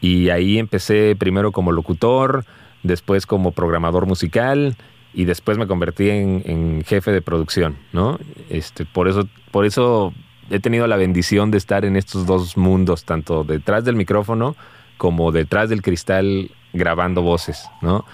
Y 0.00 0.30
ahí 0.30 0.60
empecé 0.60 1.16
primero 1.16 1.50
como 1.50 1.72
locutor, 1.72 2.44
después 2.84 3.26
como 3.26 3.50
programador 3.50 4.06
musical 4.06 4.76
y 5.12 5.24
después 5.24 5.58
me 5.58 5.66
convertí 5.66 6.08
en, 6.08 6.84
jefe 6.86 7.10
de 7.10 7.20
producción, 7.20 7.78
¿no? 7.92 8.20
Este, 8.48 8.84
por, 8.84 9.08
eso, 9.08 9.28
por 9.50 9.64
eso 9.64 10.14
he 10.50 10.60
tenido 10.60 10.86
la 10.86 10.96
bendición 10.96 11.50
de 11.50 11.58
estar 11.58 11.84
en 11.84 11.96
estos 11.96 12.26
dos 12.26 12.56
mundos, 12.56 13.02
tanto 13.02 13.42
detrás 13.42 13.84
del 13.84 13.96
micrófono 13.96 14.54
como 14.98 15.32
detrás 15.32 15.68
del 15.68 15.82
cristal 15.82 16.52
grabando 16.72 17.22
voces, 17.22 17.68
¿no? 17.82 18.04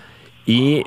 Y 0.46 0.84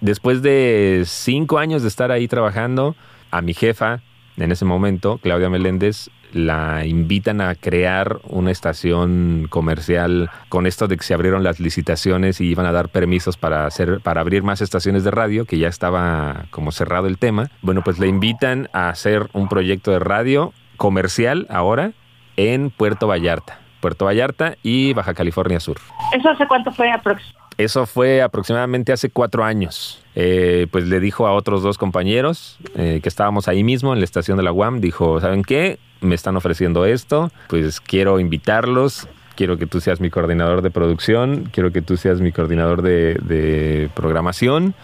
después 0.00 0.40
de 0.40 1.02
cinco 1.04 1.58
años 1.58 1.82
de 1.82 1.88
estar 1.88 2.10
ahí 2.10 2.28
trabajando, 2.28 2.96
a 3.30 3.42
mi 3.42 3.52
jefa, 3.52 4.00
en 4.36 4.52
ese 4.52 4.64
momento, 4.64 5.18
Claudia 5.18 5.50
Meléndez, 5.50 6.10
la 6.32 6.86
invitan 6.86 7.40
a 7.40 7.54
crear 7.54 8.20
una 8.24 8.50
estación 8.50 9.46
comercial 9.50 10.30
con 10.48 10.66
esto 10.66 10.88
de 10.88 10.96
que 10.96 11.02
se 11.02 11.14
abrieron 11.14 11.42
las 11.42 11.60
licitaciones 11.60 12.40
y 12.40 12.46
iban 12.46 12.66
a 12.66 12.72
dar 12.72 12.88
permisos 12.88 13.36
para 13.36 13.66
hacer 13.66 14.00
para 14.00 14.20
abrir 14.20 14.42
más 14.42 14.60
estaciones 14.60 15.04
de 15.04 15.10
radio 15.10 15.44
que 15.44 15.58
ya 15.58 15.68
estaba 15.68 16.46
como 16.50 16.72
cerrado 16.72 17.06
el 17.06 17.18
tema. 17.18 17.50
Bueno, 17.60 17.82
pues 17.82 17.98
le 17.98 18.06
invitan 18.06 18.68
a 18.72 18.88
hacer 18.88 19.28
un 19.34 19.48
proyecto 19.48 19.90
de 19.90 19.98
radio 19.98 20.52
comercial 20.76 21.46
ahora 21.50 21.92
en 22.36 22.70
Puerto 22.70 23.06
Vallarta. 23.06 23.58
Puerto 23.80 24.04
Vallarta 24.04 24.54
y 24.62 24.94
Baja 24.94 25.12
California 25.12 25.60
Sur. 25.60 25.78
¿Eso 26.16 26.30
hace 26.30 26.46
cuánto 26.46 26.70
fue 26.70 26.90
aproximadamente? 26.90 27.41
Eso 27.62 27.86
fue 27.86 28.22
aproximadamente 28.22 28.92
hace 28.92 29.10
cuatro 29.10 29.44
años. 29.44 30.02
Eh, 30.14 30.66
pues 30.70 30.86
le 30.86 31.00
dijo 31.00 31.26
a 31.26 31.32
otros 31.32 31.62
dos 31.62 31.78
compañeros 31.78 32.58
eh, 32.76 33.00
que 33.02 33.08
estábamos 33.08 33.48
ahí 33.48 33.64
mismo 33.64 33.92
en 33.92 34.00
la 34.00 34.04
estación 34.04 34.36
de 34.36 34.42
la 34.42 34.52
UAM, 34.52 34.80
dijo, 34.80 35.20
¿saben 35.20 35.42
qué? 35.42 35.78
Me 36.00 36.14
están 36.14 36.36
ofreciendo 36.36 36.84
esto, 36.84 37.30
pues 37.48 37.80
quiero 37.80 38.20
invitarlos, 38.20 39.08
quiero 39.36 39.56
que 39.56 39.66
tú 39.66 39.80
seas 39.80 40.00
mi 40.00 40.10
coordinador 40.10 40.60
de 40.60 40.70
producción, 40.70 41.48
quiero 41.50 41.72
que 41.72 41.80
tú 41.80 41.96
seas 41.96 42.20
mi 42.20 42.32
coordinador 42.32 42.82
de, 42.82 43.14
de 43.22 43.88
programación 43.94 44.74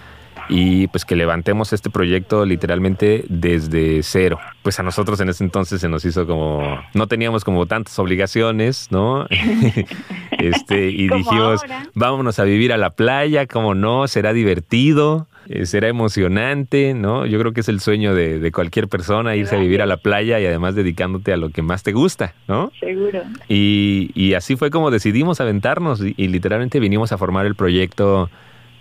y 0.48 0.86
pues 0.88 1.04
que 1.04 1.16
levantemos 1.16 1.72
este 1.72 1.90
proyecto 1.90 2.44
literalmente 2.44 3.24
desde 3.28 4.02
cero. 4.02 4.38
Pues 4.62 4.78
a 4.80 4.82
nosotros 4.82 5.20
en 5.20 5.28
ese 5.28 5.44
entonces 5.44 5.80
se 5.80 5.88
nos 5.88 6.04
hizo 6.04 6.26
como, 6.26 6.80
no 6.94 7.06
teníamos 7.06 7.44
como 7.44 7.66
tantas 7.66 7.98
obligaciones, 7.98 8.88
¿no? 8.90 9.26
este, 10.38 10.88
y 10.90 11.08
dijimos, 11.08 11.62
vámonos 11.94 12.38
a 12.38 12.44
vivir 12.44 12.72
a 12.72 12.76
la 12.76 12.90
playa, 12.90 13.46
como 13.46 13.74
no, 13.74 14.08
será 14.08 14.32
divertido. 14.32 15.26
Eh, 15.50 15.64
será 15.64 15.88
emocionante, 15.88 16.92
¿no? 16.92 17.24
Yo 17.24 17.38
creo 17.38 17.54
que 17.54 17.60
es 17.60 17.70
el 17.70 17.80
sueño 17.80 18.14
de, 18.14 18.52
cualquier 18.52 18.86
persona 18.86 19.34
irse 19.34 19.56
a 19.56 19.58
vivir 19.58 19.80
a 19.80 19.86
la 19.86 19.96
playa 19.96 20.38
y 20.40 20.44
además 20.44 20.74
dedicándote 20.74 21.32
a 21.32 21.38
lo 21.38 21.48
que 21.48 21.62
más 21.62 21.82
te 21.82 21.92
gusta, 21.92 22.34
¿no? 22.48 22.70
Seguro. 22.78 23.22
Y, 23.48 24.34
así 24.34 24.56
fue 24.56 24.70
como 24.70 24.90
decidimos 24.90 25.40
aventarnos 25.40 26.02
y, 26.02 26.12
y 26.18 26.28
literalmente 26.28 26.80
vinimos 26.80 27.12
a 27.12 27.18
formar 27.18 27.46
el 27.46 27.54
proyecto 27.54 28.28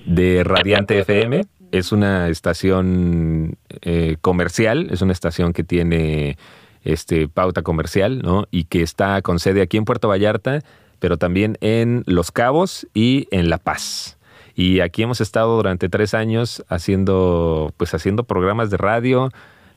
de 0.05 0.43
Radiante 0.43 0.99
FM 0.99 1.45
es 1.71 1.91
una 1.91 2.29
estación 2.29 3.57
eh, 3.81 4.17
comercial, 4.21 4.87
es 4.91 5.01
una 5.01 5.13
estación 5.13 5.53
que 5.53 5.63
tiene 5.63 6.37
este, 6.83 7.27
pauta 7.27 7.61
comercial, 7.61 8.21
¿no? 8.21 8.47
Y 8.51 8.65
que 8.65 8.81
está 8.81 9.21
con 9.21 9.39
sede 9.39 9.61
aquí 9.61 9.77
en 9.77 9.85
Puerto 9.85 10.07
Vallarta, 10.07 10.61
pero 10.99 11.17
también 11.17 11.57
en 11.61 12.03
Los 12.05 12.31
Cabos 12.31 12.87
y 12.93 13.27
en 13.31 13.49
La 13.49 13.57
Paz. 13.57 14.17
Y 14.55 14.79
aquí 14.79 15.03
hemos 15.03 15.21
estado 15.21 15.55
durante 15.55 15.87
tres 15.89 16.13
años 16.13 16.63
haciendo, 16.67 17.73
pues 17.77 17.93
haciendo 17.93 18.23
programas 18.23 18.71
de 18.71 18.77
radio 18.77 19.29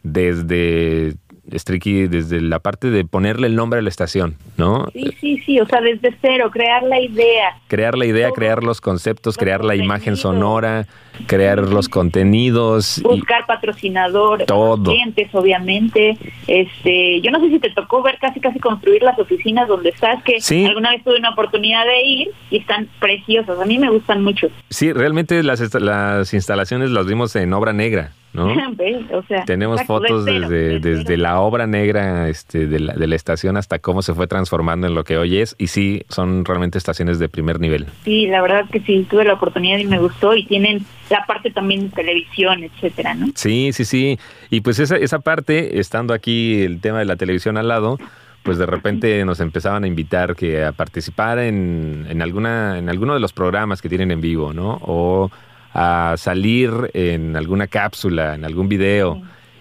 desde 0.03 1.17
Stricky 1.53 2.07
desde 2.07 2.41
la 2.41 2.59
parte 2.59 2.91
de 2.91 3.05
ponerle 3.05 3.47
el 3.47 3.57
nombre 3.57 3.79
a 3.79 3.83
la 3.83 3.89
estación, 3.89 4.37
¿no? 4.57 4.89
Sí, 4.93 5.11
sí, 5.21 5.39
sí, 5.45 5.61
o 5.61 5.67
sea, 5.67 5.81
desde 5.81 6.17
cero, 6.21 6.51
crear 6.53 6.83
la 6.83 7.01
idea. 7.01 7.57
Crear 7.69 7.97
la 7.97 8.07
idea, 8.07 8.31
crear 8.31 8.63
los 8.63 8.81
conceptos, 8.81 9.37
crear 9.37 9.65
la 9.65 9.75
imagen 9.77 10.17
sonora, 10.17 10.87
crear 11.27 11.59
los 11.59 11.89
contenidos. 11.89 13.01
Buscar 13.03 13.47
patrocinadores, 13.47 14.47
clientes, 14.85 15.29
obviamente. 15.33 16.17
Este, 16.47 17.21
yo 17.21 17.31
no 17.31 17.41
sé 17.41 17.49
si 17.51 17.59
te 17.59 17.71
tocó 17.71 18.03
ver 18.03 18.19
casi 18.21 18.41
casi 18.41 18.59
construir 18.59 19.03
las 19.03 19.19
oficinas 19.19 19.69
donde 19.69 19.91
estás, 19.91 20.23
que 20.23 20.39
alguna 20.67 20.91
vez 20.91 21.05
tuve 21.05 21.19
una 21.19 21.31
oportunidad 21.31 21.85
de 21.85 22.03
ir 22.03 22.31
y 22.51 22.59
están 22.59 22.89
preciosas. 23.01 23.59
A 23.59 23.65
mí 23.65 23.79
me 23.79 23.91
gustan 23.91 24.23
mucho. 24.23 24.49
Sí, 24.69 24.93
realmente 24.93 25.43
las, 25.43 25.75
las 25.75 26.35
instalaciones 26.35 26.91
las 26.91 27.07
vimos 27.07 27.35
en 27.37 27.53
obra 27.53 27.73
negra. 27.73 28.13
¿No? 28.33 28.55
Tenemos 29.47 29.83
fotos 29.85 30.25
desde, 30.25 30.81
desde 30.81 31.17
la 31.17 31.41
obra 31.41 31.67
negra 31.67 32.29
este, 32.29 32.67
de, 32.67 32.81
la, 32.81 32.93
de 32.95 33.07
la 33.07 33.17
estación 33.17 33.57
hasta 33.57 33.79
cómo 33.79 34.03
se 34.03 34.15
fue 34.15 34.27
transformando 34.27 34.87
en 34.87 34.95
lo 34.95 35.05
que 35.05 35.19
hoy 35.19 35.39
es 35.39 35.57
y 35.59 35.69
sí, 35.69 36.03
son 36.09 36.45
realmente 36.45 36.79
estaciones 36.79 37.19
de 37.19 37.29
primer 37.29 37.61
nivel. 37.61 37.87
Sí, 38.05 38.27
la 38.27 38.43
verdad 38.43 38.69
que 38.71 38.81
sí, 38.81 39.07
tuve 39.09 39.25
la 39.25 39.35
oportunidad 39.35 39.79
y 39.79 39.85
me 39.85 39.99
gustó 39.99 40.35
y 40.35 40.45
tienen 40.45 40.85
la 41.11 41.25
parte 41.27 41.51
también 41.51 41.91
de 41.91 41.97
televisión, 41.97 42.63
etcétera, 42.63 43.15
¿no? 43.15 43.29
Sí, 43.35 43.73
sí, 43.73 43.85
sí. 43.85 44.19
Y 44.49 44.61
pues 44.61 44.79
esa, 44.79 44.97
esa 44.97 45.19
parte, 45.19 45.81
estando 45.81 46.15
aquí 46.15 46.63
el 46.63 46.81
tema 46.81 47.01
de 47.01 47.05
la 47.05 47.17
televisión 47.17 47.57
al 47.57 47.69
lado, 47.69 47.99
pues 48.43 48.59
de 48.59 48.67
repente 48.67 49.25
nos 49.25 49.41
empezaban 49.41 49.85
a 49.85 49.87
invitar 49.87 50.35
que 50.35 50.65
a 50.65 50.73
participar 50.73 51.39
en, 51.39 52.07
en 52.09 52.23
alguna 52.23 52.79
en 52.79 52.89
alguno 52.89 53.15
de 53.15 53.21
los 53.21 53.33
programas 53.33 53.83
que 53.83 53.89
tienen 53.89 54.11
en 54.11 54.21
vivo, 54.21 54.55
¿no? 54.55 54.79
O 54.83 55.31
a 55.73 56.15
salir 56.17 56.91
en 56.95 57.37
alguna 57.37 57.67
cápsula, 57.67 58.35
en 58.35 58.45
algún 58.45 58.69
video. 58.69 59.21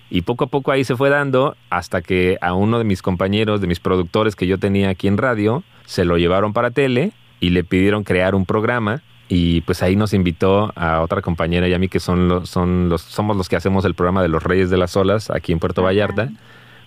Y 0.10 0.22
poco 0.24 0.46
a 0.46 0.48
poco 0.48 0.72
ahí 0.72 0.84
se 0.84 0.96
fue 0.96 1.10
dando 1.10 1.56
hasta 1.70 2.02
que 2.02 2.38
a 2.42 2.54
uno 2.54 2.80
de 2.80 2.84
mis 2.84 3.02
compañeros, 3.02 3.62
de 3.62 3.68
mis 3.68 3.80
productores 3.80 4.36
que 4.36 4.48
yo 4.48 4.58
tenía 4.58 4.90
aquí 4.90 5.08
en 5.08 5.18
radio, 5.18 5.64
se 5.86 6.06
lo 6.06 6.18
llevaron 6.18 6.54
para 6.54 6.72
tele 6.72 7.12
y 7.40 7.52
le 7.52 7.64
pidieron 7.64 8.04
crear 8.04 8.34
un 8.34 8.46
programa. 8.46 9.02
Y 9.28 9.62
pues 9.62 9.84
ahí 9.84 9.96
nos 9.96 10.14
invitó 10.14 10.74
a 10.76 11.02
otra 11.02 11.22
compañera 11.22 11.68
y 11.68 11.74
a 11.76 11.80
mí 11.80 11.88
que 11.88 12.00
son 12.00 12.28
los, 12.28 12.50
son 12.50 12.90
los, 12.90 13.02
somos 13.04 13.38
los 13.38 13.48
que 13.48 13.56
hacemos 13.56 13.86
el 13.86 13.94
programa 13.94 14.24
de 14.24 14.28
los 14.28 14.42
Reyes 14.42 14.72
de 14.72 14.78
las 14.78 14.98
Olas 14.98 15.30
aquí 15.30 15.52
en 15.52 15.60
Puerto 15.60 15.84
Vallarta, 15.84 16.30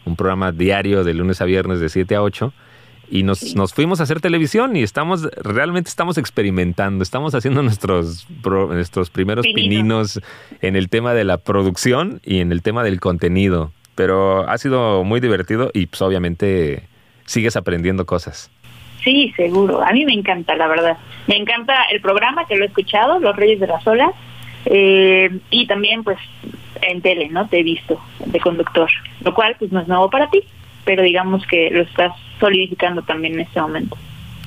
un 0.04 0.16
programa 0.16 0.50
diario 0.50 1.04
de 1.04 1.14
lunes 1.14 1.40
a 1.40 1.44
viernes 1.44 1.78
de 1.78 1.88
7 1.88 2.16
a 2.16 2.22
8 2.22 2.52
y 3.12 3.24
nos, 3.24 3.54
nos, 3.54 3.74
fuimos 3.74 4.00
a 4.00 4.04
hacer 4.04 4.22
televisión 4.22 4.74
y 4.74 4.82
estamos, 4.82 5.28
realmente 5.36 5.90
estamos 5.90 6.16
experimentando, 6.16 7.02
estamos 7.02 7.34
haciendo 7.34 7.62
nuestros, 7.62 8.26
nuestros 8.42 9.10
primeros 9.10 9.46
pininos 9.54 10.18
en 10.62 10.76
el 10.76 10.88
tema 10.88 11.12
de 11.12 11.24
la 11.24 11.36
producción 11.36 12.22
y 12.24 12.40
en 12.40 12.52
el 12.52 12.62
tema 12.62 12.82
del 12.82 13.00
contenido. 13.00 13.70
Pero 13.94 14.48
ha 14.48 14.56
sido 14.56 15.04
muy 15.04 15.20
divertido 15.20 15.70
y 15.74 15.84
pues 15.86 16.00
obviamente 16.00 16.84
sigues 17.26 17.54
aprendiendo 17.54 18.06
cosas. 18.06 18.50
Sí, 19.04 19.34
seguro. 19.36 19.82
A 19.84 19.92
mí 19.92 20.06
me 20.06 20.14
encanta, 20.14 20.56
la 20.56 20.66
verdad. 20.66 20.96
Me 21.26 21.36
encanta 21.36 21.82
el 21.92 22.00
programa 22.00 22.46
que 22.46 22.56
lo 22.56 22.64
he 22.64 22.68
escuchado, 22.68 23.20
Los 23.20 23.36
Reyes 23.36 23.60
de 23.60 23.66
las 23.66 23.86
Olas, 23.86 24.12
eh, 24.64 25.28
y 25.50 25.66
también 25.66 26.02
pues 26.02 26.16
en 26.80 27.02
tele, 27.02 27.28
¿no? 27.28 27.46
Te 27.48 27.60
he 27.60 27.62
visto 27.62 28.00
de 28.24 28.40
conductor, 28.40 28.88
lo 29.20 29.34
cual 29.34 29.54
pues 29.58 29.70
no 29.70 29.80
es 29.80 29.88
nuevo 29.88 30.08
para 30.08 30.30
ti 30.30 30.42
pero 30.84 31.02
digamos 31.02 31.46
que 31.46 31.70
lo 31.70 31.82
estás 31.82 32.12
solidificando 32.42 33.02
también 33.02 33.34
en 33.34 33.40
este 33.40 33.60
momento. 33.60 33.96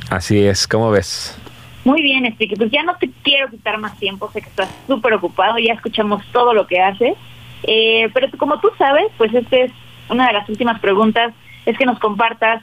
Así 0.10 0.46
es, 0.46 0.68
¿cómo 0.68 0.92
ves? 0.92 1.40
Muy 1.86 2.02
bien, 2.02 2.26
Sticky, 2.34 2.56
pues 2.56 2.70
ya 2.72 2.84
no 2.84 2.96
te 2.98 3.10
quiero 3.24 3.50
quitar 3.50 3.78
más 3.78 3.98
tiempo, 3.98 4.30
sé 4.34 4.42
que 4.42 4.50
estás 4.50 4.70
súper 4.86 5.14
ocupado, 5.14 5.58
ya 5.58 5.74
escuchamos 5.74 6.22
todo 6.34 6.54
lo 6.54 6.68
que 6.68 6.82
haces, 6.82 7.16
eh, 7.64 8.10
pero 8.14 8.28
como 8.38 8.60
tú 8.60 8.70
sabes, 8.78 9.06
pues 9.18 9.34
esta 9.34 9.56
es 9.56 9.72
una 10.10 10.28
de 10.28 10.34
las 10.34 10.50
últimas 10.50 10.80
preguntas, 10.82 11.34
es 11.66 11.78
que 11.78 11.86
nos 11.86 11.98
compartas 12.00 12.62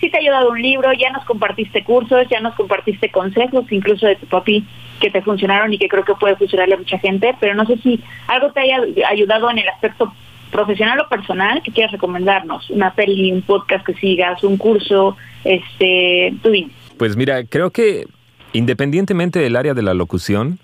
si 0.00 0.10
te 0.10 0.18
ha 0.18 0.20
ayudado 0.20 0.50
un 0.50 0.60
libro, 0.60 0.92
ya 0.92 1.10
nos 1.12 1.24
compartiste 1.24 1.82
cursos, 1.82 2.26
ya 2.28 2.40
nos 2.40 2.54
compartiste 2.56 3.10
consejos, 3.10 3.64
incluso 3.70 4.06
de 4.06 4.16
tu 4.16 4.26
papi, 4.26 4.66
que 5.00 5.10
te 5.10 5.22
funcionaron 5.22 5.72
y 5.72 5.78
que 5.78 5.88
creo 5.88 6.04
que 6.04 6.14
puede 6.14 6.36
funcionarle 6.36 6.74
a 6.74 6.78
mucha 6.78 6.98
gente, 6.98 7.34
pero 7.40 7.54
no 7.54 7.64
sé 7.64 7.78
si 7.78 8.02
algo 8.26 8.52
te 8.52 8.60
haya 8.60 8.80
ayudado 9.08 9.50
en 9.50 9.58
el 9.58 9.68
aspecto 9.68 10.12
profesional 10.54 11.00
o 11.00 11.08
personal 11.08 11.60
que 11.64 11.72
quieras 11.72 11.90
recomendarnos, 11.90 12.70
una 12.70 12.94
peli, 12.94 13.32
un 13.32 13.42
podcast 13.42 13.84
que 13.84 13.92
sigas, 13.94 14.44
un 14.44 14.56
curso, 14.56 15.16
este, 15.42 16.32
tú 16.44 16.50
dime. 16.50 16.70
Pues 16.96 17.16
mira, 17.16 17.44
creo 17.44 17.72
que 17.72 18.06
independientemente 18.52 19.40
del 19.40 19.56
área 19.56 19.74
de 19.74 19.82
la 19.82 19.94
locución, 19.94 20.60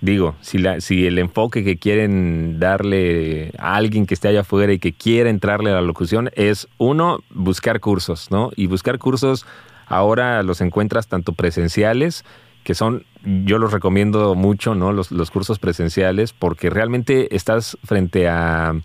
digo, 0.00 0.36
si, 0.40 0.56
la, 0.56 0.80
si 0.80 1.06
el 1.06 1.18
enfoque 1.18 1.62
que 1.62 1.76
quieren 1.76 2.58
darle 2.58 3.52
a 3.58 3.76
alguien 3.76 4.06
que 4.06 4.14
esté 4.14 4.28
allá 4.28 4.40
afuera 4.40 4.72
y 4.72 4.78
que 4.78 4.94
quiera 4.94 5.28
entrarle 5.28 5.70
a 5.70 5.74
la 5.74 5.82
locución 5.82 6.30
es, 6.34 6.66
uno, 6.78 7.18
buscar 7.28 7.78
cursos, 7.80 8.30
¿no? 8.30 8.50
Y 8.56 8.68
buscar 8.68 8.98
cursos 8.98 9.44
ahora 9.86 10.42
los 10.42 10.62
encuentras 10.62 11.08
tanto 11.08 11.34
presenciales, 11.34 12.24
que 12.64 12.74
son, 12.74 13.04
yo 13.44 13.58
los 13.58 13.70
recomiendo 13.70 14.34
mucho, 14.34 14.74
¿no? 14.74 14.92
Los, 14.92 15.12
los 15.12 15.30
cursos 15.30 15.58
presenciales, 15.58 16.32
porque 16.32 16.70
realmente 16.70 17.36
estás 17.36 17.76
frente 17.84 18.26
a 18.30 18.80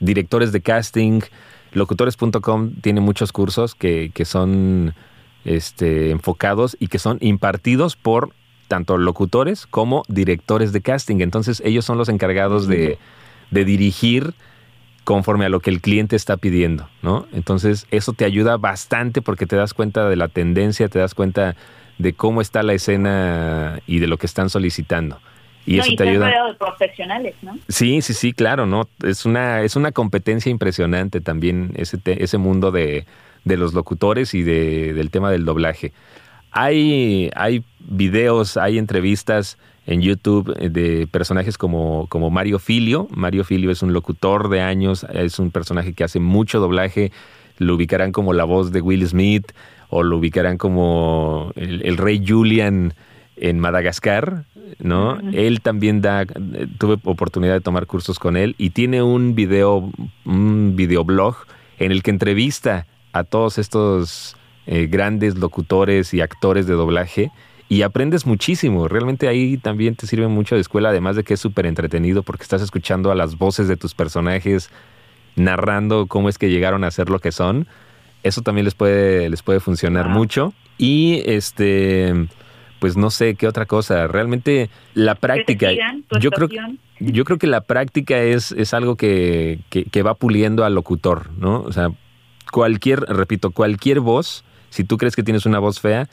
directores 0.00 0.52
de 0.52 0.60
casting. 0.60 1.20
Locutores.com 1.72 2.72
tiene 2.80 3.00
muchos 3.00 3.32
cursos 3.32 3.74
que, 3.74 4.10
son 4.24 4.94
este, 5.44 6.10
enfocados 6.10 6.76
y 6.80 6.88
que 6.88 6.98
son 6.98 7.18
impartidos 7.20 7.96
por 7.96 8.32
tanto 8.68 8.98
locutores 8.98 9.66
como 9.66 10.02
directores 10.08 10.72
de 10.72 10.80
casting. 10.80 11.20
Entonces 11.20 11.62
ellos 11.64 11.84
son 11.84 11.98
los 11.98 12.08
encargados 12.08 12.66
de, 12.66 12.98
de 13.50 13.64
dirigir 13.64 14.34
conforme 15.04 15.44
a 15.44 15.48
lo 15.48 15.60
que 15.60 15.70
el 15.70 15.80
cliente 15.80 16.16
está 16.16 16.36
pidiendo, 16.36 16.88
¿no? 17.00 17.26
Entonces 17.32 17.86
eso 17.92 18.12
te 18.12 18.24
ayuda 18.24 18.56
bastante 18.56 19.22
porque 19.22 19.46
te 19.46 19.54
das 19.54 19.72
cuenta 19.72 20.08
de 20.08 20.16
la 20.16 20.26
tendencia, 20.26 20.88
te 20.88 20.98
das 20.98 21.14
cuenta 21.14 21.54
de 21.98 22.12
cómo 22.12 22.40
está 22.40 22.64
la 22.64 22.74
escena 22.74 23.80
y 23.86 24.00
de 24.00 24.08
lo 24.08 24.18
que 24.18 24.26
están 24.26 24.50
solicitando. 24.50 25.20
Y 25.66 25.78
eso 25.80 25.90
te 25.96 26.08
ayuda. 26.08 26.28
de 26.46 26.54
profesionales, 26.54 27.34
¿no? 27.42 27.58
Sí, 27.68 28.00
sí, 28.00 28.14
sí, 28.14 28.32
claro, 28.32 28.66
¿no? 28.66 28.88
Es 29.02 29.26
una, 29.26 29.62
es 29.62 29.74
una 29.74 29.90
competencia 29.92 30.48
impresionante 30.48 31.20
también 31.20 31.72
ese, 31.74 31.98
ese 32.04 32.38
mundo 32.38 32.70
de, 32.70 33.04
de 33.44 33.56
los 33.56 33.74
locutores 33.74 34.32
y 34.34 34.42
de, 34.42 34.94
del 34.94 35.10
tema 35.10 35.30
del 35.30 35.44
doblaje. 35.44 35.92
Hay, 36.52 37.30
hay 37.34 37.64
videos, 37.80 38.56
hay 38.56 38.78
entrevistas 38.78 39.58
en 39.86 40.02
YouTube 40.02 40.54
de 40.56 41.06
personajes 41.06 41.58
como, 41.58 42.06
como 42.08 42.30
Mario 42.30 42.58
Filio. 42.58 43.08
Mario 43.10 43.44
Filio 43.44 43.70
es 43.70 43.82
un 43.82 43.92
locutor 43.92 44.48
de 44.48 44.60
años, 44.60 45.04
es 45.12 45.38
un 45.38 45.50
personaje 45.50 45.94
que 45.94 46.04
hace 46.04 46.20
mucho 46.20 46.60
doblaje. 46.60 47.12
Lo 47.58 47.74
ubicarán 47.74 48.12
como 48.12 48.32
la 48.32 48.44
voz 48.44 48.72
de 48.72 48.80
Will 48.80 49.06
Smith 49.06 49.52
o 49.88 50.02
lo 50.02 50.18
ubicarán 50.18 50.58
como 50.58 51.52
el, 51.56 51.82
el 51.84 51.96
rey 51.96 52.22
Julian 52.26 52.94
en 53.36 53.58
Madagascar, 53.60 54.44
¿no? 54.78 55.18
Él 55.32 55.60
también 55.60 56.00
da, 56.00 56.24
tuve 56.24 56.98
oportunidad 57.04 57.54
de 57.54 57.60
tomar 57.60 57.86
cursos 57.86 58.18
con 58.18 58.36
él 58.36 58.54
y 58.58 58.70
tiene 58.70 59.02
un 59.02 59.34
video, 59.34 59.90
un 60.24 60.74
videoblog 60.76 61.36
en 61.78 61.92
el 61.92 62.02
que 62.02 62.10
entrevista 62.10 62.86
a 63.12 63.24
todos 63.24 63.58
estos 63.58 64.36
eh, 64.66 64.86
grandes 64.86 65.36
locutores 65.36 66.12
y 66.14 66.20
actores 66.20 66.66
de 66.66 66.74
doblaje 66.74 67.30
y 67.68 67.82
aprendes 67.82 68.26
muchísimo. 68.26 68.88
Realmente 68.88 69.28
ahí 69.28 69.56
también 69.56 69.96
te 69.96 70.06
sirve 70.06 70.28
mucho 70.28 70.54
de 70.54 70.60
escuela, 70.60 70.90
además 70.90 71.16
de 71.16 71.24
que 71.24 71.34
es 71.34 71.40
súper 71.40 71.66
entretenido 71.66 72.22
porque 72.22 72.42
estás 72.42 72.62
escuchando 72.62 73.10
a 73.10 73.14
las 73.14 73.38
voces 73.38 73.68
de 73.68 73.76
tus 73.76 73.94
personajes 73.94 74.70
narrando 75.34 76.06
cómo 76.06 76.28
es 76.28 76.38
que 76.38 76.50
llegaron 76.50 76.84
a 76.84 76.90
ser 76.90 77.10
lo 77.10 77.20
que 77.20 77.32
son. 77.32 77.66
Eso 78.22 78.42
también 78.42 78.64
les 78.64 78.74
puede, 78.74 79.28
les 79.28 79.42
puede 79.42 79.60
funcionar 79.60 80.08
mucho. 80.08 80.52
Y 80.78 81.22
este, 81.26 82.12
pues 82.78 82.96
no 82.96 83.10
sé 83.10 83.34
qué 83.34 83.46
otra 83.48 83.66
cosa. 83.66 84.06
Realmente 84.06 84.70
la 84.94 85.14
práctica. 85.14 85.70
Yo 86.20 86.30
creo, 86.30 86.48
yo 87.00 87.24
creo 87.24 87.38
que 87.38 87.46
la 87.46 87.62
práctica 87.62 88.18
es, 88.18 88.52
es 88.52 88.74
algo 88.74 88.96
que, 88.96 89.60
que, 89.70 90.02
va 90.02 90.14
puliendo 90.14 90.64
al 90.64 90.74
locutor, 90.74 91.30
¿no? 91.38 91.62
O 91.62 91.72
sea, 91.72 91.90
cualquier, 92.52 93.00
repito, 93.00 93.50
cualquier 93.50 94.00
voz, 94.00 94.44
si 94.70 94.84
tú 94.84 94.96
crees 94.96 95.16
que 95.16 95.22
tienes 95.22 95.46
una 95.46 95.58
voz 95.58 95.80
fea, 95.80 96.08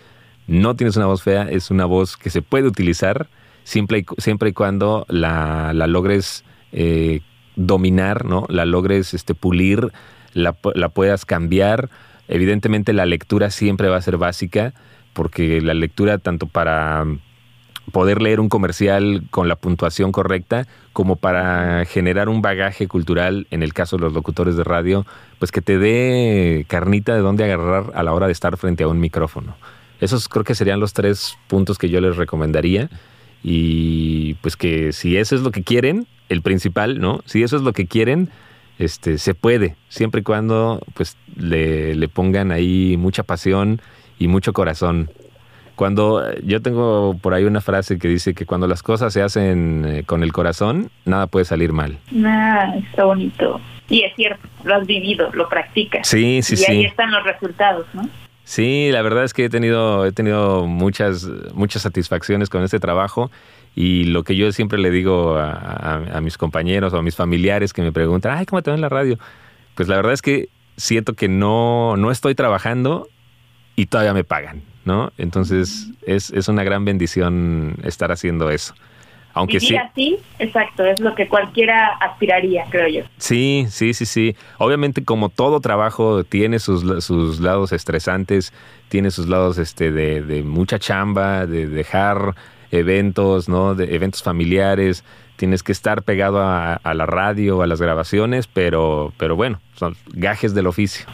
no 0.48 0.76
tienes 0.76 0.98
una 0.98 1.06
voz 1.06 1.24
fea, 1.24 1.44
es 1.50 1.72
una 1.72 1.86
voz 1.86 2.18
que 2.18 2.30
se 2.30 2.42
puede 2.42 2.68
utilizar 2.68 3.28
siempre 3.64 4.00
y, 4.00 4.06
siempre 4.18 4.50
y 4.50 4.54
cuando 4.54 5.06
la, 5.08 5.72
la 5.74 5.88
logres 5.88 6.44
eh, 6.72 7.22
dominar, 7.56 8.26
¿no? 8.26 8.46
La 8.50 8.66
logres 8.66 9.14
este, 9.14 9.36
pulir, 9.36 9.92
la, 10.34 10.56
la 10.76 10.90
puedas 10.90 11.26
cambiar. 11.26 11.90
Evidentemente 12.28 12.94
la 12.94 13.06
lectura 13.06 13.50
siempre 13.52 13.90
va 13.90 13.98
a 13.98 14.02
ser 14.02 14.18
básica, 14.18 14.74
porque 15.14 15.62
la 15.62 15.74
lectura 15.74 16.18
tanto 16.18 16.48
para 16.48 17.06
poder 17.92 18.22
leer 18.22 18.40
un 18.40 18.50
comercial 18.50 19.24
con 19.30 19.48
la 19.48 19.56
puntuación 19.56 20.12
correcta, 20.12 20.68
como 20.94 21.16
para 21.16 21.86
generar 21.86 22.30
un 22.30 22.42
bagaje 22.42 22.88
cultural, 22.88 23.48
en 23.52 23.64
el 23.64 23.74
caso 23.74 23.98
de 23.98 24.04
los 24.04 24.14
locutores 24.14 24.56
de 24.56 24.64
radio, 24.64 25.06
pues 25.40 25.52
que 25.52 25.62
te 25.62 25.78
dé 25.78 26.66
carnita 26.68 27.14
de 27.14 27.22
dónde 27.22 27.44
agarrar 27.44 27.92
a 27.94 28.04
la 28.04 28.14
hora 28.14 28.28
de 28.28 28.34
estar 28.34 28.58
frente 28.58 28.84
a 28.84 28.88
un 28.88 29.00
micrófono. 29.00 29.56
Esos 30.00 30.28
creo 30.28 30.44
que 30.44 30.56
serían 30.56 30.80
los 30.80 30.94
tres 30.94 31.38
puntos 31.48 31.78
que 31.78 31.90
yo 31.90 32.02
les 32.02 32.18
recomendaría. 32.18 32.90
Y 33.44 34.36
pues 34.36 34.56
que 34.56 34.94
si 34.94 35.18
eso 35.18 35.36
es 35.36 35.42
lo 35.42 35.52
que 35.52 35.64
quieren, 35.64 36.08
el 36.30 36.42
principal, 36.42 37.00
¿no? 37.00 37.22
Si 37.26 37.44
eso 37.44 37.58
es 37.58 37.62
lo 37.62 37.74
que 37.74 37.88
quieren, 37.88 38.30
este, 38.80 39.18
se 39.18 39.34
puede, 39.34 39.76
siempre 39.90 40.22
y 40.22 40.24
cuando 40.24 40.82
pues 40.94 41.18
le, 41.36 41.96
le 41.96 42.08
pongan 42.08 42.52
ahí 42.52 42.96
mucha 42.98 43.24
pasión 43.24 43.82
y 44.20 44.28
mucho 44.28 44.54
corazón. 44.54 45.10
Cuando 45.76 46.24
yo 46.42 46.62
tengo 46.62 47.18
por 47.20 47.34
ahí 47.34 47.46
una 47.46 47.62
frase 47.62 47.98
que 47.98 48.08
dice 48.08 48.34
que 48.36 48.46
cuando 48.46 48.68
las 48.68 48.84
cosas 48.84 49.12
se 49.12 49.24
hacen 49.24 49.86
eh, 49.88 50.04
con 50.04 50.22
el 50.22 50.32
corazón, 50.32 50.92
nada 51.06 51.28
puede 51.28 51.46
salir 51.46 51.74
mal. 51.74 51.98
Ah, 52.24 52.76
está 52.78 53.06
bonito. 53.06 53.60
Y 53.90 54.04
es 54.04 54.16
cierto, 54.16 54.48
lo 54.64 54.76
has 54.76 54.86
vivido, 54.86 55.30
lo 55.34 55.50
practicas. 55.50 56.08
Sí, 56.08 56.42
sí, 56.44 56.58
sí. 56.58 56.66
Y 56.72 56.72
ahí 56.72 56.86
están 56.86 57.12
los 57.12 57.24
resultados, 57.24 57.86
¿no? 57.94 58.08
Sí, 58.44 58.90
la 58.92 59.02
verdad 59.02 59.24
es 59.24 59.34
que 59.34 59.46
he 59.46 59.50
tenido, 59.50 60.06
he 60.06 60.12
tenido 60.12 60.68
muchas, 60.68 61.28
muchas 61.54 61.82
satisfacciones 61.82 62.50
con 62.50 62.62
este 62.64 62.80
trabajo 62.80 63.32
y 63.76 64.04
lo 64.06 64.24
que 64.24 64.36
yo 64.36 64.52
siempre 64.52 64.78
le 64.80 64.92
digo 64.92 65.38
a, 65.38 66.20
mis 66.22 66.38
compañeros 66.38 66.94
o 66.94 66.98
a 66.98 67.02
mis 67.02 67.16
familiares 67.16 67.74
que 67.74 67.82
me 67.82 67.92
preguntan, 67.92 68.38
ay, 68.38 68.46
¿cómo 68.46 68.62
te 68.62 68.70
va 68.70 68.76
en 68.76 68.82
la 68.82 68.90
radio? 68.90 69.18
Pues 69.76 69.88
la 69.88 69.96
verdad 69.96 70.14
es 70.14 70.22
que 70.22 70.50
siento 70.78 71.14
que 71.14 71.28
no, 71.30 71.96
no 71.98 72.12
estoy 72.12 72.36
trabajando 72.36 73.08
y 73.76 73.88
todavía 73.88 74.14
me 74.14 74.24
pagan, 74.24 74.62
¿no? 74.86 75.12
Entonces 75.18 75.90
es, 76.06 76.32
es 76.32 76.48
una 76.48 76.64
gran 76.64 76.86
bendición 76.86 77.76
estar 77.84 78.12
haciendo 78.12 78.50
eso. 78.50 78.74
Aunque 79.36 79.60
sí. 79.60 79.76
así, 79.76 80.20
exacto, 80.38 80.86
es 80.86 81.00
lo 81.00 81.16
que 81.16 81.28
cualquiera 81.28 81.88
aspiraría, 82.00 82.66
creo 82.70 82.88
yo. 82.88 83.02
Sí, 83.18 83.66
sí, 83.70 83.96
sí, 83.96 84.06
sí. 84.06 84.36
Obviamente, 84.60 85.04
como 85.04 85.30
todo 85.30 85.60
trabajo 85.60 86.24
tiene 86.24 86.60
sus, 86.60 87.04
sus 87.04 87.40
lados 87.40 87.72
estresantes, 87.72 88.54
tiene 88.90 89.10
sus 89.10 89.28
lados 89.28 89.58
este, 89.58 89.92
de, 89.92 90.22
de 90.22 90.44
mucha 90.44 90.78
chamba, 90.78 91.48
de 91.48 91.68
dejar 91.68 92.36
eventos, 92.70 93.50
¿no? 93.50 93.74
De 93.74 93.96
eventos 93.96 94.22
familiares, 94.22 95.04
tienes 95.36 95.64
que 95.64 95.72
estar 95.72 96.04
pegado 96.04 96.42
a, 96.42 96.80
la 96.94 97.06
radio, 97.06 97.62
a 97.62 97.68
las 97.68 97.82
grabaciones, 97.82 98.48
pero, 98.48 99.14
pero 99.18 99.36
bueno, 99.36 99.60
son 99.76 99.96
gajes 100.14 100.54
del 100.54 100.68
oficio. 100.68 101.06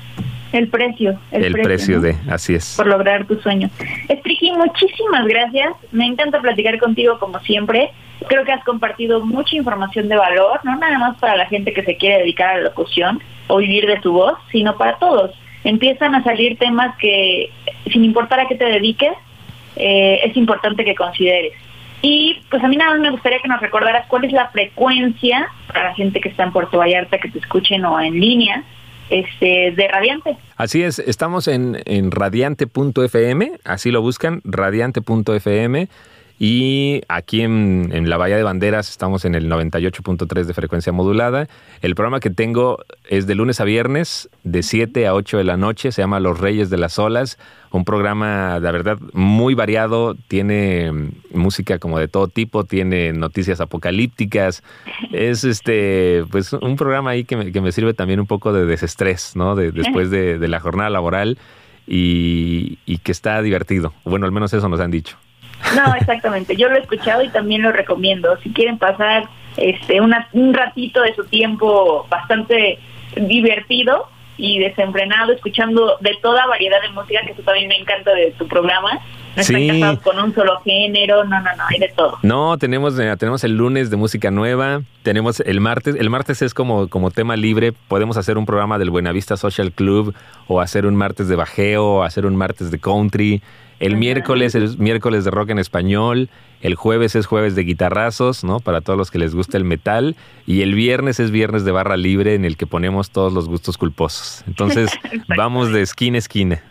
El 0.52 0.68
precio. 0.70 1.20
El, 1.32 1.54
precio, 1.54 2.02
de, 2.02 2.16
así 2.30 2.56
es. 2.56 2.76
Por 2.76 2.88
lograr 2.88 3.26
tu 3.26 3.39
sueño. 3.39 3.70
Estriki, 4.08 4.52
muchísimas 4.52 5.26
gracias. 5.28 5.74
Me 5.91 6.06
encanta 6.06 6.41
platicar 6.41 6.80
contigo 6.80 7.20
como 7.20 7.39
siempre. 7.41 7.91
Creo 8.28 8.43
que 8.43 8.52
has 8.52 8.64
compartido 8.64 9.24
mucha 9.24 9.56
información 9.56 10.10
de 10.10 10.16
valor, 10.16 10.60
no 10.64 10.76
nada 10.78 10.97
más 10.97 11.18
para 11.18 11.38
la 11.38 11.45
gente 11.45 11.72
que 11.74 11.84
se 11.84 11.97
quiere 11.97 12.20
dedicar 12.20 12.50
a 12.50 12.58
la 12.58 12.64
locución 12.64 13.22
o 13.47 13.58
vivir 13.58 13.86
de 13.86 14.02
su 14.02 14.12
voz, 14.12 14.38
sino 14.52 14.76
para 14.78 14.97
todos. 14.97 15.32
Empiezan 15.64 16.16
a 16.16 16.24
salir 16.24 16.58
temas 16.58 16.95
que, 16.97 17.52
sin 17.91 18.04
importar 18.04 18.39
a 18.39 18.47
qué 18.47 18.56
te 18.56 18.66
dediques, 18.66 19.14
eh, 19.76 20.22
es 20.24 20.36
importante 20.36 20.84
que 20.84 20.95
consideres. 20.95 21.54
Y 22.02 22.41
pues 22.50 22.64
a 22.64 22.68
mí 22.68 22.78
nada 22.78 22.91
más 22.91 23.00
me 23.02 23.12
gustaría 23.12 23.39
que 23.39 23.47
nos 23.47 23.60
recordaras 23.60 24.08
cuál 24.08 24.24
es 24.24 24.32
la 24.32 24.47
frecuencia 24.50 25.50
para 25.68 25.86
la 25.86 25.95
gente 25.95 26.22
que 26.22 26.30
está 26.30 26.43
en 26.43 26.52
Puerto 26.52 26.78
Vallarta, 26.78 27.18
que 27.18 27.30
te 27.30 27.39
escuchen 27.39 27.84
o 27.86 28.00
en 28.00 28.20
línea, 28.20 28.64
este, 29.10 29.72
de 29.72 29.88
Radiante. 29.88 30.38
Así 30.55 30.84
es, 30.84 30.99
estamos 30.99 31.47
en, 31.47 31.82
en 31.86 32.12
radiante.fm, 32.12 33.51
así 33.64 33.91
lo 33.91 34.01
buscan, 34.01 34.41
radiante.fm. 34.43 35.88
Y 36.42 37.02
aquí 37.10 37.42
en, 37.42 38.10
la 38.10 38.16
Bahía 38.16 38.38
de 38.38 38.44
Banderas 38.44 38.90
estamos 38.90 39.26
en 39.26 39.36
el 39.36 39.52
98.3 39.52 40.46
de 40.46 40.54
frecuencia 40.54 40.94
modulada. 40.94 41.50
El 41.82 41.96
programa 41.96 42.22
que 42.22 42.30
tengo 42.30 42.80
es 43.10 43.28
de 43.28 43.36
lunes 43.36 43.60
a 43.60 43.66
viernes, 43.66 44.30
de 44.46 44.64
7 44.64 45.06
a 45.06 45.14
8 45.16 45.38
de 45.38 45.44
la 45.44 45.58
noche. 45.58 45.92
Se 45.92 46.02
llama 46.02 46.22
Los 46.22 46.40
Reyes 46.40 46.70
de 46.70 46.78
las 46.78 46.98
Olas. 46.98 47.38
Un 47.72 47.84
programa, 47.84 48.58
la 48.62 48.72
verdad, 48.72 48.98
muy 49.12 49.54
variado. 49.54 50.16
Tiene 50.30 50.94
mm, 50.94 51.10
música 51.34 51.78
como 51.78 52.00
de 52.00 52.08
todo 52.08 52.30
tipo, 52.30 52.64
tiene 52.64 53.12
noticias 53.12 53.60
apocalípticas. 53.60 54.64
Es 55.12 55.44
este, 55.44 56.24
pues 56.32 56.54
un 56.54 56.78
programa 56.78 57.10
ahí 57.10 57.26
que 57.26 57.36
me, 57.36 57.72
sirve 57.74 57.94
también 57.94 58.22
un 58.22 58.28
poco 58.28 58.54
de 58.54 58.66
desestrés, 58.66 59.36
¿no? 59.36 59.58
De, 59.58 59.74
después 59.74 60.10
de, 60.10 60.48
la 60.48 60.62
jornada 60.62 60.90
laboral 60.90 61.38
y 61.86 62.98
que 63.04 63.12
está 63.12 63.42
divertido. 63.42 63.94
Bueno, 64.06 64.26
al 64.26 64.32
menos 64.32 64.54
eso 64.54 64.70
nos 64.70 64.80
han 64.80 64.90
dicho. 64.90 65.18
No, 65.76 65.93
exactamente. 65.95 66.55
Yo 66.55 66.70
lo 66.70 66.76
he 66.76 66.80
escuchado 66.80 67.24
y 67.24 67.30
también 67.30 67.62
lo 67.62 67.72
recomiendo. 67.72 68.38
Si 68.43 68.51
quieren 68.51 68.78
pasar 68.78 69.28
este 69.57 69.99
un 70.01 70.53
ratito 70.53 71.01
de 71.01 71.14
su 71.16 71.26
tiempo 71.26 72.07
bastante 72.10 72.80
divertido 73.16 74.07
y 74.39 74.57
desenfrenado, 74.60 75.34
escuchando 75.34 75.97
de 75.99 76.18
toda 76.22 76.47
variedad 76.47 76.82
de 76.82 76.89
música, 76.89 77.20
que 77.26 77.34
eso 77.34 77.41
también 77.41 77.68
me 77.68 77.78
encanta 77.78 78.14
de 78.14 78.32
tu 78.32 78.47
programa. 78.47 78.99
No 79.36 79.43
sí. 79.43 79.82
con 80.01 80.18
un 80.18 80.34
solo 80.34 80.60
género, 80.62 81.24
no, 81.26 81.41
no, 81.41 81.55
no, 81.55 81.64
hay 81.68 81.78
de 81.80 81.89
todo. 81.89 82.18
No, 82.24 82.57
tenemos, 82.57 82.97
eh, 82.97 83.14
tenemos 83.18 83.43
el 83.43 83.57
lunes 83.57 83.89
de 83.89 83.97
música 83.97 84.32
nueva, 84.32 84.82
tenemos 85.03 85.41
el 85.41 85.60
martes, 85.60 85.95
el 85.95 86.10
martes 86.10 86.41
es 86.41 86.53
como, 86.53 86.88
como 86.88 87.12
tema 87.12 87.36
libre, 87.36 87.74
podemos 87.89 88.18
hacer 88.18 88.38
un 88.38 88.45
programa 88.45 88.80
del 88.80 88.89
Buenavista 88.89 89.38
Social 89.38 89.72
Club 89.72 90.16
o 90.47 90.62
hacer 90.62 90.86
un 90.86 90.95
martes 90.95 91.28
de 91.28 91.36
bajeo, 91.36 91.86
o 91.86 92.03
hacer 92.03 92.26
un 92.26 92.36
martes 92.36 92.72
de 92.72 92.80
country. 92.80 93.41
El 93.80 93.95
miércoles 93.95 94.55
es 94.55 94.77
miércoles 94.77 95.23
de 95.23 95.32
rock 95.32 95.51
en 95.51 95.59
español, 95.59 96.30
el 96.61 96.75
jueves 96.75 97.15
es 97.15 97.25
jueves 97.25 97.55
de 97.55 97.63
guitarrazos, 97.63 98.43
¿no? 98.43 98.59
Para 98.59 98.82
todos 98.82 98.97
los 98.97 99.09
que 99.09 99.19
les 99.19 99.34
gusta 99.34 99.57
el 99.57 99.63
metal, 99.63 100.17
y 100.45 100.61
el 100.61 100.75
viernes 100.75 101.19
es 101.19 101.32
viernes 101.32 101.63
de 101.63 101.71
barra 101.71 101.95
libre 101.95 102.36
en 102.36 102.43
el 102.43 102.57
que 102.57 102.67
ponemos 102.67 103.11
todos 103.11 103.32
los 103.32 103.47
gustos 103.47 103.77
culposos. 103.77 104.43
Entonces, 104.47 104.91
vamos 105.38 105.71
de 105.71 105.82
esquina 105.82 106.17
a 106.17 106.19
esquina. 106.19 106.63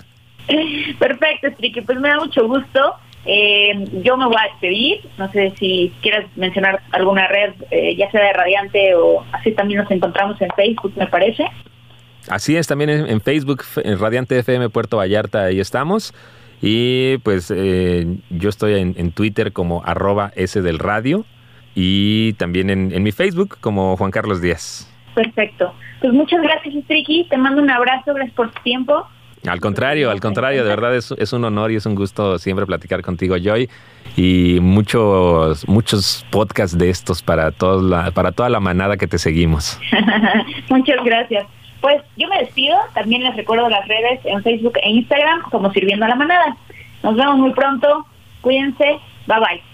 Perfecto, 0.98 1.48
Striki, 1.52 1.80
pues 1.82 1.98
me 1.98 2.08
da 2.08 2.18
mucho 2.18 2.46
gusto. 2.46 2.94
Eh, 3.24 3.84
yo 4.02 4.16
me 4.16 4.26
voy 4.26 4.36
a 4.38 4.50
despedir, 4.52 5.00
no 5.18 5.30
sé 5.32 5.52
si 5.58 5.92
quieras 6.00 6.24
mencionar 6.36 6.80
alguna 6.92 7.26
red, 7.26 7.52
eh, 7.70 7.94
ya 7.96 8.10
sea 8.10 8.24
de 8.24 8.32
Radiante 8.32 8.94
o 8.94 9.24
así 9.32 9.52
también 9.52 9.80
nos 9.82 9.90
encontramos 9.90 10.40
en 10.40 10.48
Facebook, 10.56 10.92
me 10.96 11.06
parece. 11.06 11.44
Así 12.28 12.56
es, 12.56 12.66
también 12.66 12.90
en, 12.90 13.20
Facebook, 13.20 13.64
en 13.76 13.98
Radiante 13.98 14.38
FM 14.38 14.70
Puerto 14.70 14.98
Vallarta, 14.98 15.44
ahí 15.44 15.60
estamos. 15.60 16.14
Y 16.60 17.18
pues 17.18 17.52
eh, 17.54 18.18
yo 18.30 18.48
estoy 18.48 18.74
en, 18.74 19.12
Twitter 19.12 19.52
como 19.52 19.84
arroba 19.84 20.32
S 20.34 20.60
del 20.60 20.78
radio 20.78 21.24
y 21.74 22.32
también 22.34 22.70
en, 22.70 23.02
mi 23.02 23.12
Facebook 23.12 23.58
como 23.60 23.96
Juan 23.96 24.10
Carlos 24.10 24.40
Díaz. 24.40 24.92
Perfecto. 25.14 25.72
Pues 26.00 26.12
muchas 26.12 26.42
gracias, 26.42 26.74
Striki. 26.84 27.26
Te 27.28 27.36
mando 27.36 27.62
un 27.62 27.70
abrazo, 27.70 28.14
gracias 28.14 28.34
por 28.34 28.50
tu 28.50 28.62
tiempo. 28.62 29.06
Al 29.46 29.60
contrario, 29.60 30.10
al 30.10 30.20
contrario, 30.20 30.64
de 30.64 30.68
verdad 30.68 30.96
es, 30.96 31.12
es, 31.16 31.32
un 31.32 31.44
honor 31.44 31.70
y 31.70 31.76
es 31.76 31.86
un 31.86 31.94
gusto 31.94 32.38
siempre 32.38 32.66
platicar 32.66 33.02
contigo, 33.02 33.36
Joy. 33.36 33.68
Y 34.16 34.58
muchos, 34.60 35.66
muchos 35.68 36.26
podcasts 36.30 36.76
de 36.76 36.90
estos 36.90 37.22
para, 37.22 37.52
toda 37.52 37.82
la, 37.82 38.10
para 38.10 38.32
toda 38.32 38.48
la 38.48 38.58
manada 38.58 38.96
que 38.96 39.06
te 39.06 39.18
seguimos. 39.18 39.78
Muchas 40.70 41.04
gracias. 41.04 41.46
Pues 41.80 42.02
yo 42.16 42.28
me 42.28 42.38
despido, 42.40 42.76
también 42.94 43.22
les 43.22 43.36
recuerdo 43.36 43.68
las 43.68 43.86
redes 43.86 44.20
en 44.24 44.42
Facebook 44.42 44.78
e 44.82 44.90
Instagram 44.90 45.42
como 45.50 45.72
Sirviendo 45.72 46.06
a 46.06 46.08
la 46.08 46.16
Manada. 46.16 46.56
Nos 47.02 47.16
vemos 47.16 47.36
muy 47.38 47.52
pronto, 47.52 48.06
cuídense, 48.40 48.98
bye 49.26 49.38
bye. 49.38 49.67